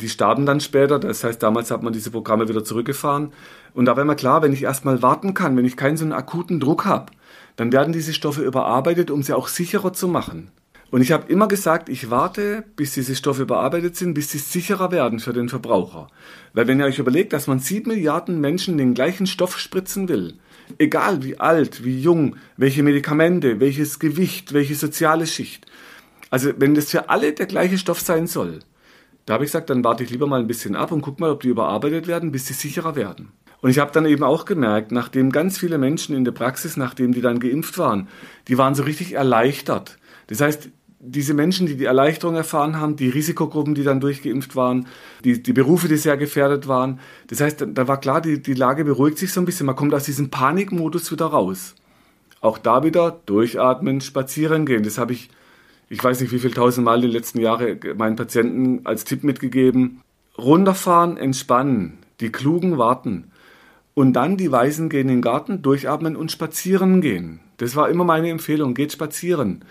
Die 0.00 0.08
starben 0.08 0.46
dann 0.46 0.60
später, 0.60 0.98
das 0.98 1.24
heißt, 1.24 1.42
damals 1.42 1.70
hat 1.70 1.82
man 1.82 1.92
diese 1.92 2.10
Programme 2.10 2.48
wieder 2.48 2.64
zurückgefahren. 2.64 3.32
Und 3.74 3.84
da 3.84 3.96
war 3.96 4.04
mir 4.04 4.16
klar, 4.16 4.42
wenn 4.42 4.52
ich 4.52 4.62
erstmal 4.62 5.02
warten 5.02 5.34
kann, 5.34 5.56
wenn 5.56 5.64
ich 5.64 5.76
keinen 5.76 5.96
so 5.96 6.04
einen 6.04 6.12
akuten 6.12 6.60
Druck 6.60 6.84
habe, 6.84 7.12
dann 7.56 7.72
werden 7.72 7.92
diese 7.92 8.14
Stoffe 8.14 8.42
überarbeitet, 8.42 9.10
um 9.10 9.22
sie 9.22 9.34
auch 9.34 9.48
sicherer 9.48 9.92
zu 9.92 10.08
machen. 10.08 10.50
Und 10.90 11.02
ich 11.02 11.12
habe 11.12 11.30
immer 11.30 11.48
gesagt, 11.48 11.90
ich 11.90 12.10
warte, 12.10 12.64
bis 12.76 12.94
diese 12.94 13.14
Stoffe 13.14 13.44
bearbeitet 13.44 13.96
sind, 13.96 14.14
bis 14.14 14.30
sie 14.30 14.38
sicherer 14.38 14.90
werden 14.90 15.20
für 15.20 15.34
den 15.34 15.50
Verbraucher. 15.50 16.08
Weil 16.54 16.66
wenn 16.66 16.80
ihr 16.80 16.86
euch 16.86 16.98
überlegt, 16.98 17.34
dass 17.34 17.46
man 17.46 17.58
sieben 17.58 17.90
Milliarden 17.90 18.40
Menschen 18.40 18.78
den 18.78 18.94
gleichen 18.94 19.26
Stoff 19.26 19.58
spritzen 19.58 20.08
will, 20.08 20.34
egal 20.78 21.22
wie 21.22 21.38
alt, 21.38 21.84
wie 21.84 22.00
jung, 22.00 22.36
welche 22.56 22.82
Medikamente, 22.82 23.60
welches 23.60 23.98
Gewicht, 23.98 24.54
welche 24.54 24.74
soziale 24.74 25.26
Schicht, 25.26 25.66
also 26.30 26.52
wenn 26.56 26.74
das 26.74 26.90
für 26.90 27.10
alle 27.10 27.32
der 27.32 27.46
gleiche 27.46 27.78
Stoff 27.78 28.00
sein 28.00 28.26
soll, 28.26 28.60
da 29.26 29.34
habe 29.34 29.44
ich 29.44 29.48
gesagt, 29.48 29.68
dann 29.68 29.84
warte 29.84 30.04
ich 30.04 30.10
lieber 30.10 30.26
mal 30.26 30.40
ein 30.40 30.46
bisschen 30.46 30.74
ab 30.74 30.90
und 30.90 31.02
guck 31.02 31.20
mal, 31.20 31.30
ob 31.30 31.42
die 31.42 31.48
überarbeitet 31.48 32.06
werden, 32.06 32.32
bis 32.32 32.46
sie 32.46 32.54
sicherer 32.54 32.96
werden. 32.96 33.32
Und 33.60 33.68
ich 33.68 33.78
habe 33.78 33.92
dann 33.92 34.06
eben 34.06 34.22
auch 34.22 34.46
gemerkt, 34.46 34.90
nachdem 34.90 35.32
ganz 35.32 35.58
viele 35.58 35.76
Menschen 35.76 36.16
in 36.16 36.24
der 36.24 36.32
Praxis, 36.32 36.78
nachdem 36.78 37.12
die 37.12 37.20
dann 37.20 37.40
geimpft 37.40 37.76
waren, 37.76 38.08
die 38.46 38.56
waren 38.56 38.74
so 38.74 38.84
richtig 38.84 39.12
erleichtert. 39.12 39.98
Das 40.28 40.40
heißt, 40.40 40.70
diese 41.10 41.34
Menschen, 41.34 41.66
die 41.66 41.76
die 41.76 41.84
Erleichterung 41.84 42.36
erfahren 42.36 42.80
haben, 42.80 42.96
die 42.96 43.08
Risikogruppen, 43.08 43.74
die 43.74 43.84
dann 43.84 44.00
durchgeimpft 44.00 44.56
waren, 44.56 44.86
die, 45.24 45.42
die 45.42 45.52
Berufe, 45.52 45.88
die 45.88 45.96
sehr 45.96 46.16
gefährdet 46.16 46.68
waren. 46.68 47.00
Das 47.28 47.40
heißt, 47.40 47.66
da 47.74 47.88
war 47.88 48.00
klar, 48.00 48.20
die, 48.20 48.42
die 48.42 48.54
Lage 48.54 48.84
beruhigt 48.84 49.18
sich 49.18 49.32
so 49.32 49.40
ein 49.40 49.44
bisschen. 49.44 49.66
Man 49.66 49.76
kommt 49.76 49.94
aus 49.94 50.04
diesem 50.04 50.30
Panikmodus 50.30 51.10
wieder 51.10 51.26
raus. 51.26 51.74
Auch 52.40 52.58
da 52.58 52.84
wieder 52.84 53.20
durchatmen, 53.26 54.00
spazieren 54.00 54.66
gehen. 54.66 54.82
Das 54.82 54.98
habe 54.98 55.12
ich, 55.12 55.28
ich 55.88 56.02
weiß 56.02 56.20
nicht 56.20 56.32
wie 56.32 56.38
viel 56.38 56.52
tausendmal 56.52 57.00
die 57.00 57.08
letzten 57.08 57.40
Jahre 57.40 57.78
meinen 57.96 58.16
Patienten 58.16 58.80
als 58.84 59.04
Tipp 59.04 59.24
mitgegeben. 59.24 60.02
runterfahren, 60.36 61.16
entspannen, 61.16 61.98
die 62.20 62.30
Klugen 62.30 62.78
warten 62.78 63.32
und 63.94 64.12
dann 64.12 64.36
die 64.36 64.52
Weisen 64.52 64.88
gehen 64.88 65.08
in 65.08 65.16
den 65.16 65.22
Garten, 65.22 65.60
durchatmen 65.62 66.14
und 66.14 66.30
spazieren 66.30 67.00
gehen. 67.00 67.40
Das 67.56 67.74
war 67.74 67.88
immer 67.88 68.04
meine 68.04 68.30
Empfehlung, 68.30 68.74
geht 68.74 68.92
spazieren. 68.92 69.64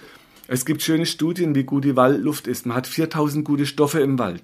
Es 0.48 0.66
gibt 0.66 0.82
schöne 0.82 1.06
Studien, 1.06 1.56
wie 1.56 1.64
gut 1.64 1.84
die 1.84 1.96
Waldluft 1.96 2.48
ist. 2.48 2.66
Man 2.66 2.78
hat 2.78 2.88
4000 2.88 3.44
gute 3.44 3.66
Stoffe 3.66 4.00
im 4.00 4.18
Wald. 4.18 4.44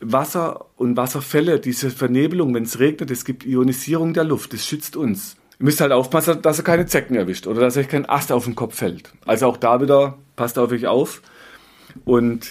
Wasser 0.00 0.66
und 0.76 0.96
Wasserfälle, 0.96 1.60
diese 1.60 1.90
Vernebelung, 1.90 2.54
wenn 2.54 2.64
es 2.64 2.78
regnet, 2.78 3.10
es 3.10 3.24
gibt 3.24 3.46
Ionisierung 3.46 4.12
der 4.12 4.24
Luft, 4.24 4.52
das 4.52 4.66
schützt 4.66 4.96
uns. 4.96 5.36
Ihr 5.58 5.64
müsst 5.64 5.80
halt 5.80 5.92
aufpassen, 5.92 6.42
dass 6.42 6.58
ihr 6.58 6.64
keine 6.64 6.84
Zecken 6.84 7.16
erwischt 7.16 7.46
oder 7.46 7.62
dass 7.62 7.78
euch 7.78 7.88
kein 7.88 8.06
Ast 8.06 8.30
auf 8.30 8.44
den 8.44 8.54
Kopf 8.54 8.76
fällt. 8.76 9.10
Also 9.24 9.46
auch 9.46 9.56
da 9.56 9.80
wieder, 9.80 10.18
passt 10.36 10.58
auf 10.58 10.70
euch 10.70 10.86
auf. 10.86 11.22
Und 12.04 12.48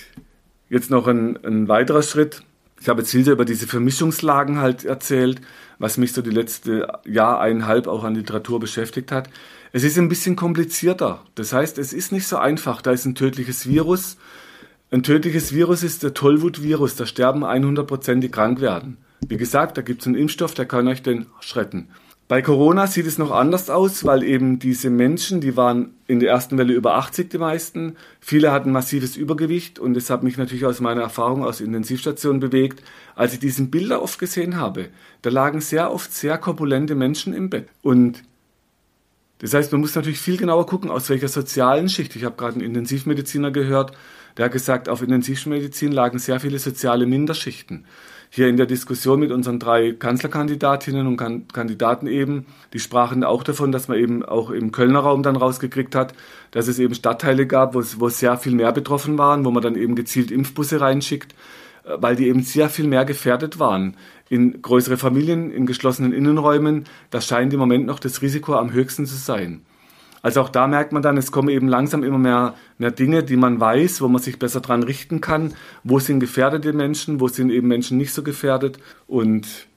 jetzt 0.69 0.89
noch 0.89 1.07
ein, 1.07 1.37
ein 1.45 1.67
weiterer 1.67 2.01
Schritt. 2.01 2.41
Ich 2.81 2.89
habe 2.89 3.01
jetzt 3.01 3.11
viel 3.11 3.29
über 3.29 3.45
diese 3.45 3.67
Vermischungslagen 3.67 4.59
halt 4.59 4.83
erzählt, 4.85 5.41
was 5.77 5.97
mich 5.97 6.13
so 6.13 6.23
die 6.23 6.31
letzte 6.31 6.87
Jahr, 7.05 7.39
eineinhalb 7.39 7.87
auch 7.87 8.03
an 8.03 8.15
Literatur 8.15 8.59
beschäftigt 8.59 9.11
hat. 9.11 9.29
Es 9.75 9.83
ist 9.83 9.97
ein 9.97 10.07
bisschen 10.07 10.37
komplizierter. 10.37 11.25
Das 11.35 11.51
heißt, 11.51 11.77
es 11.79 11.91
ist 11.91 12.13
nicht 12.13 12.27
so 12.27 12.37
einfach. 12.37 12.81
Da 12.81 12.91
ist 12.91 13.03
ein 13.03 13.13
tödliches 13.13 13.67
Virus 13.67 14.15
ein 14.91 15.03
tödliches 15.03 15.53
Virus 15.53 15.83
ist 15.83 16.03
der 16.03 16.13
Tollwut-Virus, 16.13 16.95
da 16.95 17.05
sterben 17.05 17.43
100% 17.43 18.19
die 18.19 18.29
krank 18.29 18.61
werden. 18.61 18.97
Wie 19.27 19.37
gesagt, 19.37 19.77
da 19.77 19.81
gibt 19.81 20.01
es 20.01 20.07
einen 20.07 20.15
Impfstoff, 20.15 20.53
der 20.53 20.65
kann 20.65 20.87
euch 20.87 21.01
den 21.01 21.25
schrecken. 21.39 21.89
Bei 22.27 22.41
Corona 22.41 22.87
sieht 22.87 23.05
es 23.05 23.17
noch 23.17 23.31
anders 23.31 23.69
aus, 23.69 24.05
weil 24.05 24.23
eben 24.23 24.57
diese 24.57 24.89
Menschen, 24.89 25.41
die 25.41 25.57
waren 25.57 25.95
in 26.07 26.19
der 26.19 26.29
ersten 26.29 26.57
Welle 26.57 26.73
über 26.73 26.95
80 26.95 27.29
die 27.29 27.37
meisten, 27.37 27.97
viele 28.19 28.51
hatten 28.51 28.71
massives 28.71 29.17
Übergewicht 29.17 29.79
und 29.79 29.95
das 29.95 30.09
hat 30.09 30.23
mich 30.23 30.37
natürlich 30.37 30.65
aus 30.65 30.79
meiner 30.79 31.01
Erfahrung 31.01 31.43
aus 31.43 31.61
Intensivstationen 31.61 32.39
bewegt, 32.39 32.81
als 33.15 33.33
ich 33.33 33.39
diese 33.39 33.63
Bilder 33.63 34.01
oft 34.01 34.17
gesehen 34.17 34.55
habe. 34.55 34.87
Da 35.23 35.29
lagen 35.29 35.61
sehr 35.61 35.91
oft 35.91 36.13
sehr 36.13 36.37
korpulente 36.37 36.95
Menschen 36.95 37.33
im 37.33 37.49
Bett 37.49 37.67
und 37.81 38.23
das 39.45 39.53
heißt, 39.53 39.71
man 39.73 39.81
muss 39.81 39.93
natürlich 39.93 40.19
viel 40.19 40.37
genauer 40.37 40.65
gucken, 40.65 40.89
aus 40.89 41.07
welcher 41.09 41.27
sozialen 41.27 41.87
Schicht. 41.87 42.15
Ich 42.15 42.23
habe 42.23 42.35
gerade 42.35 42.53
einen 42.55 42.65
Intensivmediziner 42.65 43.51
gehört, 43.51 43.91
der 44.37 44.45
hat 44.45 44.51
gesagt, 44.51 44.89
auf 44.89 45.03
Intensivmedizin 45.03 45.91
lagen 45.91 46.17
sehr 46.17 46.39
viele 46.39 46.57
soziale 46.57 47.05
Minderschichten. 47.05 47.85
Hier 48.31 48.47
in 48.47 48.57
der 48.57 48.65
Diskussion 48.65 49.19
mit 49.19 49.31
unseren 49.31 49.59
drei 49.59 49.91
Kanzlerkandidatinnen 49.91 51.05
und 51.05 51.17
kan 51.17 51.47
Kandidaten 51.47 52.07
eben, 52.07 52.47
die 52.73 52.79
sprachen 52.79 53.23
auch 53.23 53.43
davon, 53.43 53.71
dass 53.71 53.87
man 53.87 53.99
eben 53.99 54.25
auch 54.25 54.49
im 54.49 54.71
Kölner 54.71 55.01
Raum 55.01 55.21
dann 55.21 55.35
rausgekriegt 55.35 55.93
hat, 55.93 56.15
dass 56.49 56.67
es 56.67 56.79
eben 56.79 56.95
Stadtteile 56.95 57.45
gab, 57.45 57.75
wo, 57.75 57.83
wo 57.97 58.09
sehr 58.09 58.37
viel 58.37 58.55
mehr 58.55 58.71
betroffen 58.71 59.19
waren, 59.19 59.45
wo 59.45 59.51
man 59.51 59.61
dann 59.61 59.75
eben 59.75 59.93
gezielt 59.93 60.31
Impfbusse 60.31 60.81
reinschickt, 60.81 61.35
weil 61.85 62.15
die 62.15 62.27
eben 62.27 62.41
sehr 62.41 62.69
viel 62.69 62.87
mehr 62.87 63.05
gefährdet 63.05 63.59
waren. 63.59 63.95
In 64.29 64.61
größere 64.61 64.97
Familien, 64.97 65.51
in 65.51 65.65
geschlossenen 65.65 66.13
Innenräumen, 66.13 66.85
da 67.11 67.21
scheint 67.21 67.53
im 67.53 67.59
Moment 67.59 67.85
noch 67.85 67.99
das 67.99 68.21
Risiko 68.21 68.55
am 68.55 68.73
höchsten 68.73 69.05
zu 69.05 69.15
sein. 69.15 69.61
Also 70.25 70.41
auch 70.41 70.49
da 70.49 70.65
merkt 70.65 70.91
man 70.91 71.03
dann, 71.03 71.17
es 71.17 71.31
kommen 71.31 71.49
eben 71.49 71.67
langsam 71.67 72.03
immer 72.03 72.17
mehr, 72.17 72.55
mehr 72.79 72.89
Dinge, 72.89 73.23
die 73.23 73.37
man 73.37 73.59
weiß, 73.59 74.01
wo 74.01 74.07
man 74.07 74.19
sich 74.19 74.39
besser 74.39 74.59
dran 74.59 74.81
richten 74.81 75.21
kann. 75.21 75.53
Wo 75.83 75.99
sind 75.99 76.19
gefährdete 76.19 76.73
Menschen, 76.73 77.19
wo 77.19 77.27
sind 77.27 77.51
eben 77.51 77.67
Menschen 77.67 77.99
nicht 77.99 78.11
so 78.11 78.23
gefährdet. 78.23 78.79
Und 79.05 79.67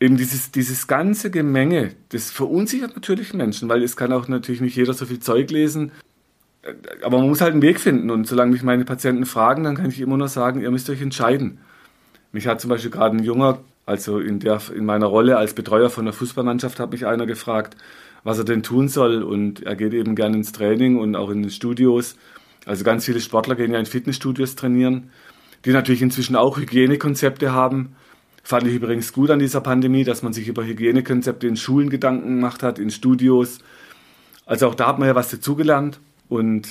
eben 0.00 0.16
dieses, 0.16 0.50
dieses 0.50 0.88
ganze 0.88 1.30
Gemenge, 1.30 1.92
das 2.08 2.32
verunsichert 2.32 2.96
natürlich 2.96 3.32
Menschen, 3.32 3.68
weil 3.68 3.84
es 3.84 3.96
kann 3.96 4.12
auch 4.12 4.26
natürlich 4.26 4.60
nicht 4.60 4.74
jeder 4.74 4.92
so 4.92 5.06
viel 5.06 5.20
Zeug 5.20 5.52
lesen. 5.52 5.92
Aber 7.02 7.18
man 7.18 7.28
muss 7.28 7.40
halt 7.40 7.52
einen 7.52 7.62
Weg 7.62 7.80
finden. 7.80 8.10
Und 8.10 8.26
solange 8.26 8.52
mich 8.52 8.62
meine 8.62 8.84
Patienten 8.84 9.26
fragen, 9.26 9.64
dann 9.64 9.76
kann 9.76 9.88
ich 9.88 10.00
immer 10.00 10.16
nur 10.16 10.28
sagen, 10.28 10.60
ihr 10.60 10.70
müsst 10.70 10.88
euch 10.90 11.02
entscheiden. 11.02 11.58
Mich 12.32 12.46
hat 12.46 12.60
zum 12.60 12.70
Beispiel 12.70 12.90
gerade 12.90 13.16
ein 13.16 13.24
junger, 13.24 13.58
also 13.84 14.18
in, 14.18 14.38
der, 14.38 14.60
in 14.74 14.84
meiner 14.84 15.06
Rolle 15.06 15.36
als 15.36 15.54
Betreuer 15.54 15.90
von 15.90 16.04
der 16.04 16.14
Fußballmannschaft, 16.14 16.78
hat 16.80 16.92
mich 16.92 17.06
einer 17.06 17.26
gefragt, 17.26 17.76
was 18.24 18.38
er 18.38 18.44
denn 18.44 18.62
tun 18.62 18.88
soll. 18.88 19.22
Und 19.22 19.62
er 19.64 19.76
geht 19.76 19.92
eben 19.92 20.14
gerne 20.14 20.36
ins 20.36 20.52
Training 20.52 20.98
und 20.98 21.16
auch 21.16 21.30
in 21.30 21.42
den 21.42 21.50
Studios. 21.50 22.16
Also 22.64 22.84
ganz 22.84 23.04
viele 23.04 23.20
Sportler 23.20 23.56
gehen 23.56 23.72
ja 23.72 23.78
in 23.78 23.86
Fitnessstudios 23.86 24.54
trainieren, 24.54 25.10
die 25.64 25.72
natürlich 25.72 26.02
inzwischen 26.02 26.36
auch 26.36 26.58
Hygienekonzepte 26.58 27.52
haben. 27.52 27.96
Fand 28.44 28.66
ich 28.66 28.74
übrigens 28.74 29.12
gut 29.12 29.30
an 29.30 29.38
dieser 29.38 29.60
Pandemie, 29.60 30.04
dass 30.04 30.22
man 30.22 30.32
sich 30.32 30.48
über 30.48 30.64
Hygienekonzepte 30.64 31.46
in 31.46 31.56
Schulen 31.56 31.90
Gedanken 31.90 32.36
gemacht 32.36 32.62
hat, 32.62 32.78
in 32.78 32.90
Studios. 32.90 33.58
Also 34.46 34.68
auch 34.68 34.74
da 34.74 34.88
hat 34.88 34.98
man 34.98 35.08
ja 35.08 35.14
was 35.14 35.30
dazugelernt. 35.30 36.00
Und 36.32 36.66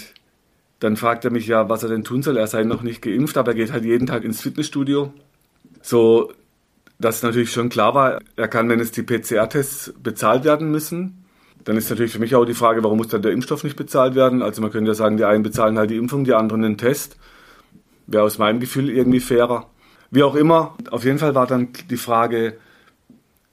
dann 0.80 0.98
fragt 0.98 1.24
er 1.24 1.30
mich 1.30 1.46
ja, 1.46 1.70
was 1.70 1.84
er 1.84 1.90
denn 1.90 2.04
tun 2.04 2.24
soll. 2.24 2.36
Er 2.36 2.48
sei 2.48 2.64
noch 2.64 2.82
nicht 2.82 3.04
geimpft, 3.04 3.38
aber 3.38 3.52
er 3.52 3.56
geht 3.56 3.72
halt 3.72 3.86
jeden 3.86 4.08
Tag 4.08 4.24
ins 4.24 4.42
Fitnessstudio. 4.42 5.14
So, 5.84 6.34
dass 6.98 7.22
natürlich 7.22 7.52
schon 7.52 7.70
klar 7.70 7.94
war, 7.94 8.22
er 8.36 8.48
kann, 8.48 8.70
wenn 8.70 8.80
es 8.80 8.92
die 8.92 9.04
PCR-Tests 9.04 9.94
bezahlt 10.02 10.46
werden 10.46 10.72
müssen, 10.72 11.26
dann 11.64 11.78
ist 11.78 11.92
natürlich 11.92 12.12
für 12.12 12.18
mich 12.18 12.34
auch 12.34 12.46
die 12.46 12.56
Frage, 12.56 12.84
warum 12.84 12.98
muss 12.98 13.10
dann 13.10 13.22
der 13.22 13.34
Impfstoff 13.34 13.64
nicht 13.64 13.76
bezahlt 13.76 14.16
werden? 14.16 14.42
Also 14.42 14.64
man 14.64 14.72
könnte 14.72 14.90
ja 14.90 14.96
sagen, 14.96 15.18
die 15.18 15.26
einen 15.26 15.44
bezahlen 15.44 15.78
halt 15.78 15.92
die 15.92 15.98
Impfung, 15.98 16.24
die 16.24 16.34
anderen 16.34 16.64
den 16.64 16.80
Test. 16.80 17.18
Wäre 18.08 18.24
aus 18.24 18.40
meinem 18.40 18.60
Gefühl 18.60 18.90
irgendwie 18.90 19.20
fairer. 19.20 19.70
Wie 20.10 20.24
auch 20.24 20.34
immer, 20.34 20.76
auf 20.90 21.04
jeden 21.04 21.20
Fall 21.20 21.36
war 21.36 21.46
dann 21.46 21.68
die 21.92 21.98
Frage, 21.98 22.58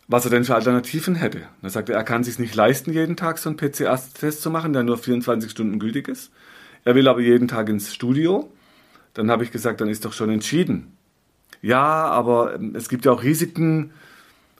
was 0.08 0.24
er 0.24 0.30
denn 0.30 0.44
für 0.44 0.54
Alternativen 0.54 1.14
hätte. 1.14 1.42
Er 1.62 1.70
sagte, 1.70 1.92
er 1.92 2.02
kann 2.02 2.24
sich 2.24 2.38
nicht 2.38 2.54
leisten, 2.54 2.92
jeden 2.92 3.16
Tag 3.16 3.38
so 3.38 3.50
einen 3.50 3.58
PCR-Test 3.58 4.40
zu 4.40 4.50
machen, 4.50 4.72
der 4.72 4.82
nur 4.82 4.96
24 4.96 5.50
Stunden 5.50 5.78
gültig 5.78 6.08
ist. 6.08 6.32
Er 6.84 6.94
will 6.94 7.06
aber 7.08 7.20
jeden 7.20 7.46
Tag 7.46 7.68
ins 7.68 7.94
Studio. 7.94 8.50
Dann 9.12 9.30
habe 9.30 9.44
ich 9.44 9.52
gesagt, 9.52 9.82
dann 9.82 9.88
ist 9.88 10.06
doch 10.06 10.14
schon 10.14 10.30
entschieden. 10.30 10.96
Ja, 11.60 11.82
aber 12.06 12.58
es 12.74 12.88
gibt 12.88 13.04
ja 13.04 13.12
auch 13.12 13.22
Risiken. 13.22 13.92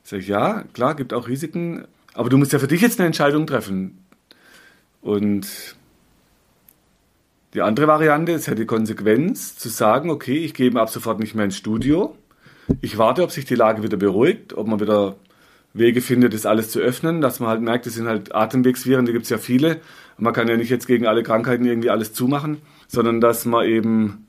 Sag 0.03 0.21
ich, 0.21 0.29
ja, 0.29 0.65
klar, 0.75 0.95
gibt 0.95 1.15
auch 1.15 1.29
Risiken. 1.29 1.87
Aber 2.13 2.29
du 2.29 2.37
musst 2.37 2.53
ja 2.53 2.59
für 2.59 2.69
dich 2.69 2.83
jetzt 2.83 2.99
eine 2.99 3.07
Entscheidung 3.07 3.47
treffen. 3.47 4.05
Und 5.01 5.77
die 7.55 7.63
andere 7.63 7.87
Variante 7.87 8.33
ist 8.33 8.47
ja 8.47 8.55
die 8.55 8.67
Konsequenz 8.67 9.57
zu 9.57 9.71
sagen, 9.71 10.11
okay, 10.11 10.37
ich 10.37 10.53
gehe 10.53 10.75
ab 10.75 10.91
sofort 10.91 11.21
nicht 11.21 11.35
mehr 11.35 11.47
ins 11.47 11.57
Studio. 11.57 12.15
Ich 12.83 12.99
warte, 12.99 13.23
ob 13.23 13.31
sich 13.31 13.47
die 13.47 13.55
Lage 13.55 13.83
wieder 13.83 13.97
beruhigt, 13.97 14.53
ob 14.53 14.67
man 14.67 14.81
wieder 14.81 15.17
Wege 15.75 16.01
findet, 16.01 16.35
das 16.35 16.47
alles 16.47 16.71
zu 16.71 16.81
öffnen, 16.81 17.21
dass 17.21 17.41
man 17.41 17.51
halt 17.51 17.61
merkt, 17.61 17.87
es 17.87 17.95
sind 17.95 18.07
halt 18.07 18.35
Atemwegsviren, 18.35 19.07
die 19.07 19.12
gibt 19.12 19.25
es 19.25 19.31
ja 19.31 19.39
viele. 19.39 19.81
Man 20.16 20.33
kann 20.33 20.49
ja 20.49 20.57
nicht 20.57 20.71
jetzt 20.71 20.87
gegen 20.87 21.07
alle 21.07 21.23
Krankheiten 21.23 21.64
irgendwie 21.64 21.91
alles 21.91 22.12
zumachen, 22.12 22.59
sondern 22.89 23.21
dass 23.21 23.45
man 23.45 23.66
eben 23.66 24.27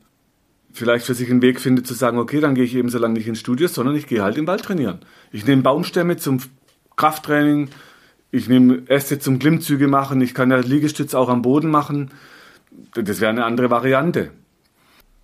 vielleicht 0.71 1.05
für 1.05 1.13
sich 1.13 1.29
einen 1.29 1.41
Weg 1.41 1.59
findet 1.59 1.87
zu 1.87 1.93
sagen, 1.93 2.19
okay, 2.19 2.39
dann 2.39 2.55
gehe 2.55 2.63
ich 2.63 2.75
eben 2.75 2.89
so 2.89 2.99
lange 2.99 3.15
nicht 3.15 3.27
ins 3.27 3.39
Studio, 3.39 3.67
sondern 3.67 3.95
ich 3.95 4.07
gehe 4.07 4.21
halt 4.21 4.37
im 4.37 4.47
Wald 4.47 4.63
trainieren. 4.63 4.99
Ich 5.31 5.45
nehme 5.45 5.61
Baumstämme 5.61 6.17
zum 6.17 6.39
Krafttraining, 6.95 7.69
ich 8.31 8.47
nehme 8.47 8.83
Äste 8.87 9.17
zum 9.17 9.39
Klimmzüge 9.39 9.87
machen, 9.87 10.21
ich 10.21 10.33
kann 10.33 10.51
ja 10.51 10.57
Liegestütz 10.57 11.15
auch 11.15 11.29
am 11.29 11.41
Boden 11.41 11.71
machen. 11.71 12.11
Das 12.93 13.19
wäre 13.19 13.31
eine 13.31 13.45
andere 13.45 13.71
Variante. 13.71 14.31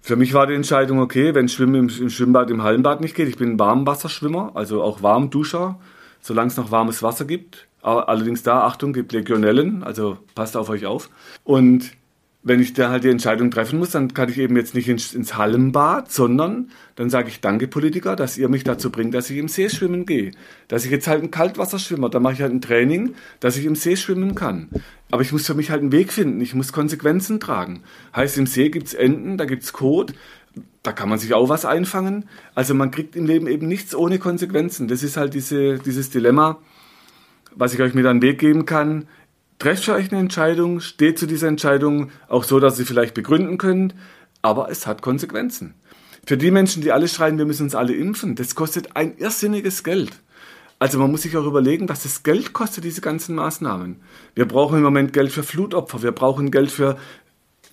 Für 0.02 0.16
mich 0.16 0.34
war 0.34 0.48
die 0.48 0.54
Entscheidung, 0.54 1.00
okay, 1.00 1.34
wenn 1.36 1.48
Schwimmen 1.48 1.90
im, 1.90 2.10
Schwimmbad, 2.10 2.50
im 2.50 2.64
Hallenbad 2.64 3.02
nicht 3.02 3.16
geht, 3.16 3.28
ich 3.28 3.38
bin 3.38 3.54
ein 3.54 3.60
Warmwasserschwimmer, 3.60 4.52
also 4.54 4.84
auch 4.84 5.02
Warmduscher, 5.02 5.80
solange 6.26 6.48
es 6.48 6.58
noch 6.58 6.72
warmes 6.72 7.04
Wasser 7.04 7.26
gibt. 7.26 7.68
Allerdings 7.84 8.42
da, 8.42 8.62
Achtung, 8.62 8.94
gibt 8.94 9.12
Legionellen, 9.12 9.84
also 9.84 10.18
passt 10.34 10.58
auf 10.58 10.70
euch 10.70 10.88
auf. 10.88 11.12
Und 11.44 11.92
wenn 12.42 12.60
ich 12.60 12.74
da 12.74 12.90
halt 12.90 13.04
die 13.04 13.10
Entscheidung 13.10 13.52
treffen 13.52 13.78
muss, 13.78 13.92
dann 13.92 14.14
kann 14.14 14.30
ich 14.30 14.40
eben 14.40 14.56
jetzt 14.56 14.74
nicht 14.74 14.88
ins, 14.88 15.14
ins 15.14 15.36
Hallenbad, 15.36 16.12
sondern 16.12 16.70
dann 16.96 17.12
sage 17.12 17.30
ich 17.30 17.42
Danke 17.42 17.68
Politiker, 17.68 18.16
dass 18.16 18.38
ihr 18.40 18.50
mich 18.50 18.64
dazu 18.64 18.92
bringt, 18.92 19.14
dass 19.14 19.30
ich 19.30 19.38
im 19.38 19.48
See 19.48 19.70
schwimmen 19.70 20.08
gehe. 20.08 20.32
Dass 20.68 20.86
ich 20.86 20.92
jetzt 20.92 21.08
halt 21.08 21.24
ein 21.24 21.32
Kaltwasserschwimmer, 21.32 22.10
da 22.10 22.20
mache 22.20 22.34
ich 22.34 22.42
halt 22.42 22.54
ein 22.54 22.62
Training, 22.62 23.14
dass 23.40 23.58
ich 23.58 23.66
im 23.66 23.76
See 23.76 23.96
schwimmen 23.96 24.34
kann. 24.34 24.70
Aber 25.12 25.22
ich 25.22 25.32
muss 25.32 25.46
für 25.46 25.54
mich 25.54 25.70
halt 25.70 25.82
einen 25.82 25.92
Weg 25.92 26.12
finden, 26.12 26.42
ich 26.42 26.56
muss 26.56 26.72
Konsequenzen 26.72 27.40
tragen. 27.40 27.82
Heißt, 28.16 28.38
im 28.38 28.48
See 28.48 28.70
gibt's 28.70 28.96
Enten, 28.96 29.38
da 29.38 29.46
gibt's 29.46 29.74
Kot, 29.74 30.14
da 30.84 30.92
kann 30.92 31.10
man 31.10 31.20
sich 31.20 31.34
auch 31.34 31.50
was 31.50 31.66
einfangen. 31.66 32.30
Also 32.54 32.74
man 32.74 32.92
kriegt 32.92 33.16
im 33.16 33.26
Leben 33.26 33.48
eben 33.48 33.68
nichts 33.68 33.96
ohne 33.96 34.20
Konsequenzen. 34.20 34.88
Das 34.88 35.04
ist 35.04 35.18
halt 35.18 35.34
diese, 35.34 35.80
dieses 35.80 36.10
Dilemma, 36.10 36.60
was 37.56 37.74
ich 37.74 37.82
euch 37.82 37.94
mit 37.94 38.06
an 38.06 38.18
den 38.20 38.28
Weg 38.28 38.40
geben 38.40 38.66
kann 38.66 39.08
trefft 39.60 39.88
euch 39.90 40.12
eine 40.12 40.20
Entscheidung, 40.20 40.80
steht 40.80 41.20
zu 41.20 41.26
dieser 41.26 41.48
Entscheidung 41.48 42.12
auch 42.28 42.44
so, 42.44 42.60
dass 42.60 42.74
ihr 42.74 42.78
sie 42.78 42.86
vielleicht 42.86 43.14
begründen 43.14 43.58
könnt, 43.58 43.96
aber 44.42 44.70
es 44.70 44.86
hat 44.88 45.02
Konsequenzen. 45.02 45.76
Für 46.26 46.38
die 46.38 46.52
Menschen, 46.52 46.82
die 46.82 46.92
alle 46.92 47.08
schreien, 47.08 47.38
wir 47.38 47.46
müssen 47.46 47.64
uns 47.64 47.76
alle 47.76 47.94
impfen, 47.94 48.36
das 48.36 48.56
kostet 48.56 48.96
ein 48.96 49.18
irrsinniges 49.18 49.84
Geld. 49.84 50.12
Also 50.78 51.00
man 51.00 51.10
muss 51.10 51.22
sich 51.22 51.38
auch 51.38 51.46
überlegen, 51.46 51.88
was 51.88 52.04
das 52.04 52.24
Geld 52.24 52.52
kostet, 52.52 52.84
diese 52.84 53.00
ganzen 53.00 53.36
Maßnahmen. 53.36 54.02
Wir 54.34 54.46
brauchen 54.46 54.78
im 54.78 54.84
Moment 54.84 55.14
Geld 55.14 55.32
für 55.32 55.44
Flutopfer, 55.44 56.04
wir 56.04 56.12
brauchen 56.12 56.52
Geld 56.52 56.70
für 56.70 56.98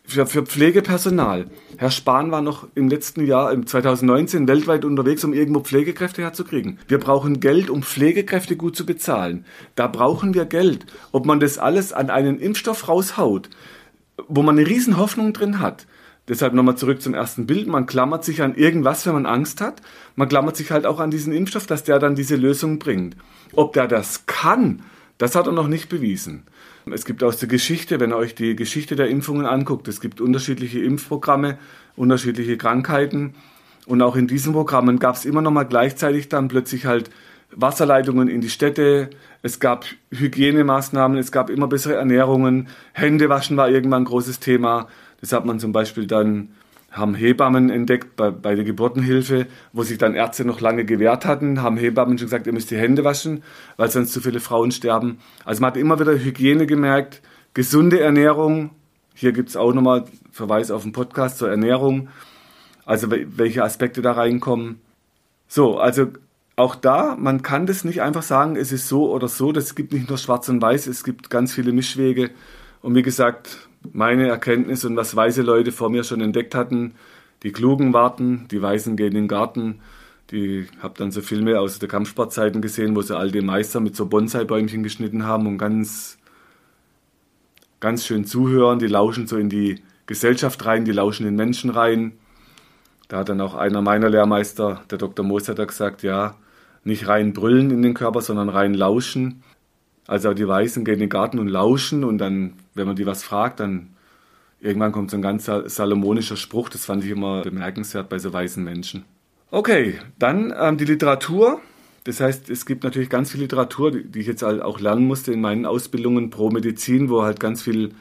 für, 0.05 0.26
für 0.26 0.44
Pflegepersonal. 0.44 1.46
Herr 1.78 1.90
Spahn 1.90 2.30
war 2.30 2.42
noch 2.42 2.66
im 2.74 2.88
letzten 2.88 3.26
Jahr, 3.26 3.53
im 3.53 3.66
2019, 3.66 4.48
weltweit 4.48 4.84
unterwegs, 4.84 5.24
um 5.24 5.32
irgendwo 5.32 5.61
Pflegekräfte 5.61 6.22
herzukriegen. 6.22 6.78
Wir 6.88 6.98
brauchen 6.98 7.40
Geld, 7.40 7.70
um 7.70 7.82
Pflegekräfte 7.82 8.57
gut 8.57 8.76
zu 8.76 8.84
bezahlen. 8.84 9.44
Da 9.74 9.86
brauchen 9.86 10.34
wir 10.34 10.44
Geld. 10.44 10.86
Ob 11.12 11.26
man 11.26 11.40
das 11.40 11.59
alles 11.59 11.92
an 11.92 12.11
einen 12.11 12.38
Impfstoff 12.40 12.88
raushaut, 12.88 13.50
wo 14.28 14.42
man 14.42 14.59
eine 14.59 14.68
riesen 14.68 14.96
Hoffnung 14.96 15.32
drin 15.32 15.61
hat, 15.61 15.86
Deshalb 16.28 16.55
nochmal 16.55 16.76
zurück 16.76 17.03
zum 17.03 17.14
ersten 17.14 17.46
Bild. 17.46 17.66
Man 17.66 17.86
klammert 17.86 18.24
sich 18.24 18.42
an 18.42 18.55
irgendwas, 18.55 19.05
wenn 19.07 19.14
man 19.14 19.26
Angst 19.26 19.61
hat. 19.61 19.82
Man 20.14 20.28
klammert 20.28 20.57
sich 20.57 20.70
halt 20.70 20.86
auch 20.86 21.00
an 21.00 21.11
diesen 21.11 21.32
Impfstoff, 21.32 21.66
dass 21.66 21.82
der 21.82 21.98
dann 21.98 22.14
diese 22.14 22.36
Lösung 22.36 22.78
bringt. 22.78 23.16
Ob 23.55 23.72
der 23.72 23.88
das 23.88 24.24
kann, 24.26 24.82
das 25.18 25.34
hat 25.34 25.46
er 25.46 25.53
noch 25.53 25.66
nicht 25.66 25.88
bewiesen. 25.88 26.44
Es 26.91 27.05
gibt 27.05 27.22
aus 27.22 27.37
der 27.37 27.49
Geschichte, 27.49 28.01
wenn 28.01 28.11
ihr 28.11 28.16
euch 28.16 28.35
die 28.35 28.57
Geschichte 28.57 28.97
der 28.97 29.09
Impfungen 29.09 29.47
anguckt, 29.47 29.87
es 29.89 30.01
gibt 30.01 30.20
unterschiedliche 30.20 30.80
Impfprogramme, 30.80 31.59
unterschiedliche 31.97 32.57
Krankheiten. 32.57 33.35
Und 33.87 34.03
auch 34.03 34.16
in 34.16 34.26
diesen 34.26 34.53
Programmen 34.53 34.99
gab 34.99 35.16
es 35.16 35.24
immer 35.24 35.43
noch 35.43 35.51
mal 35.51 35.64
gleichzeitig 35.64 36.28
dann 36.28 36.49
plötzlich 36.49 36.87
halt 36.87 37.11
Wasserleitungen 37.55 38.28
in 38.28 38.41
die 38.41 38.51
Städte, 38.51 39.11
es 39.43 39.61
gab 39.61 39.85
Hygienemaßnahmen, 40.11 41.18
es 41.18 41.33
gab 41.33 41.51
immer 41.51 41.66
bessere 41.66 41.95
Ernährungen, 41.95 42.68
Händewaschen 42.93 43.57
war 43.57 43.68
irgendwann 43.68 44.03
ein 44.03 44.07
großes 44.07 44.41
Thema. 44.41 44.89
Das 45.20 45.33
hat 45.33 45.45
man 45.45 45.61
zum 45.61 45.72
Beispiel 45.72 46.07
dann, 46.07 46.49
haben 46.93 47.14
Hebammen 47.14 47.70
entdeckt 47.70 48.16
bei, 48.16 48.30
bei 48.30 48.55
der 48.55 48.64
Geburtenhilfe, 48.64 49.47
wo 49.72 49.82
sich 49.82 49.99
dann 49.99 50.14
Ärzte 50.14 50.45
noch 50.45 50.61
lange 50.61 50.84
gewehrt 50.84 51.24
hatten, 51.24 51.62
haben 51.62 51.78
Hebammen 51.78 52.18
schon 52.18 52.26
gesagt, 52.26 52.47
ihr 52.47 52.53
müsst 52.53 52.70
die 52.70 52.76
Hände 52.76 53.03
waschen, 53.03 53.43
weil 53.78 53.90
sonst 53.90 54.12
zu 54.12 54.20
viele 54.20 54.40
Frauen 54.40 54.70
sterben. 54.70 55.18
Also 55.45 55.62
man 55.62 55.70
hat 55.70 55.78
immer 55.78 55.99
wieder 55.99 56.12
Hygiene 56.12 56.66
gemerkt, 56.66 57.22
gesunde 57.55 57.99
Ernährung. 58.01 58.70
Hier 59.14 59.32
gibt 59.32 59.49
es 59.49 59.57
auch 59.57 59.72
nochmal 59.72 60.05
Verweis 60.30 60.70
auf 60.70 60.82
den 60.82 60.93
Podcast 60.93 61.38
zur 61.38 61.51
Ernährung, 61.51 62.09
also 62.84 63.09
welche 63.11 63.64
Aspekte 63.64 64.03
da 64.03 64.12
reinkommen. 64.12 64.80
So, 65.49 65.78
also 65.78 66.09
auch 66.57 66.74
da, 66.74 67.16
man 67.18 67.43
kann 67.43 67.66
das 67.66 67.84
nicht 67.84 68.03
einfach 68.03 68.22
sagen, 68.22 68.57
es 68.57 68.72
ist 68.72 68.88
so 68.88 69.11
oder 69.11 69.28
so. 69.28 69.53
Das 69.53 69.74
gibt 69.74 69.93
nicht 69.93 70.09
nur 70.09 70.18
schwarz 70.18 70.49
und 70.49 70.61
weiß, 70.61 70.86
es 70.86 71.05
gibt 71.05 71.30
ganz 71.30 71.55
viele 71.55 71.72
Mischwege. 71.72 72.30
Und 72.82 72.95
wie 72.95 73.03
gesagt, 73.03 73.68
meine 73.93 74.28
Erkenntnis 74.28 74.85
und 74.85 74.97
was 74.97 75.16
weise 75.16 75.43
Leute 75.43 75.72
vor 75.72 75.91
mir 75.91 76.05
schon 76.05 76.20
entdeckt 76.20 76.55
hatten, 76.55 76.95
die 77.43 77.53
Klugen 77.53 77.93
warten, 77.93 78.47
die 78.51 78.62
Weisen 78.62 78.97
gehen 78.97 79.09
in 79.09 79.14
den 79.14 79.28
Garten. 79.28 79.80
Die 80.30 80.66
habe 80.80 80.95
dann 80.97 81.11
so 81.11 81.20
Filme 81.20 81.59
aus 81.59 81.78
der 81.78 81.89
Kampfsportzeiten 81.89 82.62
gesehen, 82.62 82.95
wo 82.97 83.03
sie 83.03 83.16
alte 83.16 83.43
Meister 83.43 83.80
mit 83.80 83.97
so 83.97 84.07
Bonsai-Bäumchen 84.07 84.83
geschnitten 84.83 85.26
haben 85.26 85.47
und 85.47 85.59
ganz, 85.59 86.18
ganz 87.80 88.07
schön 88.07 88.24
zuhören. 88.24 88.78
Die 88.78 88.87
lauschen 88.87 89.26
so 89.26 89.37
in 89.37 89.49
die 89.49 89.83
Gesellschaft 90.07 90.64
rein, 90.64 90.85
die 90.85 90.93
lauschen 90.93 91.26
in 91.26 91.37
Menschen 91.37 91.70
rein. 91.70 92.12
Da 93.09 93.18
hat 93.18 93.28
dann 93.28 93.41
auch 93.41 93.55
einer 93.55 93.83
meiner 93.83 94.09
Lehrmeister, 94.09 94.85
der 94.91 94.99
Dr. 94.99 95.24
Moos, 95.24 95.49
hat 95.49 95.57
gesagt, 95.57 96.03
ja, 96.03 96.37
nicht 96.85 97.09
rein 97.09 97.33
brüllen 97.33 97.70
in 97.70 97.83
den 97.83 97.95
Körper, 97.95 98.22
sondern 98.22 98.49
rein 98.49 98.74
lauschen. 98.74 99.43
Also 100.07 100.33
die 100.35 100.49
Weißen 100.49 100.85
gehen 100.85 100.95
in 100.95 101.01
den 101.01 101.09
Garten 101.09 101.39
und 101.39 101.49
lauschen 101.49 102.05
und 102.05 102.18
dann, 102.18 102.55
wenn 102.75 102.87
man 102.87 102.97
die 102.97 103.07
was 103.07 103.23
fragt, 103.23 103.61
dann 103.61 103.91
irgendwann 104.61 104.93
kommt 104.93 105.11
so 105.11 105.16
ein 105.16 105.23
ganz 105.23 105.47
salomonischer 105.47 106.37
Spruch. 106.37 106.68
Das 106.68 106.85
fand 106.85 107.05
ich 107.05 107.11
immer 107.11 107.43
bemerkenswert 107.43 108.09
bei 108.09 108.18
so 108.18 108.33
weißen 108.33 108.62
Menschen. 108.62 109.05
Okay, 109.51 109.99
dann 110.18 110.55
ähm, 110.59 110.79
die 110.79 110.85
Literatur. 110.85 111.61
Das 112.05 112.20
heißt, 112.20 112.51
es 112.51 112.66
gibt 112.66 112.83
natürlich 112.83 113.11
ganz 113.11 113.31
viel 113.31 113.41
Literatur, 113.41 113.93
die 113.93 114.18
ich 114.18 114.27
jetzt 114.27 114.43
auch 114.43 114.81
lernen 114.81 115.07
musste 115.07 115.33
in 115.33 115.41
meinen 115.41 115.66
Ausbildungen 115.66 116.31
pro 116.31 116.51
Medizin, 116.51 117.11
wo 117.11 117.23
halt 117.23 117.39
ganz 117.39 117.62
viel 117.62 117.93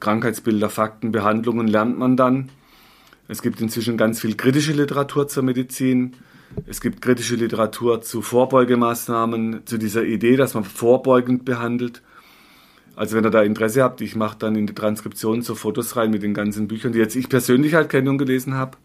Krankheitsbilder, 0.00 0.68
Fakten, 0.68 1.12
Behandlungen 1.12 1.68
lernt 1.68 1.98
man 1.98 2.16
dann. 2.16 2.50
Es 3.28 3.42
gibt 3.42 3.60
inzwischen 3.60 3.96
ganz 3.96 4.20
viel 4.20 4.36
kritische 4.36 4.72
Literatur 4.72 5.28
zur 5.28 5.42
Medizin. 5.42 6.14
Es 6.66 6.80
gibt 6.80 7.02
kritische 7.02 7.36
Literatur 7.36 8.02
zu 8.02 8.22
Vorbeugemaßnahmen, 8.22 9.66
zu 9.66 9.78
dieser 9.78 10.04
Idee, 10.04 10.36
dass 10.36 10.54
man 10.54 10.64
vorbeugend 10.64 11.44
behandelt. 11.44 12.02
Also 12.96 13.16
wenn 13.16 13.24
ihr 13.24 13.30
da 13.30 13.42
Interesse 13.42 13.82
habt, 13.82 14.00
ich 14.00 14.16
mache 14.16 14.38
dann 14.38 14.56
in 14.56 14.66
die 14.66 14.74
Transkription 14.74 15.42
so 15.42 15.54
Fotos 15.54 15.96
rein 15.96 16.10
mit 16.10 16.22
den 16.22 16.34
ganzen 16.34 16.66
Büchern, 16.66 16.92
die 16.92 16.98
jetzt 16.98 17.14
ich 17.14 17.28
persönlich 17.28 17.74
halt 17.74 17.90
kenne 17.90 18.10
und 18.10 18.18
gelesen 18.18 18.54
habe. 18.54 18.78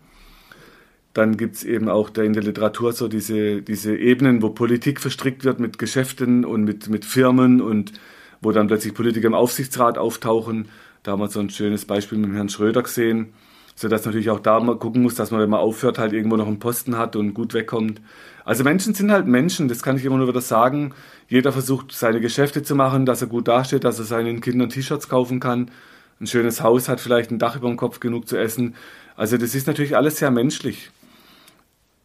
Dann 1.14 1.38
gibt 1.38 1.56
es 1.56 1.64
eben 1.64 1.90
auch 1.90 2.10
da 2.10 2.22
in 2.22 2.34
der 2.34 2.44
Literatur 2.44 2.94
so 2.94 3.08
diese, 3.08 3.62
diese 3.62 3.96
Ebenen, 3.96 4.42
wo 4.42 4.50
Politik 4.50 5.00
verstrickt 5.00 5.44
wird 5.44 5.60
mit 5.60 5.80
Geschäften 5.80 6.46
und 6.46 6.64
mit, 6.64 6.90
mit 6.90 7.06
Firmen 7.06 7.62
und 7.62 7.94
wo 8.42 8.52
dann 8.52 8.68
plötzlich 8.68 8.94
Politiker 8.94 9.28
im 9.28 9.34
Aufsichtsrat 9.34 9.98
auftauchen. 9.98 10.68
Da 11.04 11.14
haben 11.14 11.20
wir 11.20 11.30
so 11.30 11.40
ein 11.40 11.50
schönes 11.50 11.86
Beispiel 11.86 12.18
mit 12.18 12.34
Herrn 12.34 12.50
Schröder 12.50 12.84
gesehen 12.84 13.34
sodass 13.76 14.06
natürlich 14.06 14.30
auch 14.30 14.40
da 14.40 14.60
mal 14.60 14.78
gucken 14.78 15.02
muss, 15.02 15.16
dass 15.16 15.32
man, 15.32 15.42
wenn 15.42 15.50
man 15.50 15.60
aufhört, 15.60 15.98
halt 15.98 16.14
irgendwo 16.14 16.38
noch 16.38 16.48
einen 16.48 16.60
Posten 16.60 16.98
hat 16.98 17.16
und 17.16 17.34
gut 17.34 17.54
wegkommt. 17.54 18.02
Also 18.44 18.64
Menschen 18.64 18.94
sind 18.94 19.12
halt 19.12 19.28
Menschen, 19.28 19.68
das 19.68 19.84
kann 19.84 19.98
ich 19.98 20.06
immer 20.06 20.18
nur 20.18 20.28
wieder 20.28 20.42
sagen. 20.42 20.94
Jeder 21.28 21.52
versucht, 21.52 21.92
seine 21.92 22.22
Geschäfte 22.22 22.64
zu 22.64 22.76
machen, 22.76 23.06
dass 23.06 23.22
er 23.22 23.28
gut 23.28 23.48
dasteht, 23.48 23.84
dass 23.84 24.00
er 24.00 24.06
seinen 24.06 24.42
Kindern 24.42 24.70
T-Shirts 24.70 25.10
kaufen 25.10 25.40
kann, 25.40 25.72
ein 26.20 26.28
schönes 26.28 26.62
Haus 26.62 26.90
hat, 26.90 27.00
vielleicht 27.00 27.32
ein 27.32 27.40
Dach 27.40 27.56
über 27.56 27.68
dem 27.68 27.78
Kopf, 27.78 28.00
genug 28.00 28.28
zu 28.28 28.38
essen. 28.38 28.76
Also 29.16 29.38
das 29.38 29.56
ist 29.56 29.68
natürlich 29.68 29.96
alles 29.96 30.18
sehr 30.18 30.32
menschlich. 30.32 30.92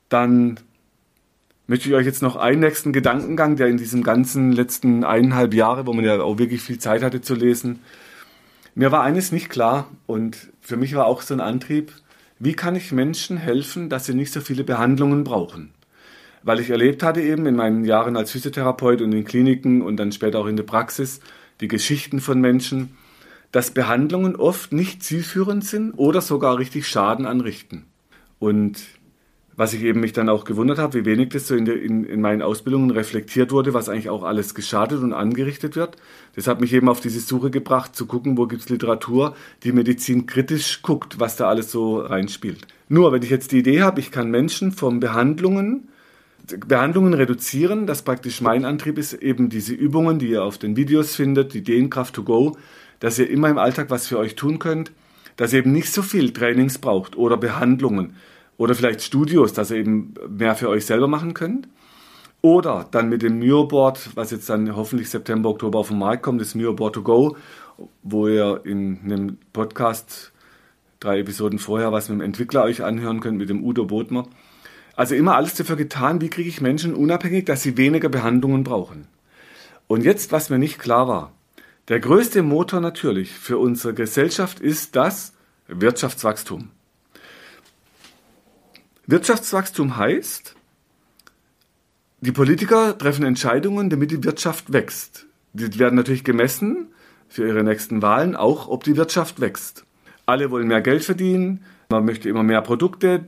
Dann 0.09 0.61
möchte 1.67 1.89
ich 1.89 1.95
euch 1.95 2.07
jetzt 2.07 2.23
noch 2.23 2.37
einen 2.37 2.61
nächsten 2.61 2.93
Gedankengang, 2.93 3.57
der 3.57 3.69
in 3.69 3.77
diesem 3.77 4.03
ganzen 4.03 4.53
letzten 4.53 5.05
eineinhalb 5.05 5.55
Jahre, 5.55 5.87
wo 5.87 5.93
man 5.93 6.05
ja 6.05 6.21
auch 6.21 6.39
wirklich 6.39 6.63
viel 6.63 6.79
Zeit 6.79 7.03
hatte 7.03 7.21
zu 7.21 7.35
lesen, 7.35 7.81
mir 8.79 8.93
war 8.93 9.03
eines 9.03 9.33
nicht 9.33 9.49
klar 9.49 9.89
und 10.05 10.37
für 10.61 10.77
mich 10.77 10.95
war 10.95 11.07
auch 11.07 11.23
so 11.23 11.33
ein 11.33 11.41
Antrieb, 11.41 11.93
wie 12.39 12.53
kann 12.53 12.77
ich 12.77 12.93
Menschen 12.93 13.39
helfen, 13.39 13.89
dass 13.89 14.05
sie 14.05 14.13
nicht 14.13 14.35
so 14.35 14.43
viele 14.43 14.65
Behandlungen 14.65 15.25
brauchen? 15.25 15.73
Weil 16.47 16.61
ich 16.61 16.71
erlebt 16.71 17.03
hatte 17.03 17.21
eben 17.21 17.45
in 17.47 17.57
meinen 17.57 17.85
Jahren 17.85 18.17
als 18.17 18.31
Physiotherapeut 18.31 19.03
und 19.03 19.13
in 19.13 19.25
Kliniken 19.25 19.83
und 19.83 19.97
dann 19.97 20.13
später 20.13 20.39
auch 20.39 20.47
in 20.47 20.55
der 20.55 20.63
Praxis 20.63 21.19
die 21.61 21.67
Geschichten 21.67 22.21
von 22.21 22.41
Menschen, 22.41 22.97
dass 23.51 23.73
Behandlungen 23.73 24.37
oft 24.37 24.73
nicht 24.73 25.03
zielführend 25.03 25.65
sind 25.65 25.95
oder 25.95 26.21
sogar 26.21 26.57
richtig 26.57 26.87
Schaden 26.87 27.27
anrichten. 27.27 27.87
Und 28.39 28.79
was 29.57 29.73
ich 29.73 29.83
eben 29.83 29.99
mich 29.99 30.13
dann 30.13 30.29
auch 30.29 30.45
gewundert 30.45 30.79
habe, 30.79 31.01
wie 31.01 31.05
wenig 31.05 31.31
das 31.31 31.49
so 31.49 31.57
in, 31.57 31.65
der, 31.65 31.83
in, 31.83 32.05
in 32.05 32.21
meinen 32.21 32.43
Ausbildungen 32.43 32.93
reflektiert 32.93 33.51
wurde, 33.51 33.75
was 33.75 33.89
eigentlich 33.89 34.09
auch 34.09 34.23
alles 34.23 34.55
geschadet 34.55 35.03
und 35.03 35.13
angerichtet 35.13 35.75
wird. 35.75 35.97
Das 36.37 36.47
hat 36.47 36.61
mich 36.61 36.73
eben 36.73 36.89
auf 36.89 37.01
diese 37.01 37.19
Suche 37.19 37.51
gebracht, 37.51 37.97
zu 37.97 38.07
gucken, 38.07 38.39
wo 38.39 38.47
gibt 38.47 38.63
es 38.63 38.69
Literatur, 38.69 39.35
die 39.65 39.73
Medizin 39.73 40.27
kritisch 40.27 40.83
guckt, 40.83 41.19
was 41.19 41.35
da 41.35 41.49
alles 41.49 41.73
so 41.73 41.99
reinspielt. 41.99 42.69
Nur, 42.89 43.11
wenn 43.11 43.25
ich 43.25 43.31
jetzt 43.31 43.51
die 43.51 43.59
Idee 43.59 43.83
habe, 43.83 43.99
ich 43.99 44.13
kann 44.13 44.31
Menschen 44.31 44.71
von 44.71 45.01
Behandlungen, 45.01 45.89
Behandlungen 46.67 47.15
reduzieren, 47.15 47.87
das 47.87 48.03
praktisch 48.03 48.41
mein 48.41 48.65
Antrieb 48.65 48.99
ist, 48.99 49.15
eben 49.15 49.49
diese 49.49 49.75
Übungen, 49.75 50.19
die 50.19 50.29
ihr 50.29 50.45
auf 50.45 50.59
den 50.59 50.77
Videos 50.77 51.15
findet, 51.15 51.55
die 51.55 51.63
Dehnkraft 51.63 52.15
to 52.15 52.23
go, 52.23 52.57
dass 53.01 53.19
ihr 53.19 53.29
immer 53.29 53.49
im 53.49 53.59
Alltag 53.59 53.91
was 53.91 54.07
für 54.07 54.19
euch 54.19 54.37
tun 54.37 54.59
könnt, 54.59 54.93
dass 55.37 55.53
ihr 55.53 55.61
eben 55.61 55.73
nicht 55.73 55.93
so 55.93 56.03
viel 56.03 56.33
Trainings 56.33 56.79
braucht 56.79 57.17
oder 57.17 57.37
Behandlungen 57.37 58.17
oder 58.57 58.75
vielleicht 58.75 59.03
Studios, 59.03 59.53
dass 59.53 59.71
ihr 59.71 59.79
eben 59.79 60.15
mehr 60.29 60.55
für 60.55 60.69
euch 60.69 60.87
selber 60.87 61.09
machen 61.09 61.35
könnt. 61.35 61.69
Oder 62.43 62.87
dann 62.91 63.09
mit 63.09 63.23
dem 63.23 63.39
Mioboard, 63.41 64.11
was 64.15 64.31
jetzt 64.31 64.49
dann 64.49 64.77
hoffentlich 64.77 65.11
September, 65.11 65.51
Oktober 65.51 65.81
auf 65.81 65.89
den 65.89 65.99
Markt 65.99 66.23
kommt, 66.23 66.41
das 66.41 66.55
Mioboard 66.55 66.95
to 66.95 67.03
go, 67.03 67.37
wo 68.03 68.29
ihr 68.29 68.61
in 68.65 69.01
einem 69.05 69.39
Podcast 69.53 70.33
drei 71.01 71.21
Episoden 71.21 71.59
vorher 71.59 71.93
was 71.93 72.09
mit 72.09 72.19
dem 72.19 72.25
Entwickler 72.25 72.63
euch 72.63 72.85
anhören 72.85 73.21
könnt, 73.21 73.39
mit 73.39 73.49
dem 73.49 73.65
Udo 73.65 73.85
Bodmer. 73.85 74.27
Also 74.97 75.15
immer 75.15 75.37
alles 75.37 75.55
dafür 75.55 75.77
getan, 75.77 76.21
wie 76.23 76.31
kriege 76.31 76.49
ich 76.49 76.63
Menschen 76.63 76.95
unabhängig, 76.95 77.45
dass 77.45 77.63
sie 77.63 77.77
weniger 77.77 78.09
Behandlungen 78.09 78.65
brauchen. 78.65 79.07
Und 79.87 80.03
jetzt, 80.05 80.33
was 80.33 80.51
mir 80.51 80.59
nicht 80.59 80.79
klar 80.79 81.07
war. 81.07 81.33
Der 81.89 82.01
größte 82.01 82.43
Motor 82.43 82.81
natürlich 82.81 83.33
für 83.33 83.59
unsere 83.59 83.95
Gesellschaft 83.95 84.59
ist 84.59 84.97
das 84.97 85.35
Wirtschaftswachstum. 85.69 86.71
Wirtschaftswachstum 89.07 89.97
heißt, 89.97 90.57
die 92.21 92.33
Politiker 92.33 92.97
treffen 92.99 93.25
Entscheidungen, 93.25 93.91
damit 93.91 94.11
die 94.11 94.25
Wirtschaft 94.25 94.73
wächst. 94.73 95.27
Die 95.53 95.79
werden 95.79 95.95
natürlich 95.95 96.25
gemessen 96.25 96.89
für 97.29 97.47
ihre 97.47 97.63
nächsten 97.63 98.03
Wahlen 98.03 98.35
auch, 98.35 98.67
ob 98.67 98.83
die 98.83 98.97
Wirtschaft 98.97 99.41
wächst. 99.41 99.85
Alle 100.25 100.51
wollen 100.51 100.67
mehr 100.67 100.81
Geld 100.81 101.05
verdienen, 101.05 101.63
man 101.89 102.05
möchte 102.05 102.29
immer 102.29 102.43
mehr 102.43 102.63
Produkte, 102.63 103.27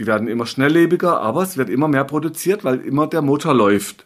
die 0.00 0.06
werden 0.08 0.26
immer 0.26 0.46
schnelllebiger, 0.46 1.20
aber 1.20 1.44
es 1.44 1.56
wird 1.56 1.70
immer 1.70 1.86
mehr 1.86 2.04
produziert, 2.04 2.64
weil 2.64 2.80
immer 2.80 3.06
der 3.06 3.22
Motor 3.22 3.54
läuft. 3.54 4.04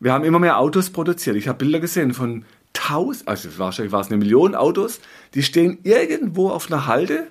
Wir 0.00 0.12
haben 0.12 0.24
immer 0.24 0.40
mehr 0.40 0.58
Autos 0.58 0.90
produziert. 0.90 1.36
Ich 1.36 1.46
habe 1.46 1.58
Bilder 1.58 1.78
gesehen 1.78 2.12
von 2.12 2.44
tausend, 2.72 3.28
also 3.28 3.48
wahrscheinlich 3.58 3.92
war 3.92 4.00
es 4.00 4.08
eine 4.08 4.16
Million 4.16 4.56
Autos, 4.56 5.00
die 5.34 5.44
stehen 5.44 5.78
irgendwo 5.84 6.50
auf 6.50 6.72
einer 6.72 6.86
Halde 6.86 7.28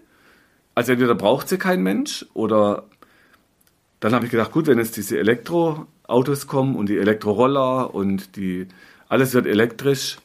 also 0.77 0.91
entweder 0.91 1.15
braucht 1.15 1.49
sie 1.49 1.57
kein 1.57 1.81
Mensch 1.81 2.23
oder 2.35 2.83
dann 3.99 4.13
habe 4.13 4.25
ich 4.25 4.31
gedacht, 4.31 4.51
gut, 4.51 4.67
wenn 4.67 4.77
jetzt 4.77 4.95
diese 4.95 5.17
Elektroautos 5.17 6.45
kommen 6.45 6.75
und 6.75 6.87
die 6.87 6.99
Elektroroller 6.99 7.95
und 7.95 8.35
die 8.35 8.67
alles 9.09 9.33
wird 9.33 9.47
elektrisch, 9.47 10.19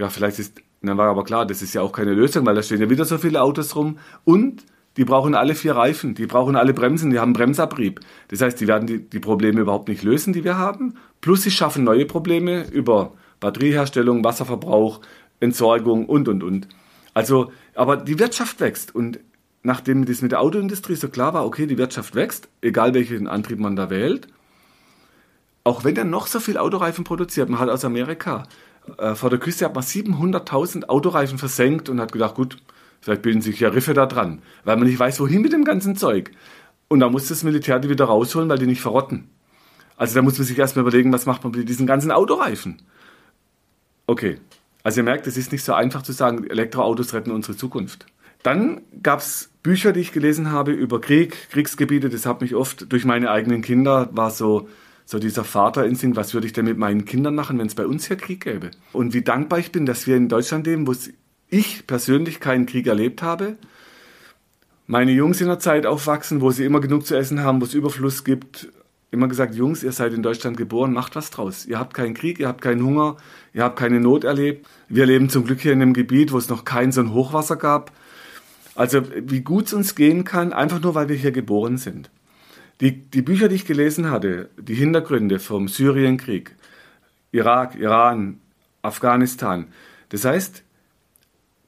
ja, 0.00 0.08
vielleicht 0.08 0.40
ist, 0.40 0.60
dann 0.82 0.98
war 0.98 1.08
aber 1.08 1.22
klar, 1.22 1.46
das 1.46 1.62
ist 1.62 1.74
ja 1.74 1.82
auch 1.82 1.92
keine 1.92 2.12
Lösung, 2.12 2.44
weil 2.44 2.56
da 2.56 2.62
stehen 2.64 2.80
ja 2.80 2.90
wieder 2.90 3.04
so 3.04 3.18
viele 3.18 3.40
Autos 3.40 3.76
rum 3.76 4.00
und 4.24 4.64
die 4.96 5.04
brauchen 5.04 5.34
alle 5.34 5.54
vier 5.54 5.74
Reifen, 5.74 6.14
die 6.14 6.26
brauchen 6.26 6.56
alle 6.56 6.74
Bremsen, 6.74 7.10
die 7.10 7.18
haben 7.18 7.32
Bremsabrieb. 7.32 8.00
Das 8.28 8.40
heißt, 8.40 8.60
die 8.60 8.68
werden 8.68 8.86
die, 8.86 8.98
die 8.98 9.20
Probleme 9.20 9.60
überhaupt 9.60 9.88
nicht 9.88 10.02
lösen, 10.02 10.32
die 10.32 10.44
wir 10.44 10.58
haben. 10.58 10.94
Plus 11.20 11.42
sie 11.42 11.50
schaffen 11.50 11.84
neue 11.84 12.04
Probleme 12.04 12.68
über 12.70 13.12
Batterieherstellung, 13.40 14.22
Wasserverbrauch, 14.22 15.00
Entsorgung 15.40 16.06
und, 16.06 16.28
und, 16.28 16.42
und. 16.42 16.68
Also 17.14 17.52
Aber 17.74 17.96
die 17.96 18.18
Wirtschaft 18.18 18.60
wächst 18.60 18.94
und 18.94 19.18
nachdem 19.62 20.04
das 20.04 20.22
mit 20.22 20.32
der 20.32 20.40
Autoindustrie 20.40 20.96
so 20.96 21.08
klar 21.08 21.34
war, 21.34 21.46
okay, 21.46 21.66
die 21.66 21.78
Wirtschaft 21.78 22.14
wächst, 22.14 22.48
egal 22.60 22.94
welchen 22.94 23.28
Antrieb 23.28 23.58
man 23.58 23.76
da 23.76 23.90
wählt, 23.90 24.28
auch 25.64 25.84
wenn 25.84 25.96
er 25.96 26.04
noch 26.04 26.26
so 26.26 26.40
viel 26.40 26.58
Autoreifen 26.58 27.04
produziert, 27.04 27.48
man 27.48 27.60
hat 27.60 27.68
aus 27.68 27.84
Amerika, 27.84 28.44
äh, 28.98 29.14
vor 29.14 29.30
der 29.30 29.38
Küste 29.38 29.64
hat 29.64 29.74
man 29.74 29.84
700.000 29.84 30.88
Autoreifen 30.88 31.38
versenkt 31.38 31.88
und 31.88 32.00
hat 32.00 32.12
gedacht, 32.12 32.34
gut, 32.34 32.56
vielleicht 33.02 33.20
bilden 33.22 33.42
sich 33.42 33.60
ja 33.60 33.68
Riffe 33.68 33.92
da 33.92 34.06
dran, 34.06 34.40
weil 34.64 34.76
man 34.76 34.86
nicht 34.86 34.98
weiß, 34.98 35.20
wohin 35.20 35.42
mit 35.42 35.52
dem 35.52 35.64
ganzen 35.64 35.96
Zeug. 35.96 36.30
Und 36.88 37.00
da 37.00 37.10
muss 37.10 37.28
das 37.28 37.42
Militär 37.42 37.78
die 37.78 37.90
wieder 37.90 38.06
rausholen, 38.06 38.48
weil 38.48 38.58
die 38.58 38.66
nicht 38.66 38.80
verrotten. 38.80 39.28
Also 39.96 40.14
da 40.14 40.22
muss 40.22 40.38
man 40.38 40.46
sich 40.46 40.58
erstmal 40.58 40.82
überlegen, 40.82 41.12
was 41.12 41.26
macht 41.26 41.44
man 41.44 41.52
mit 41.52 41.68
diesen 41.68 41.86
ganzen 41.86 42.10
Autoreifen. 42.10 42.82
Okay, 44.06 44.38
also 44.82 45.00
ihr 45.00 45.04
merkt, 45.04 45.26
es 45.26 45.36
ist 45.36 45.52
nicht 45.52 45.64
so 45.64 45.74
einfach 45.74 46.02
zu 46.02 46.12
sagen, 46.12 46.44
Elektroautos 46.48 47.14
retten 47.14 47.30
unsere 47.30 47.56
Zukunft. 47.56 48.06
Dann 48.42 48.80
gab 49.02 49.20
es 49.20 49.50
Bücher, 49.62 49.92
die 49.92 50.00
ich 50.00 50.12
gelesen 50.12 50.50
habe 50.50 50.72
über 50.72 51.00
Krieg, 51.00 51.50
Kriegsgebiete. 51.50 52.08
Das 52.08 52.26
hat 52.26 52.40
mich 52.40 52.54
oft 52.54 52.92
durch 52.92 53.04
meine 53.04 53.30
eigenen 53.30 53.62
Kinder, 53.62 54.08
war 54.12 54.30
so, 54.30 54.68
so 55.04 55.18
dieser 55.18 55.44
Vaterinstinkt, 55.44 56.16
was 56.16 56.34
würde 56.34 56.46
ich 56.46 56.52
denn 56.52 56.64
mit 56.64 56.78
meinen 56.78 57.04
Kindern 57.04 57.34
machen, 57.34 57.58
wenn 57.58 57.68
es 57.68 57.76
bei 57.76 57.86
uns 57.86 58.06
hier 58.06 58.16
Krieg 58.16 58.42
gäbe? 58.42 58.72
Und 58.92 59.14
wie 59.14 59.22
dankbar 59.22 59.60
ich 59.60 59.70
bin, 59.70 59.86
dass 59.86 60.06
wir 60.06 60.16
in 60.16 60.28
Deutschland 60.28 60.66
leben, 60.66 60.86
wo 60.88 60.92
ich 61.52 61.86
persönlich 61.86 62.40
keinen 62.40 62.66
Krieg 62.66 62.86
erlebt 62.86 63.22
habe. 63.22 63.56
Meine 64.86 65.12
Jungs 65.12 65.40
in 65.40 65.46
der 65.46 65.58
Zeit 65.58 65.86
aufwachsen, 65.86 66.40
wo 66.40 66.50
sie 66.50 66.64
immer 66.64 66.80
genug 66.80 67.06
zu 67.06 67.16
essen 67.16 67.40
haben, 67.40 67.60
wo 67.60 67.64
es 67.64 67.74
Überfluss 67.74 68.24
gibt. 68.24 68.68
Immer 69.10 69.28
gesagt, 69.28 69.54
Jungs, 69.54 69.82
ihr 69.82 69.92
seid 69.92 70.14
in 70.14 70.22
Deutschland 70.22 70.56
geboren, 70.56 70.92
macht 70.92 71.14
was 71.16 71.30
draus. 71.30 71.66
Ihr 71.66 71.78
habt 71.78 71.94
keinen 71.94 72.14
Krieg, 72.14 72.40
ihr 72.40 72.48
habt 72.48 72.62
keinen 72.62 72.84
Hunger, 72.84 73.16
ihr 73.52 73.62
habt 73.62 73.78
keine 73.78 74.00
Not 74.00 74.24
erlebt. 74.24 74.66
Wir 74.88 75.06
leben 75.06 75.28
zum 75.28 75.44
Glück 75.44 75.60
hier 75.60 75.72
in 75.72 75.82
einem 75.82 75.92
Gebiet, 75.92 76.32
wo 76.32 76.38
es 76.38 76.48
noch 76.48 76.64
kein 76.64 76.92
so 76.92 77.02
ein 77.02 77.12
Hochwasser 77.12 77.56
gab 77.56 77.92
also 78.74 79.02
wie 79.14 79.40
gut 79.40 79.66
es 79.66 79.72
uns 79.72 79.94
gehen 79.94 80.24
kann, 80.24 80.52
einfach 80.52 80.80
nur 80.80 80.94
weil 80.94 81.08
wir 81.08 81.16
hier 81.16 81.32
geboren 81.32 81.76
sind. 81.76 82.10
Die, 82.80 82.92
die 82.92 83.22
Bücher, 83.22 83.48
die 83.48 83.56
ich 83.56 83.66
gelesen 83.66 84.10
hatte, 84.10 84.48
die 84.56 84.74
Hintergründe 84.74 85.38
vom 85.38 85.68
Syrienkrieg, 85.68 86.56
Irak, 87.30 87.76
Iran, 87.76 88.40
Afghanistan, 88.82 89.68
das 90.08 90.24
heißt, 90.24 90.62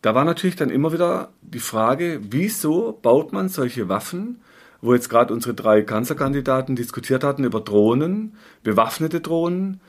da 0.04 0.14
war 0.14 0.26
natürlich 0.26 0.56
dann 0.56 0.68
immer 0.68 0.92
wieder 0.92 1.32
die 1.40 1.60
Frage, 1.60 2.20
wieso 2.28 2.92
baut 3.00 3.32
man 3.32 3.48
solche 3.48 3.88
Waffen, 3.88 4.42
wo 4.82 4.92
jetzt 4.92 5.08
gerade 5.08 5.32
unsere 5.32 5.54
drei 5.54 5.80
Kanzlerkandidaten 5.80 6.76
diskutiert 6.76 7.24
hatten 7.24 7.42
über 7.42 7.62
Drohnen, 7.62 8.36
bewaffnete 8.62 9.22
Drohnen. 9.22 9.80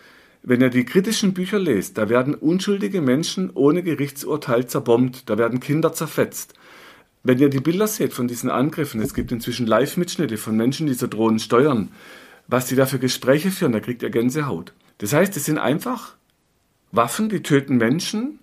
Wenn 0.41 0.61
ihr 0.61 0.70
die 0.70 0.86
kritischen 0.86 1.34
Bücher 1.34 1.59
lest, 1.59 1.97
da 1.97 2.07
werden 2.07 2.34
unschuldige 2.34 3.01
Menschen 3.01 3.51
ohne 3.55 3.84
Gerichtsurteil 3.84 4.68
zerbombt, 4.68 5.30
da 5.30 5.38
werden 5.38 5.59
Kinder 5.59 5.91
zerfetzt. 5.91 6.53
Wenn 7.24 7.39
ihr 7.39 7.49
die 7.49 7.59
Bilder 7.59 7.88
seht 7.88 8.13
von 8.13 8.30
diesen 8.30 8.49
Angriffen, 8.49 9.01
es 9.01 9.13
gibt 9.13 9.34
inzwischen 9.34 9.68
Live-Mitschnitte 9.68 10.38
von 10.38 10.55
Menschen, 10.55 10.88
die 10.88 10.93
so 10.93 11.07
Drohnen 11.07 11.39
steuern, 11.39 11.91
was 12.47 12.68
die 12.68 12.78
da 12.78 12.86
für 12.86 12.99
Gespräche 12.99 13.51
führen, 13.51 13.74
da 13.74 13.82
kriegt 13.82 14.01
ihr 14.01 14.11
Gänsehaut. 14.11 14.72
Das 14.99 15.11
heißt, 15.11 15.36
es 15.36 15.43
sind 15.43 15.57
einfach 15.57 16.16
Waffen, 16.93 17.28
die 17.28 17.43
töten 17.43 17.76
Menschen 17.76 18.39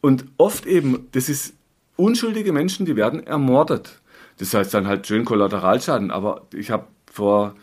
und 0.00 0.26
oft 0.36 0.66
eben, 0.66 1.08
das 1.12 1.28
ist 1.28 1.54
unschuldige 1.96 2.52
Menschen, 2.52 2.86
die 2.86 2.96
werden 2.96 3.26
ermordet. 3.26 4.00
Das 4.38 4.54
heißt 4.54 4.72
dann 4.72 4.86
halt 4.86 5.06
schön 5.06 5.24
Kollateralschaden, 5.24 6.10
aber 6.10 6.46
ich 6.54 6.70
habe 6.70 6.86
vor 7.10 7.54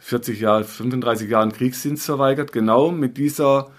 40 0.00 0.40
Jahren, 0.40 0.64
35 0.64 1.30
Jahren 1.30 1.52
Kriegsdienst 1.52 2.04
verweigert, 2.04 2.52
genau 2.52 2.90
mit 2.90 3.16
dieser 3.16 3.70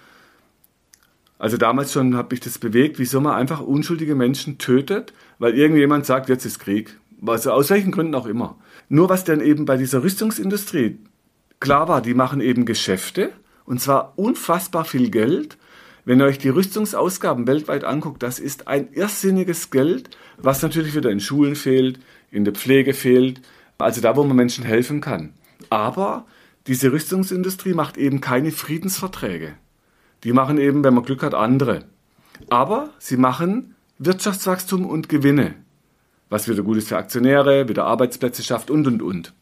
also 1.44 1.58
damals 1.58 1.92
schon 1.92 2.16
habe 2.16 2.36
ich 2.36 2.40
das 2.40 2.58
bewegt, 2.58 3.00
wieso 3.00 3.20
man 3.20 3.36
einfach 3.36 3.60
unschuldige 3.60 4.16
Menschen 4.16 4.60
tötet, 4.60 5.12
weil 5.40 5.56
irgendjemand 5.56 6.06
sagt, 6.06 6.30
jetzt 6.30 6.46
ist 6.46 6.58
Krieg. 6.58 6.98
Also 7.26 7.52
aus 7.52 7.70
welchen 7.70 7.92
Gründen 7.92 8.16
auch 8.16 8.28
immer. 8.28 8.56
Nur 8.88 9.10
was 9.10 9.26
dann 9.26 9.42
eben 9.42 9.66
bei 9.66 9.76
dieser 9.76 10.04
Rüstungsindustrie 10.04 11.00
klar 11.60 11.90
war, 11.90 12.02
die 12.02 12.14
machen 12.14 12.40
eben 12.40 12.64
Geschäfte 12.64 13.34
und 13.66 13.82
zwar 13.82 14.14
unfassbar 14.16 14.86
viel 14.86 15.10
Geld. 15.10 15.58
Wenn 16.06 16.20
ihr 16.20 16.26
euch 16.26 16.38
die 16.38 16.50
Rüstungsausgaben 16.50 17.48
weltweit 17.48 17.84
anguckt, 17.84 18.24
das 18.24 18.40
ist 18.40 18.68
ein 18.68 18.92
irrsinniges 18.92 19.72
Geld, 19.72 20.10
was 20.38 20.62
natürlich 20.62 20.96
wieder 20.96 21.10
in 21.10 21.22
Schulen 21.22 21.56
fehlt, 21.56 22.00
in 22.30 22.44
der 22.44 22.54
Pflege 22.54 22.94
fehlt, 22.94 23.42
also 23.78 24.02
da, 24.02 24.16
wo 24.16 24.24
man 24.24 24.38
Menschen 24.38 24.64
helfen 24.64 25.02
kann. 25.02 25.34
Aber 25.70 26.26
diese 26.68 26.92
Rüstungsindustrie 26.92 27.74
macht 27.74 27.98
eben 27.98 28.22
keine 28.22 28.52
Friedensverträge. 28.52 29.56
Die 30.24 30.34
machen 30.34 30.58
eben, 30.58 30.84
wenn 30.84 30.94
man 30.94 31.04
Glück 31.04 31.24
hat, 31.24 31.34
andere. 31.34 31.86
Aber 32.50 32.90
sie 33.00 33.18
machen 33.18 33.76
Wirtschaftswachstum 33.98 34.86
und 34.86 35.10
Gewinne, 35.10 35.56
was 36.30 36.48
wieder 36.48 36.64
gut 36.64 36.78
ist 36.78 36.90
für 36.90 36.98
Aktionäre, 36.98 37.68
wieder 37.68 37.86
Arbeitsplätze 37.86 38.44
schafft 38.44 38.72
und, 38.72 38.88
und, 38.88 39.02
und. 39.02 39.34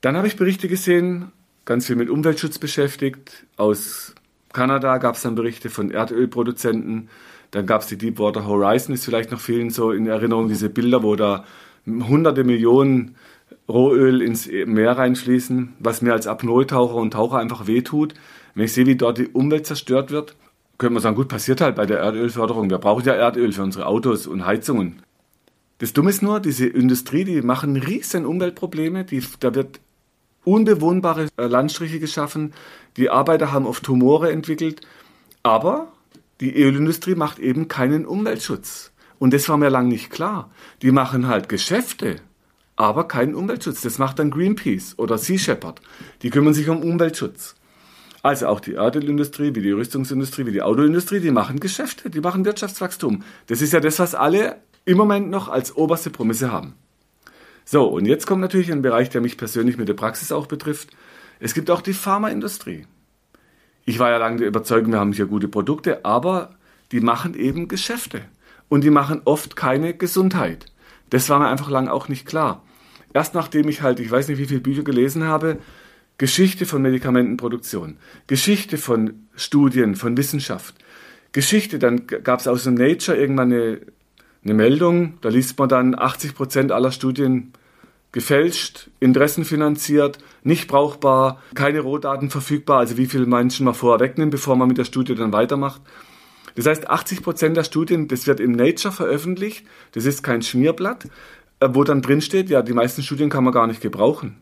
Dann 0.00 0.16
habe 0.16 0.28
ich 0.28 0.36
Berichte 0.36 0.68
gesehen, 0.68 1.32
ganz 1.64 1.86
viel 1.86 1.96
mit 1.96 2.08
Umweltschutz 2.08 2.58
beschäftigt. 2.58 3.46
Aus 3.56 4.14
Kanada 4.58 4.98
gab 4.98 5.14
es 5.14 5.22
dann 5.22 5.36
Berichte 5.36 5.70
von 5.70 5.92
Erdölproduzenten. 5.92 7.10
Dann 7.52 7.64
gab 7.64 7.82
es 7.82 7.86
die 7.86 7.96
Deepwater 7.96 8.44
Horizon, 8.44 8.92
ist 8.92 9.04
vielleicht 9.04 9.30
noch 9.30 9.38
vielen 9.38 9.70
so 9.70 9.92
in 9.92 10.08
Erinnerung, 10.08 10.48
diese 10.48 10.68
Bilder, 10.68 11.04
wo 11.04 11.14
da 11.14 11.44
hunderte 11.86 12.42
Millionen 12.42 13.14
Rohöl 13.68 14.20
ins 14.20 14.48
Meer 14.48 14.98
reinfließen, 14.98 15.74
was 15.78 16.02
mir 16.02 16.12
als 16.12 16.26
Apnoe-Taucher 16.26 16.96
und 16.96 17.12
Taucher 17.12 17.38
einfach 17.38 17.68
wehtut. 17.68 18.14
Wenn 18.56 18.64
ich 18.64 18.72
sehe, 18.72 18.86
wie 18.86 18.96
dort 18.96 19.18
die 19.18 19.28
Umwelt 19.28 19.64
zerstört 19.64 20.10
wird, 20.10 20.34
könnte 20.76 20.94
man 20.94 21.02
sagen, 21.04 21.14
gut, 21.14 21.28
passiert 21.28 21.60
halt 21.60 21.76
bei 21.76 21.86
der 21.86 22.00
Erdölförderung. 22.00 22.68
Wir 22.68 22.78
brauchen 22.78 23.04
ja 23.04 23.14
Erdöl 23.14 23.52
für 23.52 23.62
unsere 23.62 23.86
Autos 23.86 24.26
und 24.26 24.44
Heizungen. 24.44 25.02
Das 25.78 25.92
Dumme 25.92 26.10
ist 26.10 26.20
nur, 26.22 26.40
diese 26.40 26.66
Industrie, 26.66 27.22
die 27.22 27.42
machen 27.42 27.76
riesen 27.76 28.26
Umweltprobleme. 28.26 29.04
Die, 29.04 29.22
da 29.38 29.54
wird 29.54 29.78
unbewohnbare 30.52 31.28
äh, 31.36 31.46
Landstriche 31.46 32.00
geschaffen. 32.00 32.52
Die 32.96 33.10
Arbeiter 33.10 33.52
haben 33.52 33.66
oft 33.66 33.84
Tumore 33.84 34.32
entwickelt. 34.32 34.80
Aber 35.42 35.92
die 36.40 36.54
Ölindustrie 36.54 37.14
macht 37.14 37.38
eben 37.38 37.68
keinen 37.68 38.06
Umweltschutz. 38.06 38.92
Und 39.18 39.34
das 39.34 39.48
war 39.48 39.56
mir 39.56 39.70
lang 39.70 39.88
nicht 39.88 40.10
klar. 40.10 40.50
Die 40.82 40.92
machen 40.92 41.26
halt 41.26 41.48
Geschäfte, 41.48 42.16
aber 42.76 43.08
keinen 43.08 43.34
Umweltschutz. 43.34 43.80
Das 43.80 43.98
macht 43.98 44.18
dann 44.18 44.30
Greenpeace 44.30 44.94
oder 44.98 45.18
Sea 45.18 45.38
Shepherd. 45.38 45.80
Die 46.22 46.30
kümmern 46.30 46.54
sich 46.54 46.68
um 46.68 46.82
Umweltschutz. 46.82 47.56
Also 48.22 48.46
auch 48.46 48.60
die 48.60 48.74
Erdölindustrie, 48.74 49.54
wie 49.54 49.62
die 49.62 49.70
Rüstungsindustrie, 49.70 50.46
wie 50.46 50.52
die 50.52 50.62
Autoindustrie, 50.62 51.20
die 51.20 51.30
machen 51.30 51.60
Geschäfte, 51.60 52.10
die 52.10 52.20
machen 52.20 52.44
Wirtschaftswachstum. 52.44 53.22
Das 53.46 53.62
ist 53.62 53.72
ja 53.72 53.80
das, 53.80 53.98
was 53.98 54.14
alle 54.14 54.56
im 54.84 54.96
Moment 54.96 55.30
noch 55.30 55.48
als 55.48 55.76
oberste 55.76 56.10
Prämisse 56.10 56.50
haben. 56.50 56.74
So, 57.70 57.84
und 57.84 58.06
jetzt 58.06 58.26
kommt 58.26 58.40
natürlich 58.40 58.72
ein 58.72 58.80
Bereich, 58.80 59.10
der 59.10 59.20
mich 59.20 59.36
persönlich 59.36 59.76
mit 59.76 59.90
der 59.90 59.94
Praxis 59.94 60.32
auch 60.32 60.46
betrifft. 60.46 60.88
Es 61.38 61.52
gibt 61.52 61.70
auch 61.70 61.82
die 61.82 61.92
Pharmaindustrie. 61.92 62.86
Ich 63.84 63.98
war 63.98 64.08
ja 64.08 64.16
lange 64.16 64.38
der 64.38 64.48
Überzeugung, 64.48 64.92
wir 64.92 65.00
haben 65.00 65.12
hier 65.12 65.26
gute 65.26 65.48
Produkte, 65.48 66.02
aber 66.02 66.56
die 66.92 67.00
machen 67.00 67.34
eben 67.34 67.68
Geschäfte. 67.68 68.22
Und 68.70 68.84
die 68.84 68.90
machen 68.90 69.20
oft 69.26 69.54
keine 69.54 69.92
Gesundheit. 69.92 70.64
Das 71.10 71.28
war 71.28 71.40
mir 71.40 71.48
einfach 71.48 71.68
lang 71.68 71.88
auch 71.88 72.08
nicht 72.08 72.24
klar. 72.24 72.64
Erst 73.12 73.34
nachdem 73.34 73.68
ich 73.68 73.82
halt, 73.82 74.00
ich 74.00 74.10
weiß 74.10 74.28
nicht, 74.28 74.38
wie 74.38 74.46
viele 74.46 74.60
Bücher 74.60 74.82
gelesen 74.82 75.24
habe, 75.24 75.58
Geschichte 76.16 76.64
von 76.64 76.80
Medikamentenproduktion, 76.80 77.98
Geschichte 78.28 78.78
von 78.78 79.28
Studien, 79.36 79.94
von 79.94 80.16
Wissenschaft, 80.16 80.74
Geschichte, 81.32 81.78
dann 81.78 82.06
gab 82.06 82.40
es 82.40 82.48
aus 82.48 82.64
dem 82.64 82.76
Nature 82.76 83.18
irgendwann 83.18 83.52
eine, 83.52 83.80
eine 84.48 84.56
Meldung, 84.56 85.14
da 85.20 85.28
liest 85.28 85.58
man 85.58 85.68
dann 85.68 85.98
80 85.98 86.34
Prozent 86.34 86.72
aller 86.72 86.90
Studien 86.90 87.52
gefälscht, 88.12 88.90
interessenfinanziert, 89.00 90.18
nicht 90.42 90.68
brauchbar, 90.68 91.42
keine 91.54 91.80
Rohdaten 91.80 92.30
verfügbar, 92.30 92.78
also 92.78 92.96
wie 92.96 93.06
viele 93.06 93.26
Menschen 93.26 93.64
man 93.64 93.74
vorher 93.74 94.00
wegnimmt, 94.00 94.30
bevor 94.30 94.56
man 94.56 94.68
mit 94.68 94.78
der 94.78 94.84
Studie 94.84 95.14
dann 95.14 95.32
weitermacht. 95.32 95.82
Das 96.54 96.66
heißt, 96.66 96.88
80 96.88 97.22
Prozent 97.22 97.56
der 97.56 97.64
Studien, 97.64 98.08
das 98.08 98.26
wird 98.26 98.40
im 98.40 98.52
Nature 98.52 98.92
veröffentlicht, 98.92 99.66
das 99.92 100.06
ist 100.06 100.22
kein 100.22 100.42
Schmierblatt, 100.42 101.04
äh, 101.60 101.68
wo 101.70 101.84
dann 101.84 102.02
drin 102.02 102.20
steht, 102.20 102.48
ja, 102.48 102.62
die 102.62 102.72
meisten 102.72 103.02
Studien 103.02 103.28
kann 103.28 103.44
man 103.44 103.52
gar 103.52 103.66
nicht 103.66 103.80
gebrauchen. 103.80 104.36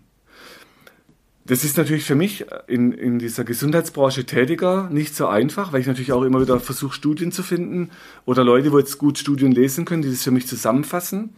Das 1.46 1.62
ist 1.62 1.76
natürlich 1.76 2.04
für 2.04 2.16
mich 2.16 2.44
in, 2.66 2.90
in 2.90 3.20
dieser 3.20 3.44
Gesundheitsbranche 3.44 4.26
Tätiger 4.26 4.88
nicht 4.90 5.14
so 5.14 5.28
einfach, 5.28 5.72
weil 5.72 5.80
ich 5.80 5.86
natürlich 5.86 6.10
auch 6.10 6.24
immer 6.24 6.40
wieder 6.40 6.58
versuche, 6.58 6.92
Studien 6.92 7.30
zu 7.30 7.44
finden 7.44 7.90
oder 8.24 8.42
Leute, 8.42 8.72
wo 8.72 8.78
jetzt 8.80 8.98
gut 8.98 9.16
Studien 9.16 9.52
lesen 9.52 9.84
können, 9.84 10.02
die 10.02 10.10
das 10.10 10.24
für 10.24 10.32
mich 10.32 10.48
zusammenfassen. 10.48 11.30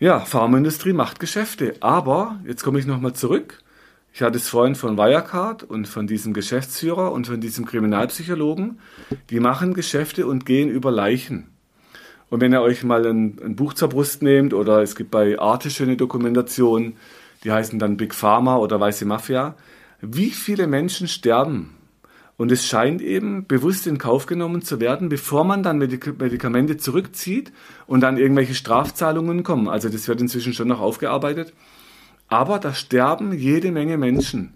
Ja, 0.00 0.20
Pharmaindustrie 0.20 0.92
macht 0.92 1.20
Geschäfte, 1.20 1.76
aber 1.80 2.40
jetzt 2.46 2.64
komme 2.64 2.80
ich 2.80 2.86
nochmal 2.86 3.12
zurück. 3.12 3.62
Ich 4.12 4.22
hatte 4.22 4.38
es 4.38 4.48
vorhin 4.48 4.74
von 4.74 4.98
Wirecard 4.98 5.62
und 5.62 5.86
von 5.86 6.08
diesem 6.08 6.34
Geschäftsführer 6.34 7.12
und 7.12 7.28
von 7.28 7.40
diesem 7.40 7.64
Kriminalpsychologen. 7.64 8.80
Die 9.30 9.38
machen 9.38 9.74
Geschäfte 9.74 10.26
und 10.26 10.46
gehen 10.46 10.68
über 10.68 10.90
Leichen. 10.90 11.48
Und 12.28 12.40
wenn 12.40 12.52
ihr 12.52 12.60
euch 12.60 12.82
mal 12.82 13.06
ein, 13.06 13.38
ein 13.40 13.54
Buch 13.54 13.74
zur 13.74 13.88
Brust 13.88 14.22
nehmt 14.22 14.52
oder 14.52 14.82
es 14.82 14.96
gibt 14.96 15.12
bei 15.12 15.38
Arte 15.38 15.70
schöne 15.70 15.96
Dokumentationen, 15.96 16.96
die 17.44 17.52
heißen 17.52 17.78
dann 17.78 17.96
Big 17.96 18.14
Pharma 18.14 18.56
oder 18.56 18.80
Weiße 18.80 19.04
Mafia. 19.04 19.54
Wie 20.00 20.30
viele 20.30 20.66
Menschen 20.66 21.08
sterben 21.08 21.74
Und 22.36 22.52
es 22.52 22.66
scheint 22.66 23.02
eben 23.02 23.46
bewusst 23.48 23.88
in 23.88 23.98
Kauf 23.98 24.26
genommen 24.26 24.62
zu 24.62 24.78
werden, 24.78 25.08
bevor 25.08 25.42
man 25.42 25.64
dann 25.64 25.78
Medikamente 25.78 26.76
zurückzieht 26.76 27.52
und 27.88 28.00
dann 28.00 28.16
irgendwelche 28.16 28.54
Strafzahlungen 28.54 29.42
kommen. 29.42 29.68
Also 29.68 29.88
das 29.88 30.06
wird 30.06 30.20
inzwischen 30.20 30.52
schon 30.52 30.68
noch 30.68 30.80
aufgearbeitet. 30.80 31.52
Aber 32.28 32.60
da 32.60 32.74
sterben 32.74 33.32
jede 33.32 33.72
Menge 33.72 33.98
Menschen. 33.98 34.54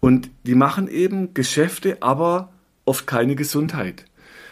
Und 0.00 0.28
die 0.44 0.56
machen 0.56 0.88
eben 0.88 1.32
Geschäfte, 1.32 1.98
aber 2.00 2.52
oft 2.84 3.06
keine 3.06 3.36
Gesundheit. 3.36 4.06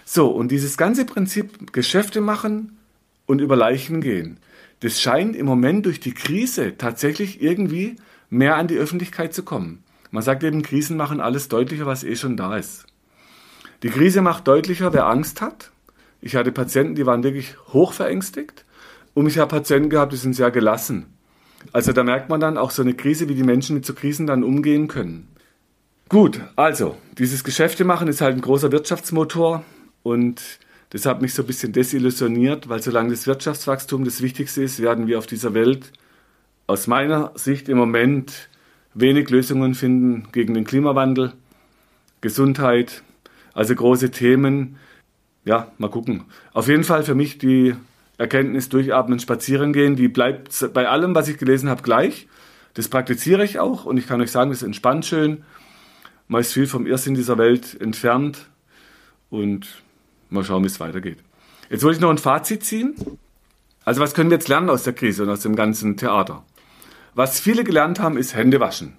So, 0.05 0.29
und 0.29 0.53
dieses 0.53 0.76
ganze 0.76 1.05
Prinzip 1.05 1.72
Geschäfte 1.72 2.20
machen 2.20 2.79
und 3.26 3.41
über 3.41 3.57
Leichen 3.57 4.01
gehen, 4.01 4.39
das 4.81 5.01
scheint 5.01 5.35
im 5.37 5.47
Moment 5.47 5.87
durch 5.87 6.01
die 6.01 6.14
Krise 6.14 6.76
tatsächlich 6.79 7.43
irgendwie 7.43 7.97
mehr 8.31 8.57
an 8.57 8.68
die 8.68 8.76
Öffentlichkeit 8.76 9.35
zu 9.35 9.43
kommen. 9.43 9.83
Man 10.11 10.22
sagt 10.22 10.43
eben, 10.43 10.62
Krisen 10.62 10.97
machen 10.97 11.20
alles 11.20 11.49
deutlicher, 11.49 11.87
was 11.87 12.05
eh 12.05 12.16
schon 12.16 12.37
da 12.37 12.57
ist. 12.57 12.87
Die 13.83 13.91
Krise 13.91 14.22
macht 14.22 14.49
deutlicher, 14.49 14.93
wer 14.93 15.07
Angst 15.07 15.41
hat. 15.41 15.70
Ich 16.20 16.35
hatte 16.35 16.53
Patienten, 16.53 16.95
die 16.95 17.07
waren 17.07 17.22
wirklich 17.22 17.57
hoch 17.72 17.93
verängstigt. 17.93 18.64
Und 19.14 19.26
ich 19.26 19.39
habe 19.39 19.51
Patienten 19.51 19.91
gehabt, 19.91 20.12
die 20.12 20.16
sind 20.16 20.35
sehr 20.35 20.51
gelassen. 20.51 21.07
Also 21.72 21.93
da 21.93 22.05
merkt 22.05 22.29
man 22.29 22.41
dann 22.41 22.57
auch 22.57 22.70
so 22.70 22.83
eine 22.83 22.95
Krise, 22.95 23.29
wie 23.29 23.35
die 23.35 23.43
Menschen 23.43 23.74
mit 23.74 23.85
so 23.85 23.95
Krisen 23.95 24.26
dann 24.26 24.45
umgehen 24.45 24.89
können. 24.89 25.29
Gut, 26.09 26.41
also, 26.57 26.97
dieses 27.18 27.45
Geschäfte 27.45 27.85
machen 27.85 28.09
ist 28.09 28.20
halt 28.20 28.35
ein 28.35 28.41
großer 28.41 28.72
Wirtschaftsmotor 28.72 29.64
und 30.03 30.41
das 30.91 31.05
hat 31.07 31.20
mich 31.20 31.34
so 31.34 31.43
ein 31.43 31.47
bisschen 31.47 31.72
desillusioniert, 31.72 32.68
weil 32.68 32.82
solange 32.82 33.11
das 33.11 33.26
Wirtschaftswachstum 33.26 34.05
das 34.05 34.22
Wichtigste 34.22 34.62
ist, 34.62 34.80
werden 34.80 35.07
wir 35.07 35.18
auf 35.18 35.26
dieser 35.26 35.55
Welt 35.55 35.93
aus 36.66 36.86
meiner 36.86 37.32
Sicht 37.34 37.68
im 37.68 37.78
Moment 37.78 38.49
wenig 38.95 39.28
Lösungen 39.30 39.74
finden 39.74 40.28
gegen 40.32 40.55
den 40.55 40.64
Klimawandel, 40.64 41.32
Gesundheit, 42.20 43.03
also 43.55 43.74
große 43.74 44.11
Themen. 44.11 44.76
Ja, 45.45 45.72
mal 45.78 45.91
gucken. 45.91 46.24
Auf 46.53 46.68
jeden 46.68 46.84
Fall 46.84 47.03
für 47.05 47.14
mich 47.14 47.39
die 47.39 47.74
Erkenntnis 48.18 48.68
durchatmen, 48.68 49.20
spazieren 49.20 49.72
gehen, 49.72 49.95
die 49.95 50.09
bleibt 50.09 50.72
bei 50.72 50.89
allem, 50.89 51.14
was 51.14 51.28
ich 51.28 51.39
gelesen 51.39 51.68
habe, 51.68 51.82
gleich. 51.82 52.28
Das 52.74 52.89
praktiziere 52.89 53.45
ich 53.45 53.59
auch 53.59 53.84
und 53.84 53.97
ich 53.97 54.07
kann 54.07 54.20
euch 54.20 54.30
sagen, 54.30 54.51
das 54.51 54.62
entspannt 54.62 55.07
schön. 55.07 55.45
Man 56.26 56.41
ist 56.41 56.53
viel 56.53 56.66
vom 56.66 56.86
Irrsinn 56.86 57.14
dieser 57.14 57.39
Welt 57.39 57.80
entfernt 57.80 58.49
und 59.30 59.82
mal 60.31 60.45
schauen, 60.45 60.62
wie 60.62 60.68
es 60.68 60.81
weitergeht. 60.81 61.18
Jetzt 61.70 61.83
wollte 61.83 61.97
ich 61.97 62.03
noch 62.03 62.11
ein 62.11 62.18
Fazit 62.18 62.64
ziehen. 62.64 62.95
Also 63.85 64.01
was 64.01 64.14
können 64.14 64.31
wir 64.31 64.37
jetzt 64.37 64.49
lernen 64.49 64.70
aus 64.70 64.83
der 64.83 64.93
Krise 64.93 65.22
und 65.22 65.31
aus 65.31 65.41
dem 65.41 65.57
ganzen 65.57 65.97
Theater? 65.97 66.45
Was 67.14 67.41
viele 67.41 67.64
gelernt 67.64 68.01
haben, 68.01 68.16
ist 68.16 68.35
Hände 68.35 68.61
waschen. 68.61 68.97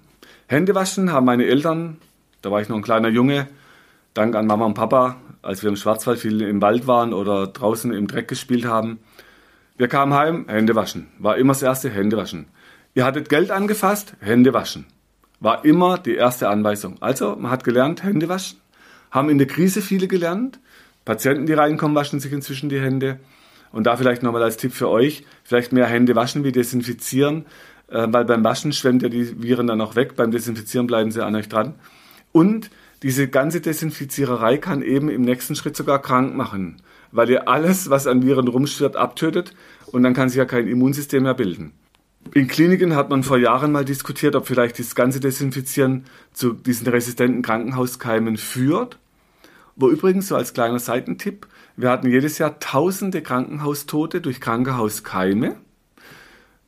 Hände 0.48 0.76
waschen 0.76 1.12
haben 1.12 1.26
meine 1.26 1.46
Eltern, 1.46 1.98
da 2.42 2.52
war 2.52 2.62
ich 2.62 2.70
noch 2.70 2.76
ein 2.76 2.82
kleiner 2.82 3.10
Junge, 3.10 3.48
dank 4.14 4.36
an 4.36 4.48
Mama 4.48 4.66
und 4.66 4.74
Papa, 4.74 5.18
als 5.42 5.62
wir 5.62 5.70
im 5.70 5.76
Schwarzwald 5.76 6.20
viel 6.20 6.42
im 6.42 6.62
Wald 6.62 6.88
waren 6.88 7.14
oder 7.14 7.48
draußen 7.48 7.94
im 7.94 8.08
Dreck 8.08 8.28
gespielt 8.28 8.66
haben. 8.66 9.00
Wir 9.78 9.88
kamen 9.88 10.14
heim, 10.14 10.46
Hände 10.48 10.76
waschen. 10.76 11.08
War 11.20 11.38
immer 11.38 11.54
das 11.54 11.62
erste, 11.62 11.90
Hände 11.90 12.18
waschen. 12.18 12.48
Ihr 12.96 13.06
hattet 13.06 13.30
Geld 13.30 13.52
angefasst, 13.52 14.16
Hände 14.20 14.54
waschen 14.54 14.86
war 15.40 15.64
immer 15.66 15.98
die 15.98 16.16
erste 16.16 16.50
Anweisung. 16.50 16.98
Also, 17.02 17.36
man 17.36 17.52
hat 17.52 17.64
gelernt, 17.64 18.04
Hände 18.04 18.30
waschen. 18.30 18.60
Haben 19.12 19.30
in 19.30 19.38
der 19.38 19.48
Krise 19.48 19.82
viele 19.82 20.08
gelernt. 20.08 20.60
Patienten, 21.10 21.48
die 21.48 21.54
reinkommen, 21.54 21.96
waschen 21.96 22.20
sich 22.20 22.32
inzwischen 22.32 22.70
die 22.70 22.80
Hände. 22.80 23.18
Und 23.72 23.88
da 23.88 23.98
vielleicht 23.98 24.22
nochmal 24.22 24.44
als 24.44 24.58
Tipp 24.58 24.74
für 24.74 24.90
euch, 24.90 25.26
vielleicht 25.44 25.72
mehr 25.72 25.88
Hände 25.88 26.16
waschen 26.16 26.44
wie 26.44 26.52
desinfizieren, 26.52 27.48
äh, 27.88 28.06
weil 28.12 28.26
beim 28.26 28.44
Waschen 28.44 28.74
schwemmt 28.74 29.02
ja 29.02 29.10
die 29.10 29.42
Viren 29.42 29.66
dann 29.66 29.82
auch 29.82 29.96
weg, 29.96 30.16
beim 30.16 30.30
Desinfizieren 30.30 30.86
bleiben 30.86 31.10
sie 31.10 31.26
an 31.26 31.36
euch 31.36 31.50
dran. 31.50 31.74
Und 32.32 32.70
diese 33.02 33.28
ganze 33.28 33.60
Desinfiziererei 33.60 34.60
kann 34.60 34.84
eben 34.84 35.10
im 35.10 35.24
nächsten 35.24 35.56
Schritt 35.56 35.76
sogar 35.76 36.00
krank 36.00 36.36
machen, 36.36 36.78
weil 37.12 37.28
ihr 37.32 37.48
alles, 37.48 37.90
was 37.90 38.06
an 38.06 38.24
Viren 38.24 38.48
rumschwirrt, 38.48 38.96
abtötet 38.96 39.56
und 39.88 40.04
dann 40.04 40.14
kann 40.14 40.30
sich 40.30 40.38
ja 40.38 40.46
kein 40.46 40.68
Immunsystem 40.68 41.24
mehr 41.24 41.34
bilden. 41.34 41.72
In 42.36 42.48
Kliniken 42.48 42.96
hat 42.96 43.10
man 43.10 43.24
vor 43.24 43.40
Jahren 43.40 43.72
mal 43.72 43.84
diskutiert, 43.84 44.36
ob 44.36 44.46
vielleicht 44.46 44.78
das 44.78 44.94
ganze 44.94 45.20
Desinfizieren 45.20 46.04
zu 46.34 46.54
diesen 46.54 46.86
resistenten 46.86 47.42
Krankenhauskeimen 47.42 48.38
führt. 48.38 49.00
Wo 49.82 49.90
übrigens, 49.90 50.28
so 50.28 50.36
als 50.36 50.54
kleiner 50.54 50.78
Seitentipp, 50.78 51.48
wir 51.78 51.90
hatten 51.90 52.12
jedes 52.12 52.38
Jahr 52.38 52.60
tausende 52.60 53.22
Krankenhaustote 53.22 54.20
durch 54.20 54.42
Krankenhauskeime, 54.42 55.56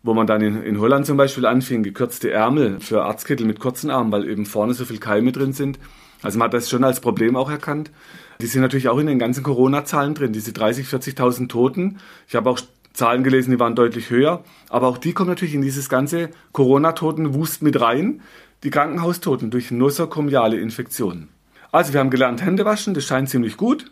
wo 0.02 0.14
man 0.14 0.28
dann 0.28 0.40
in, 0.40 0.64
in 0.64 0.80
Holland 0.80 1.06
zum 1.06 1.18
Beispiel 1.18 1.46
anfing, 1.46 1.84
gekürzte 1.84 2.32
Ärmel 2.32 2.80
für 2.80 3.04
Arztkittel 3.04 3.46
mit 3.46 3.60
kurzen 3.60 3.90
Armen, 3.90 4.14
weil 4.14 4.30
eben 4.30 4.46
vorne 4.46 4.74
so 4.74 4.86
viele 4.86 5.00
Keime 5.00 5.34
drin 5.34 5.52
sind. 5.52 5.78
Also 6.22 6.40
man 6.40 6.46
hat 6.46 6.54
das 6.54 6.70
schon 6.70 6.86
als 6.86 7.02
Problem 7.02 7.36
auch 7.36 7.52
erkannt. 7.52 7.92
Die 8.40 8.48
sind 8.48 8.62
natürlich 8.62 8.88
auch 8.88 8.98
in 8.98 9.08
den 9.08 9.20
ganzen 9.20 9.44
Corona-Zahlen 9.44 10.14
drin, 10.14 10.32
diese 10.32 10.54
30, 10.54 10.88
40.000 10.88 11.50
Toten. 11.50 11.98
Ich 12.30 12.36
habe 12.36 12.50
auch 12.50 12.62
Zahlen 12.94 13.26
gelesen, 13.26 13.52
die 13.52 13.60
waren 13.60 13.76
deutlich 13.76 14.10
höher. 14.10 14.42
Aber 14.70 14.88
auch 14.88 14.98
die 14.98 15.12
kommen 15.12 15.30
natürlich 15.30 15.56
in 15.56 15.62
dieses 15.62 15.90
ganze 15.90 16.30
Corona-Toten-Wust 16.54 17.62
mit 17.62 17.82
rein. 17.82 18.22
Die 18.64 18.70
Krankenhaustoten 18.70 19.52
durch 19.52 19.70
nosokomiale 19.70 20.58
Infektionen. 20.58 21.28
Also 21.72 21.94
wir 21.94 22.00
haben 22.00 22.10
gelernt, 22.10 22.42
Hände 22.42 22.66
waschen, 22.66 22.94
das 22.94 23.06
scheint 23.06 23.30
ziemlich 23.30 23.56
gut. 23.58 23.86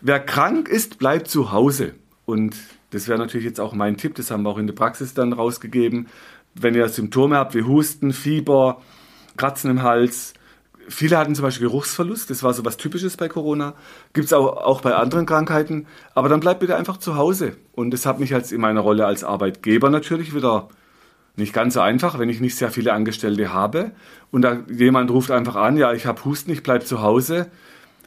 Wer 0.00 0.18
krank 0.18 0.68
ist, 0.68 0.98
bleibt 0.98 1.28
zu 1.28 1.52
Hause. 1.52 1.94
Und 2.24 2.56
das 2.90 3.06
wäre 3.08 3.18
natürlich 3.18 3.46
jetzt 3.46 3.60
auch 3.60 3.74
mein 3.74 3.96
Tipp, 3.96 4.14
das 4.16 4.30
haben 4.30 4.42
wir 4.42 4.50
auch 4.50 4.58
in 4.58 4.66
der 4.66 4.74
Praxis 4.74 5.14
dann 5.14 5.32
rausgegeben. 5.32 6.08
Wenn 6.54 6.74
ihr 6.74 6.88
Symptome 6.88 7.36
habt 7.36 7.54
wie 7.54 7.62
Husten, 7.62 8.12
Fieber, 8.12 8.82
Kratzen 9.36 9.70
im 9.70 9.82
Hals, 9.82 10.34
Viele 10.88 11.16
hatten 11.16 11.34
zum 11.34 11.44
Beispiel 11.44 11.68
Geruchsverlust, 11.68 12.28
das 12.28 12.42
war 12.42 12.52
so 12.54 12.64
was 12.64 12.76
Typisches 12.76 13.16
bei 13.16 13.28
Corona. 13.28 13.74
Gibt 14.12 14.26
es 14.26 14.32
auch, 14.32 14.56
auch 14.56 14.80
bei 14.80 14.94
anderen 14.94 15.26
Krankheiten. 15.26 15.86
Aber 16.14 16.28
dann 16.28 16.40
bleibt 16.40 16.58
bitte 16.58 16.76
einfach 16.76 16.96
zu 16.96 17.16
Hause. 17.16 17.56
Und 17.72 17.92
das 17.92 18.04
hat 18.04 18.18
mich 18.18 18.34
als 18.34 18.50
in 18.52 18.60
meiner 18.60 18.80
Rolle 18.80 19.06
als 19.06 19.22
Arbeitgeber 19.22 19.90
natürlich 19.90 20.34
wieder 20.34 20.68
nicht 21.36 21.52
ganz 21.52 21.74
so 21.74 21.80
einfach, 21.80 22.18
wenn 22.18 22.28
ich 22.28 22.40
nicht 22.40 22.56
sehr 22.56 22.70
viele 22.70 22.92
Angestellte 22.92 23.52
habe. 23.52 23.92
Und 24.30 24.42
da 24.42 24.60
jemand 24.70 25.10
ruft 25.10 25.30
einfach 25.30 25.56
an, 25.56 25.76
ja, 25.76 25.92
ich 25.92 26.06
habe 26.06 26.24
Husten, 26.24 26.50
ich 26.50 26.62
bleibe 26.62 26.84
zu 26.84 27.02
Hause. 27.02 27.50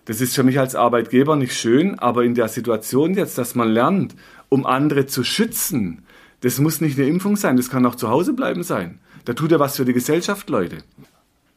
Das 0.06 0.22
ist 0.22 0.36
für 0.36 0.44
mich 0.44 0.60
als 0.60 0.76
Arbeitgeber 0.76 1.36
nicht 1.36 1.58
schön, 1.58 1.98
aber 1.98 2.24
in 2.24 2.36
der 2.36 2.48
Situation 2.48 3.16
jetzt, 3.16 3.38
dass 3.38 3.56
man 3.56 3.70
lernt, 3.70 4.16
um 4.50 4.66
andere 4.66 5.08
zu 5.08 5.24
schützen, 5.24 6.04
das 6.42 6.60
muss 6.60 6.80
nicht 6.80 7.00
eine 7.00 7.08
Impfung 7.08 7.38
sein, 7.38 7.58
das 7.58 7.72
kann 7.72 7.86
auch 7.88 7.96
zu 7.96 8.10
Hause 8.10 8.34
bleiben 8.34 8.62
sein. 8.62 9.00
Da 9.26 9.34
tut 9.34 9.52
er 9.52 9.60
was 9.60 9.78
für 9.78 9.86
die 9.86 9.94
Gesellschaft, 9.94 10.48
Leute. 10.50 10.78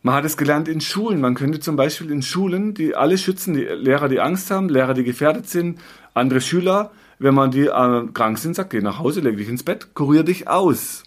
Man 0.02 0.14
hat 0.14 0.24
es 0.24 0.38
gelernt 0.38 0.68
in 0.68 0.80
Schulen. 0.80 1.20
Man 1.20 1.34
könnte 1.34 1.60
zum 1.60 1.76
Beispiel 1.76 2.10
in 2.10 2.22
Schulen, 2.22 2.72
die 2.72 2.94
alle 2.94 3.18
schützen, 3.18 3.52
die 3.52 3.64
Lehrer, 3.64 4.08
die 4.08 4.20
Angst 4.20 4.50
haben, 4.50 4.70
Lehrer, 4.70 4.94
die 4.94 5.04
gefährdet 5.04 5.48
sind, 5.48 5.78
andere 6.14 6.40
Schüler, 6.40 6.92
wenn 7.18 7.34
man 7.34 7.50
die 7.50 7.66
äh, 7.66 8.06
krank 8.14 8.38
sind, 8.38 8.54
sagt, 8.54 8.70
geh 8.70 8.80
nach 8.80 8.98
Hause, 8.98 9.20
leg 9.20 9.36
dich 9.36 9.48
ins 9.48 9.64
Bett, 9.64 9.94
kurier 9.94 10.22
dich 10.22 10.48
aus. 10.48 11.02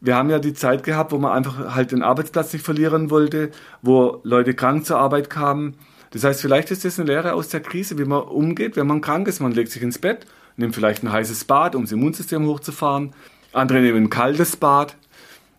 Wir 0.00 0.14
haben 0.14 0.30
ja 0.30 0.38
die 0.38 0.54
Zeit 0.54 0.84
gehabt, 0.84 1.12
wo 1.12 1.18
man 1.18 1.32
einfach 1.32 1.74
halt 1.74 1.92
den 1.92 2.02
Arbeitsplatz 2.02 2.52
nicht 2.52 2.64
verlieren 2.64 3.10
wollte, 3.10 3.50
wo 3.82 4.20
Leute 4.22 4.54
krank 4.54 4.86
zur 4.86 4.98
Arbeit 4.98 5.28
kamen. 5.28 5.74
Das 6.10 6.24
heißt, 6.24 6.40
vielleicht 6.40 6.70
ist 6.70 6.84
das 6.84 6.98
eine 6.98 7.08
Lehre 7.08 7.34
aus 7.34 7.48
der 7.48 7.60
Krise, 7.60 7.98
wie 7.98 8.04
man 8.04 8.22
umgeht, 8.22 8.76
wenn 8.76 8.86
man 8.86 9.00
krank 9.00 9.28
ist. 9.28 9.40
Man 9.40 9.52
legt 9.52 9.72
sich 9.72 9.82
ins 9.82 9.98
Bett, 9.98 10.26
nimmt 10.56 10.74
vielleicht 10.74 11.02
ein 11.02 11.12
heißes 11.12 11.44
Bad, 11.44 11.74
um 11.74 11.82
das 11.82 11.92
Immunsystem 11.92 12.46
hochzufahren. 12.46 13.12
Andere 13.52 13.80
nehmen 13.80 14.04
ein 14.04 14.10
kaltes 14.10 14.56
Bad. 14.56 14.96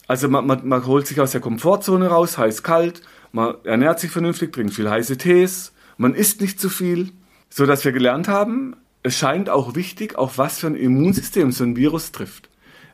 Also 0.08 0.28
man, 0.28 0.48
man, 0.48 0.68
man 0.68 0.86
holt 0.88 1.06
sich 1.06 1.22
aus 1.22 1.32
der 1.32 1.42
Komfortzone 1.42 2.08
raus, 2.08 2.38
heiß, 2.38 2.64
kalt, 2.64 3.02
man 3.32 3.56
ernährt 3.64 4.00
sich 4.00 4.10
vernünftig, 4.10 4.52
trinkt 4.52 4.74
viel 4.74 4.90
heiße 4.90 5.18
Tees, 5.18 5.72
man 5.98 6.16
isst 6.16 6.42
nicht 6.42 6.60
zu 6.60 6.68
viel, 6.70 7.12
so 7.50 7.68
dass 7.68 7.86
wir 7.86 7.92
gelernt 7.92 8.28
haben, 8.28 8.76
es 9.04 9.18
scheint 9.18 9.50
auch 9.50 9.76
wichtig, 9.76 10.18
auf 10.18 10.40
was 10.40 10.60
für 10.60 10.68
ein 10.68 10.76
Immunsystem 10.76 11.52
so 11.52 11.64
ein 11.64 11.76
Virus 11.76 12.12
trifft. 12.12 12.49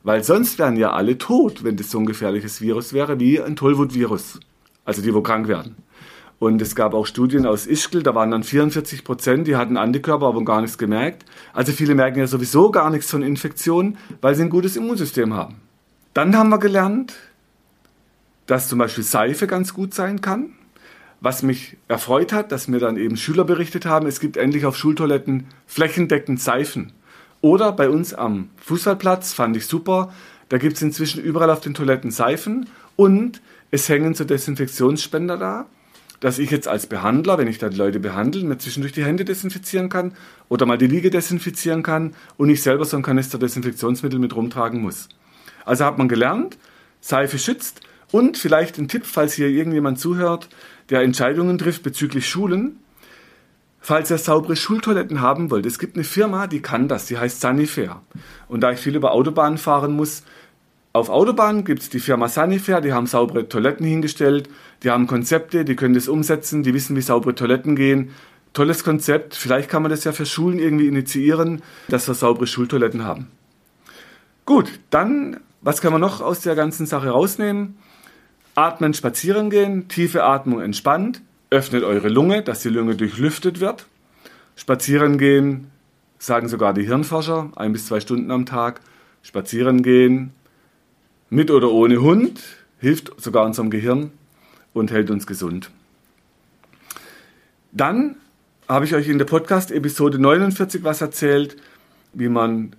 Weil 0.06 0.24
sonst 0.24 0.60
wären 0.60 0.78
ja 0.78 0.92
alle 0.92 1.18
tot, 1.18 1.64
wenn 1.64 1.78
das 1.78 1.90
so 1.90 1.98
ein 1.98 2.06
gefährliches 2.06 2.62
Virus 2.62 2.94
wäre 2.94 3.20
wie 3.20 3.42
ein 3.42 3.56
Tollwut-Virus. 3.56 4.40
Also 4.86 5.02
die, 5.02 5.12
wo 5.16 5.22
krank 5.22 5.48
werden. 5.48 5.78
Und 6.38 6.62
es 6.62 6.76
gab 6.76 6.94
auch 6.94 7.08
Studien 7.08 7.48
aus 7.48 7.66
Ischgl, 7.66 8.04
da 8.04 8.14
waren 8.14 8.30
dann 8.30 8.44
44 8.44 9.04
Prozent, 9.04 9.48
die 9.48 9.56
hatten 9.56 9.78
Antikörper, 9.78 10.28
aber 10.28 10.46
gar 10.46 10.62
nichts 10.62 10.78
gemerkt. 10.78 11.26
Also 11.54 11.72
viele 11.72 11.96
merken 11.96 12.20
ja 12.20 12.28
sowieso 12.28 12.70
gar 12.70 12.92
nichts 12.92 13.10
von 13.10 13.24
Infektionen, 13.24 13.98
weil 14.22 14.36
sie 14.36 14.44
ein 14.44 14.52
gutes 14.52 14.76
Immunsystem 14.76 15.34
haben. 15.34 15.56
Dann 16.14 16.38
haben 16.38 16.50
wir 16.50 16.60
gelernt, 16.60 17.16
dass 18.46 18.70
zum 18.70 18.78
Beispiel 18.78 19.04
Seife 19.04 19.48
ganz 19.48 19.74
gut 19.74 19.96
sein 19.96 20.22
kann. 20.22 20.52
Was 21.20 21.42
mich 21.42 21.78
erfreut 21.88 22.32
hat, 22.32 22.52
dass 22.52 22.68
mir 22.68 22.80
dann 22.80 22.98
eben 22.98 23.18
Schüler 23.18 23.44
berichtet 23.44 23.88
haben, 23.88 24.06
es 24.06 24.20
gibt 24.20 24.38
endlich 24.38 24.68
auf 24.68 24.78
Schultoiletten 24.78 25.48
flächendeckend 25.66 26.40
Seifen. 26.40 26.94
Oder 27.46 27.74
bei 27.74 27.92
uns 27.92 28.16
am 28.16 28.50
Fußballplatz, 28.58 29.34
fand 29.34 29.56
ich 29.56 29.68
super, 29.68 30.12
da 30.50 30.58
gibt 30.58 30.78
es 30.78 30.82
inzwischen 30.82 31.22
überall 31.22 31.52
auf 31.52 31.60
den 31.60 31.76
Toiletten 31.76 32.10
Seifen 32.10 32.68
und 32.96 33.40
es 33.70 33.88
hängen 33.88 34.16
so 34.16 34.24
Desinfektionsspender 34.24 35.38
da, 35.38 35.68
dass 36.20 36.40
ich 36.40 36.50
jetzt 36.50 36.68
als 36.68 36.88
Behandler, 36.88 37.38
wenn 37.38 37.48
ich 37.48 37.60
dann 37.60 37.74
Leute 37.74 38.00
behandle, 38.00 38.44
mir 38.46 38.58
zwischendurch 38.58 38.94
die 38.94 39.06
Hände 39.06 39.26
desinfizieren 39.26 39.90
kann 39.90 40.14
oder 40.50 40.66
mal 40.66 40.80
die 40.80 40.88
Liege 40.88 41.12
desinfizieren 41.12 41.84
kann 41.84 42.16
und 42.38 42.50
ich 42.50 42.64
selber 42.64 42.84
so 42.84 42.98
ein 42.98 43.04
Kanister 43.04 43.38
Desinfektionsmittel 43.38 44.18
mit 44.18 44.36
rumtragen 44.36 44.82
muss. 44.82 45.08
Also 45.66 45.86
hat 45.86 46.00
man 46.00 46.10
gelernt, 46.10 46.58
Seife 47.00 47.38
schützt 47.38 47.82
Und 48.12 48.40
vielleicht 48.40 48.80
ein 48.80 48.88
Tipp, 48.88 49.06
falls 49.06 49.34
hier 49.34 49.50
irgendjemand 49.50 50.00
zuhört, 50.00 50.50
der 50.90 51.02
Entscheidungen 51.02 51.60
trifft 51.60 51.84
bezüglich 51.84 52.28
Schulen. 52.28 52.80
Falls 53.88 54.10
ihr 54.10 54.18
saubere 54.18 54.56
Schultoiletten 54.56 55.22
haben 55.22 55.52
wollt, 55.52 55.68
es 55.68 55.78
gibt 55.78 55.96
eine 55.96 56.04
Firma, 56.04 56.48
die 56.48 56.60
kann 56.60 56.88
das, 56.88 57.06
die 57.06 57.20
heißt 57.20 57.40
Sanifair. 57.40 58.02
Und 58.48 58.62
da 58.62 58.72
ich 58.72 58.80
viel 58.80 58.96
über 58.96 59.12
Autobahnen 59.12 59.60
fahren 59.60 59.96
muss, 59.96 60.24
auf 60.92 61.10
Autobahnen 61.10 61.66
gibt 61.66 61.84
es 61.84 61.90
die 61.92 62.00
Firma 62.00 62.28
Sanifair, 62.28 62.82
die 62.82 62.94
haben 62.94 63.06
saubere 63.06 63.48
Toiletten 63.48 63.86
hingestellt, 63.86 64.50
die 64.82 64.90
haben 64.90 65.06
Konzepte, 65.06 65.66
die 65.66 65.76
können 65.76 65.94
das 65.94 66.08
umsetzen, 66.08 66.64
die 66.64 66.74
wissen, 66.74 66.96
wie 66.96 67.02
saubere 67.02 67.36
Toiletten 67.36 67.76
gehen. 67.76 68.10
Tolles 68.54 68.84
Konzept, 68.84 69.36
vielleicht 69.36 69.70
kann 69.70 69.84
man 69.84 69.92
das 69.92 70.04
ja 70.04 70.14
für 70.14 70.26
Schulen 70.26 70.58
irgendwie 70.58 70.88
initiieren, 70.88 71.62
dass 71.88 72.08
wir 72.08 72.16
saubere 72.16 72.48
Schultoiletten 72.48 73.06
haben. 73.06 73.28
Gut, 74.48 74.80
dann, 74.90 75.42
was 75.62 75.82
kann 75.82 75.92
man 75.92 76.02
noch 76.02 76.22
aus 76.22 76.40
der 76.40 76.56
ganzen 76.56 76.88
Sache 76.88 77.10
rausnehmen? 77.10 77.78
Atmen, 78.56 78.96
spazieren 78.96 79.52
gehen, 79.52 79.90
tiefe 79.90 80.24
Atmung 80.24 80.60
entspannt, 80.62 81.22
öffnet 81.50 81.84
eure 81.84 82.10
Lunge, 82.10 82.42
dass 82.42 82.62
die 82.62 82.70
Lunge 82.70 82.96
durchlüftet 82.96 83.60
wird. 83.60 83.88
Spazieren 84.56 85.18
gehen, 85.18 85.72
sagen 86.18 86.48
sogar 86.48 86.74
die 86.74 86.86
Hirnforscher, 86.86 87.52
ein 87.56 87.74
bis 87.74 87.88
zwei 87.88 88.00
Stunden 88.00 88.32
am 88.32 88.46
Tag. 88.46 88.82
Spazieren 89.22 89.84
gehen, 89.84 90.32
mit 91.30 91.52
oder 91.52 91.72
ohne 91.72 92.02
Hund, 92.02 92.42
hilft 92.80 93.20
sogar 93.22 93.46
unserem 93.46 93.70
Gehirn 93.70 94.12
und 94.74 94.92
hält 94.92 95.10
uns 95.10 95.26
gesund. 95.28 95.72
Dann 97.72 98.16
habe 98.68 98.86
ich 98.86 98.96
euch 98.96 99.10
in 99.10 99.18
der 99.18 99.26
Podcast-Episode 99.26 100.20
49 100.20 100.84
was 100.84 101.02
erzählt, 101.02 101.58
wie 102.14 102.30
man 102.30 102.76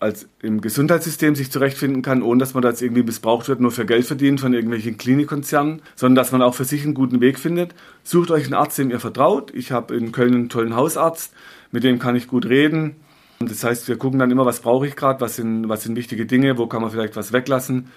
als 0.00 0.26
im 0.40 0.62
Gesundheitssystem 0.62 1.34
sich 1.34 1.52
zurechtfinden 1.52 2.00
kann, 2.00 2.22
ohne 2.22 2.40
dass 2.40 2.54
man 2.54 2.62
da 2.62 2.70
jetzt 2.70 2.80
irgendwie 2.80 3.02
missbraucht 3.02 3.48
wird, 3.48 3.60
nur 3.60 3.70
für 3.70 3.84
Geld 3.84 4.06
verdienen 4.06 4.38
von 4.38 4.54
irgendwelchen 4.54 4.96
Klinikkonzernen, 4.96 5.82
sondern 5.94 6.16
dass 6.16 6.32
man 6.32 6.40
auch 6.40 6.54
für 6.54 6.64
sich 6.64 6.84
einen 6.84 6.94
guten 6.94 7.20
Weg 7.20 7.38
findet. 7.38 7.74
Sucht 8.02 8.30
euch 8.30 8.44
einen 8.44 8.54
Arzt, 8.54 8.78
dem 8.78 8.90
ihr 8.90 8.98
vertraut. 8.98 9.52
Ich 9.54 9.72
habe 9.72 9.94
in 9.94 10.10
Köln 10.10 10.34
einen 10.34 10.48
tollen 10.48 10.74
Hausarzt, 10.74 11.34
mit 11.70 11.84
dem 11.84 11.98
kann 11.98 12.16
ich 12.16 12.28
gut 12.28 12.46
reden. 12.46 12.96
Das 13.40 13.62
heißt, 13.62 13.88
wir 13.88 13.98
gucken 13.98 14.18
dann 14.18 14.30
immer, 14.30 14.46
was 14.46 14.60
brauche 14.60 14.86
ich 14.86 14.96
gerade, 14.96 15.20
was 15.20 15.36
sind, 15.36 15.68
was 15.68 15.82
sind 15.82 15.96
wichtige 15.96 16.24
Dinge, 16.24 16.56
wo 16.56 16.66
kann 16.66 16.80
man 16.80 16.90
vielleicht 16.90 17.16
was 17.16 17.34
weglassen. 17.34 17.88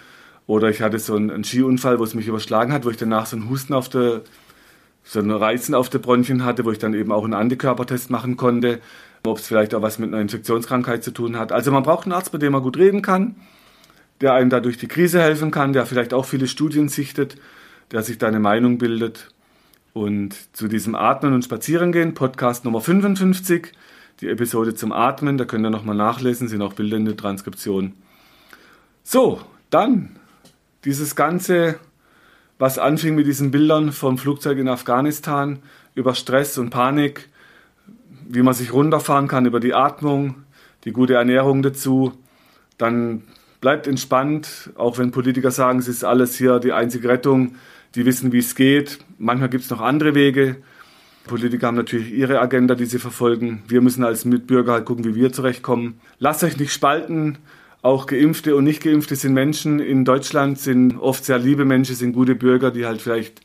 Oder 0.46 0.70
ich 0.70 0.82
hatte 0.82 1.00
so 1.00 1.16
einen, 1.16 1.32
einen 1.32 1.46
Skiunfall, 1.46 2.00
wo 2.00 2.04
es 2.04 2.16
mich 2.16 2.28
überschlagen 2.28 2.74
hat, 2.74 2.84
wo 2.84 2.90
ich 2.90 2.98
danach 2.98 3.28
so 3.28 3.38
einen 3.38 3.50
Husten 3.50 3.74
auf 3.74 3.88
der, 3.88 4.22
so 5.06 5.20
einen 5.20 5.32
Reizen 5.32 5.74
auf 5.74 5.90
der 5.90 6.00
Bronchien 6.00 6.44
hatte, 6.44 6.66
wo 6.66 6.72
ich 6.72 6.80
dann 6.80 6.94
eben 6.94 7.14
auch 7.14 7.24
einen 7.24 7.34
Antikörpertest 7.34 8.10
machen 8.10 8.36
konnte 8.36 8.82
ob 9.26 9.38
es 9.38 9.48
vielleicht 9.48 9.74
auch 9.74 9.82
was 9.82 10.00
mit 10.00 10.12
einer 10.12 10.22
Infektionskrankheit 10.22 11.04
zu 11.04 11.12
tun 11.12 11.38
hat. 11.38 11.52
Also 11.52 11.72
man 11.72 11.84
braucht 11.84 12.06
einen 12.06 12.14
Arzt, 12.14 12.34
mit 12.34 12.42
dem 12.42 12.52
man 12.52 12.62
gut 12.62 12.78
reden 12.78 13.02
kann, 13.02 13.36
der 14.20 14.34
einem 14.34 14.50
da 14.50 14.60
durch 14.60 14.78
die 14.78 14.88
Krise 14.88 15.22
helfen 15.22 15.50
kann, 15.50 15.72
der 15.72 15.86
vielleicht 15.86 16.14
auch 16.14 16.26
viele 16.26 16.48
Studien 16.48 16.90
sichtet, 16.90 17.38
der 17.92 18.04
sich 18.04 18.18
da 18.18 18.28
eine 18.28 18.40
Meinung 18.40 18.78
bildet. 18.78 19.30
Und 19.94 20.36
zu 20.54 20.68
diesem 20.68 20.96
Atmen 20.96 21.34
und 21.34 21.46
Spazierengehen, 21.46 22.16
Podcast 22.16 22.66
Nummer 22.66 22.82
55, 22.82 23.72
die 24.20 24.28
Episode 24.28 24.76
zum 24.76 24.92
Atmen, 24.92 25.38
da 25.38 25.46
könnt 25.46 25.66
ihr 25.66 25.70
nochmal 25.70 25.96
nachlesen, 25.96 26.48
sind 26.48 26.62
auch 26.62 26.74
Bilder 26.74 26.98
in 26.98 27.06
der 27.06 27.16
Transkription. 27.16 27.94
So, 29.04 29.42
dann 29.70 30.18
dieses 30.84 31.16
Ganze, 31.16 31.80
was 32.58 32.78
anfing 32.78 33.16
mit 33.16 33.28
diesen 33.28 33.52
Bildern 33.52 33.94
vom 33.94 34.18
Flugzeug 34.18 34.58
in 34.58 34.68
Afghanistan 34.68 35.60
über 35.96 36.14
Stress 36.16 36.58
und 36.58 36.72
Panik, 36.72 37.30
wie 38.28 38.42
man 38.42 38.54
sich 38.54 38.74
runterfahren 38.74 39.28
kann 39.28 39.46
über 39.46 39.60
die 39.60 39.74
Atmung, 39.74 40.36
die 40.86 40.92
gute 40.92 41.16
Ernährung 41.16 41.62
dazu. 41.62 42.14
Dann 42.78 43.24
bleibt 43.62 43.88
entspannt, 43.88 44.72
auch 44.76 44.98
wenn 44.98 45.12
Politiker 45.12 45.52
sagen, 45.52 45.80
es 45.80 45.88
ist 45.88 46.04
alles 46.04 46.36
hier 46.38 46.60
die 46.60 46.74
einzige 46.74 47.10
Rettung. 47.10 47.56
Die 47.96 48.06
wissen, 48.06 48.32
wie 48.32 48.40
es 48.40 48.56
geht. 48.56 49.00
Manchmal 49.18 49.50
gibt 49.50 49.64
es 49.66 49.70
noch 49.70 49.82
andere 49.82 50.16
Wege. 50.16 50.58
Politiker 51.26 51.68
haben 51.68 51.76
natürlich 51.76 52.12
ihre 52.12 52.40
Agenda, 52.40 52.76
die 52.76 52.86
sie 52.86 53.00
verfolgen. 53.00 53.64
Wir 53.68 53.82
müssen 53.82 54.04
als 54.04 54.26
Mitbürger 54.26 54.74
halt 54.74 54.86
gucken, 54.86 55.06
wie 55.06 55.16
wir 55.16 55.32
zurechtkommen. 55.32 56.00
Lasst 56.20 56.44
euch 56.44 56.58
nicht 56.58 56.74
spalten. 56.74 57.38
Auch 57.82 58.08
Geimpfte 58.08 58.56
und 58.56 58.64
Nicht-Geimpfte 58.66 59.16
sind 59.16 59.34
Menschen. 59.34 59.80
In 59.80 60.06
Deutschland 60.06 60.60
sind 60.60 60.98
oft 60.98 61.24
sehr 61.24 61.40
liebe 61.40 61.66
Menschen, 61.66 61.96
sind 61.96 62.14
gute 62.14 62.36
Bürger, 62.36 62.72
die 62.72 62.86
halt 62.86 63.02
vielleicht 63.02 63.42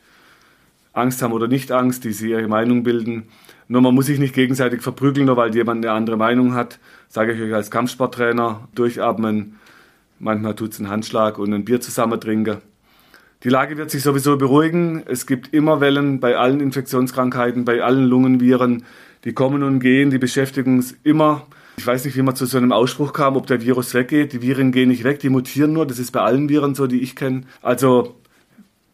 Angst 0.93 1.21
haben 1.21 1.33
oder 1.33 1.47
nicht 1.47 1.71
Angst, 1.71 2.03
die 2.03 2.13
sie 2.13 2.31
ihre 2.31 2.47
Meinung 2.47 2.83
bilden. 2.83 3.29
Nur 3.71 3.81
man 3.81 3.93
muss 3.93 4.07
sich 4.07 4.17
nicht 4.17 4.33
gegenseitig 4.33 4.81
verprügeln, 4.81 5.27
nur 5.27 5.37
weil 5.37 5.53
jemand 5.53 5.85
eine 5.85 5.93
andere 5.93 6.17
Meinung 6.17 6.55
hat. 6.55 6.79
Sage 7.07 7.33
ich 7.33 7.41
euch 7.41 7.53
als 7.53 7.69
Kampfsporttrainer, 7.69 8.67
durchatmen. 8.73 9.57
Manchmal 10.17 10.55
tut 10.55 10.73
es 10.73 10.79
einen 10.79 10.89
Handschlag 10.89 11.37
und 11.37 11.53
ein 11.53 11.65
Bier 11.65 11.79
zusammen 11.79 12.19
trinken. 12.19 12.57
Die 13.43 13.49
Lage 13.49 13.77
wird 13.77 13.91
sich 13.91 14.01
sowieso 14.01 14.37
beruhigen. 14.37 15.03
Es 15.05 15.27
gibt 15.27 15.53
immer 15.53 15.79
Wellen 15.81 16.19
bei 16.19 16.35
allen 16.35 16.59
Infektionskrankheiten, 16.61 17.63
bei 17.63 17.83
allen 17.83 18.05
Lungenviren. 18.05 18.85
Die 19.23 19.33
kommen 19.33 19.61
und 19.61 19.79
gehen, 19.79 20.09
die 20.09 20.17
beschäftigen 20.17 20.77
uns 20.77 20.95
immer. 21.03 21.45
Ich 21.77 21.85
weiß 21.85 22.05
nicht, 22.05 22.17
wie 22.17 22.23
man 22.23 22.35
zu 22.35 22.47
so 22.47 22.57
einem 22.57 22.71
Ausspruch 22.71 23.13
kam, 23.13 23.37
ob 23.37 23.45
der 23.45 23.61
Virus 23.61 23.93
weggeht. 23.93 24.33
Die 24.33 24.41
Viren 24.41 24.71
gehen 24.71 24.89
nicht 24.89 25.03
weg, 25.03 25.19
die 25.19 25.29
mutieren 25.29 25.73
nur. 25.73 25.85
Das 25.85 25.99
ist 25.99 26.11
bei 26.11 26.21
allen 26.21 26.49
Viren 26.49 26.73
so, 26.73 26.87
die 26.87 27.01
ich 27.01 27.15
kenne. 27.15 27.43
Also 27.61 28.15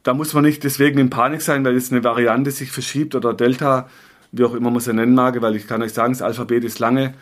da 0.04 0.14
muss 0.14 0.34
man 0.34 0.44
nicht 0.44 0.66
deswegen 0.66 1.00
in 1.00 1.10
Panik 1.10 1.42
sein, 1.42 1.64
weil 1.64 1.76
jetzt 1.76 1.94
eine 1.94 2.04
Variante 2.04 2.52
sich 2.52 2.72
verschiebt 2.72 3.16
oder 3.16 3.34
Delta 3.34 3.88
wie 4.36 4.44
auch 4.44 4.54
immer 4.54 4.70
man 4.70 4.82
sie 4.82 4.94
nennen 4.94 5.16
mag, 5.16 5.42
weil 5.42 5.56
ich 5.56 5.68
kann 5.68 5.82
euch 5.82 5.94
sagen, 5.94 6.14
das 6.14 6.22
Alphabet 6.22 6.64
ist 6.64 6.80
lange. 6.80 7.14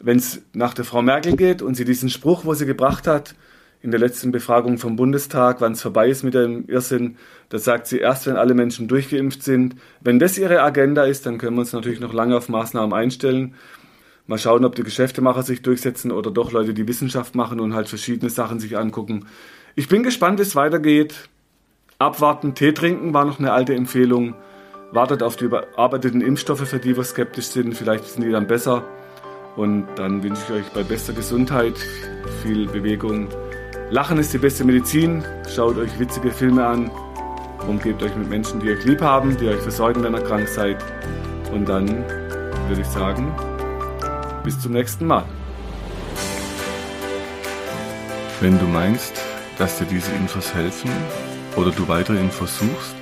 Wenn 0.00 0.16
es 0.16 0.42
nach 0.52 0.74
der 0.74 0.84
Frau 0.84 1.02
Merkel 1.02 1.36
geht 1.36 1.62
und 1.62 1.74
sie 1.74 1.84
diesen 1.84 2.08
Spruch, 2.08 2.44
wo 2.44 2.54
sie 2.54 2.66
gebracht 2.66 3.06
hat, 3.06 3.34
in 3.82 3.90
der 3.90 4.00
letzten 4.00 4.32
Befragung 4.32 4.78
vom 4.78 4.96
Bundestag, 4.96 5.60
wann 5.60 5.72
es 5.72 5.82
vorbei 5.82 6.08
ist 6.08 6.22
mit 6.22 6.34
dem 6.34 6.68
Irrsinn, 6.68 7.16
da 7.48 7.58
sagt 7.58 7.88
sie 7.88 7.98
erst, 7.98 8.26
wenn 8.26 8.36
alle 8.36 8.54
Menschen 8.54 8.88
durchgeimpft 8.88 9.42
sind. 9.42 9.74
Wenn 10.00 10.18
das 10.18 10.38
ihre 10.38 10.62
Agenda 10.62 11.04
ist, 11.04 11.26
dann 11.26 11.38
können 11.38 11.56
wir 11.56 11.60
uns 11.60 11.72
natürlich 11.72 12.00
noch 12.00 12.12
lange 12.12 12.36
auf 12.36 12.48
Maßnahmen 12.48 12.92
einstellen. 12.92 13.54
Mal 14.26 14.38
schauen, 14.38 14.64
ob 14.64 14.76
die 14.76 14.84
Geschäftemacher 14.84 15.42
sich 15.42 15.62
durchsetzen 15.62 16.12
oder 16.12 16.30
doch 16.30 16.52
Leute, 16.52 16.74
die 16.74 16.86
Wissenschaft 16.86 17.34
machen 17.34 17.60
und 17.60 17.74
halt 17.74 17.88
verschiedene 17.88 18.30
Sachen 18.30 18.60
sich 18.60 18.78
angucken. 18.78 19.26
Ich 19.74 19.88
bin 19.88 20.04
gespannt, 20.04 20.38
wie 20.38 20.42
es 20.42 20.54
weitergeht. 20.54 21.28
Abwarten, 21.98 22.54
Tee 22.54 22.72
trinken 22.72 23.12
war 23.12 23.24
noch 23.24 23.40
eine 23.40 23.52
alte 23.52 23.74
Empfehlung 23.74 24.34
wartet 24.92 25.22
auf 25.22 25.36
die 25.36 25.44
überarbeiteten 25.44 26.20
Impfstoffe, 26.20 26.68
für 26.68 26.78
die 26.78 26.96
wir 26.96 27.04
skeptisch 27.04 27.46
sind. 27.46 27.74
Vielleicht 27.74 28.04
sind 28.04 28.24
die 28.24 28.30
dann 28.30 28.46
besser. 28.46 28.84
Und 29.56 29.86
dann 29.96 30.22
wünsche 30.22 30.42
ich 30.48 30.54
euch 30.54 30.72
bei 30.72 30.82
bester 30.82 31.12
Gesundheit 31.12 31.74
viel 32.42 32.66
Bewegung. 32.68 33.28
Lachen 33.90 34.18
ist 34.18 34.32
die 34.32 34.38
beste 34.38 34.64
Medizin. 34.64 35.24
Schaut 35.54 35.76
euch 35.76 35.98
witzige 35.98 36.30
Filme 36.30 36.64
an. 36.64 36.90
Umgebt 37.66 38.02
euch 38.02 38.14
mit 38.16 38.28
Menschen, 38.28 38.60
die 38.60 38.70
euch 38.70 38.84
lieb 38.84 39.00
haben, 39.00 39.36
die 39.36 39.48
euch 39.48 39.60
versorgen, 39.60 40.02
wenn 40.02 40.14
ihr 40.14 40.22
krank 40.22 40.48
seid. 40.48 40.82
Und 41.52 41.68
dann 41.68 41.88
würde 42.68 42.80
ich 42.80 42.86
sagen, 42.86 43.34
bis 44.44 44.58
zum 44.60 44.72
nächsten 44.72 45.06
Mal. 45.06 45.24
Wenn 48.40 48.58
du 48.58 48.64
meinst, 48.66 49.20
dass 49.58 49.78
dir 49.78 49.84
diese 49.84 50.10
Infos 50.12 50.52
helfen 50.54 50.90
oder 51.56 51.70
du 51.70 51.86
weitere 51.86 52.18
Infos 52.18 52.58
suchst, 52.58 53.01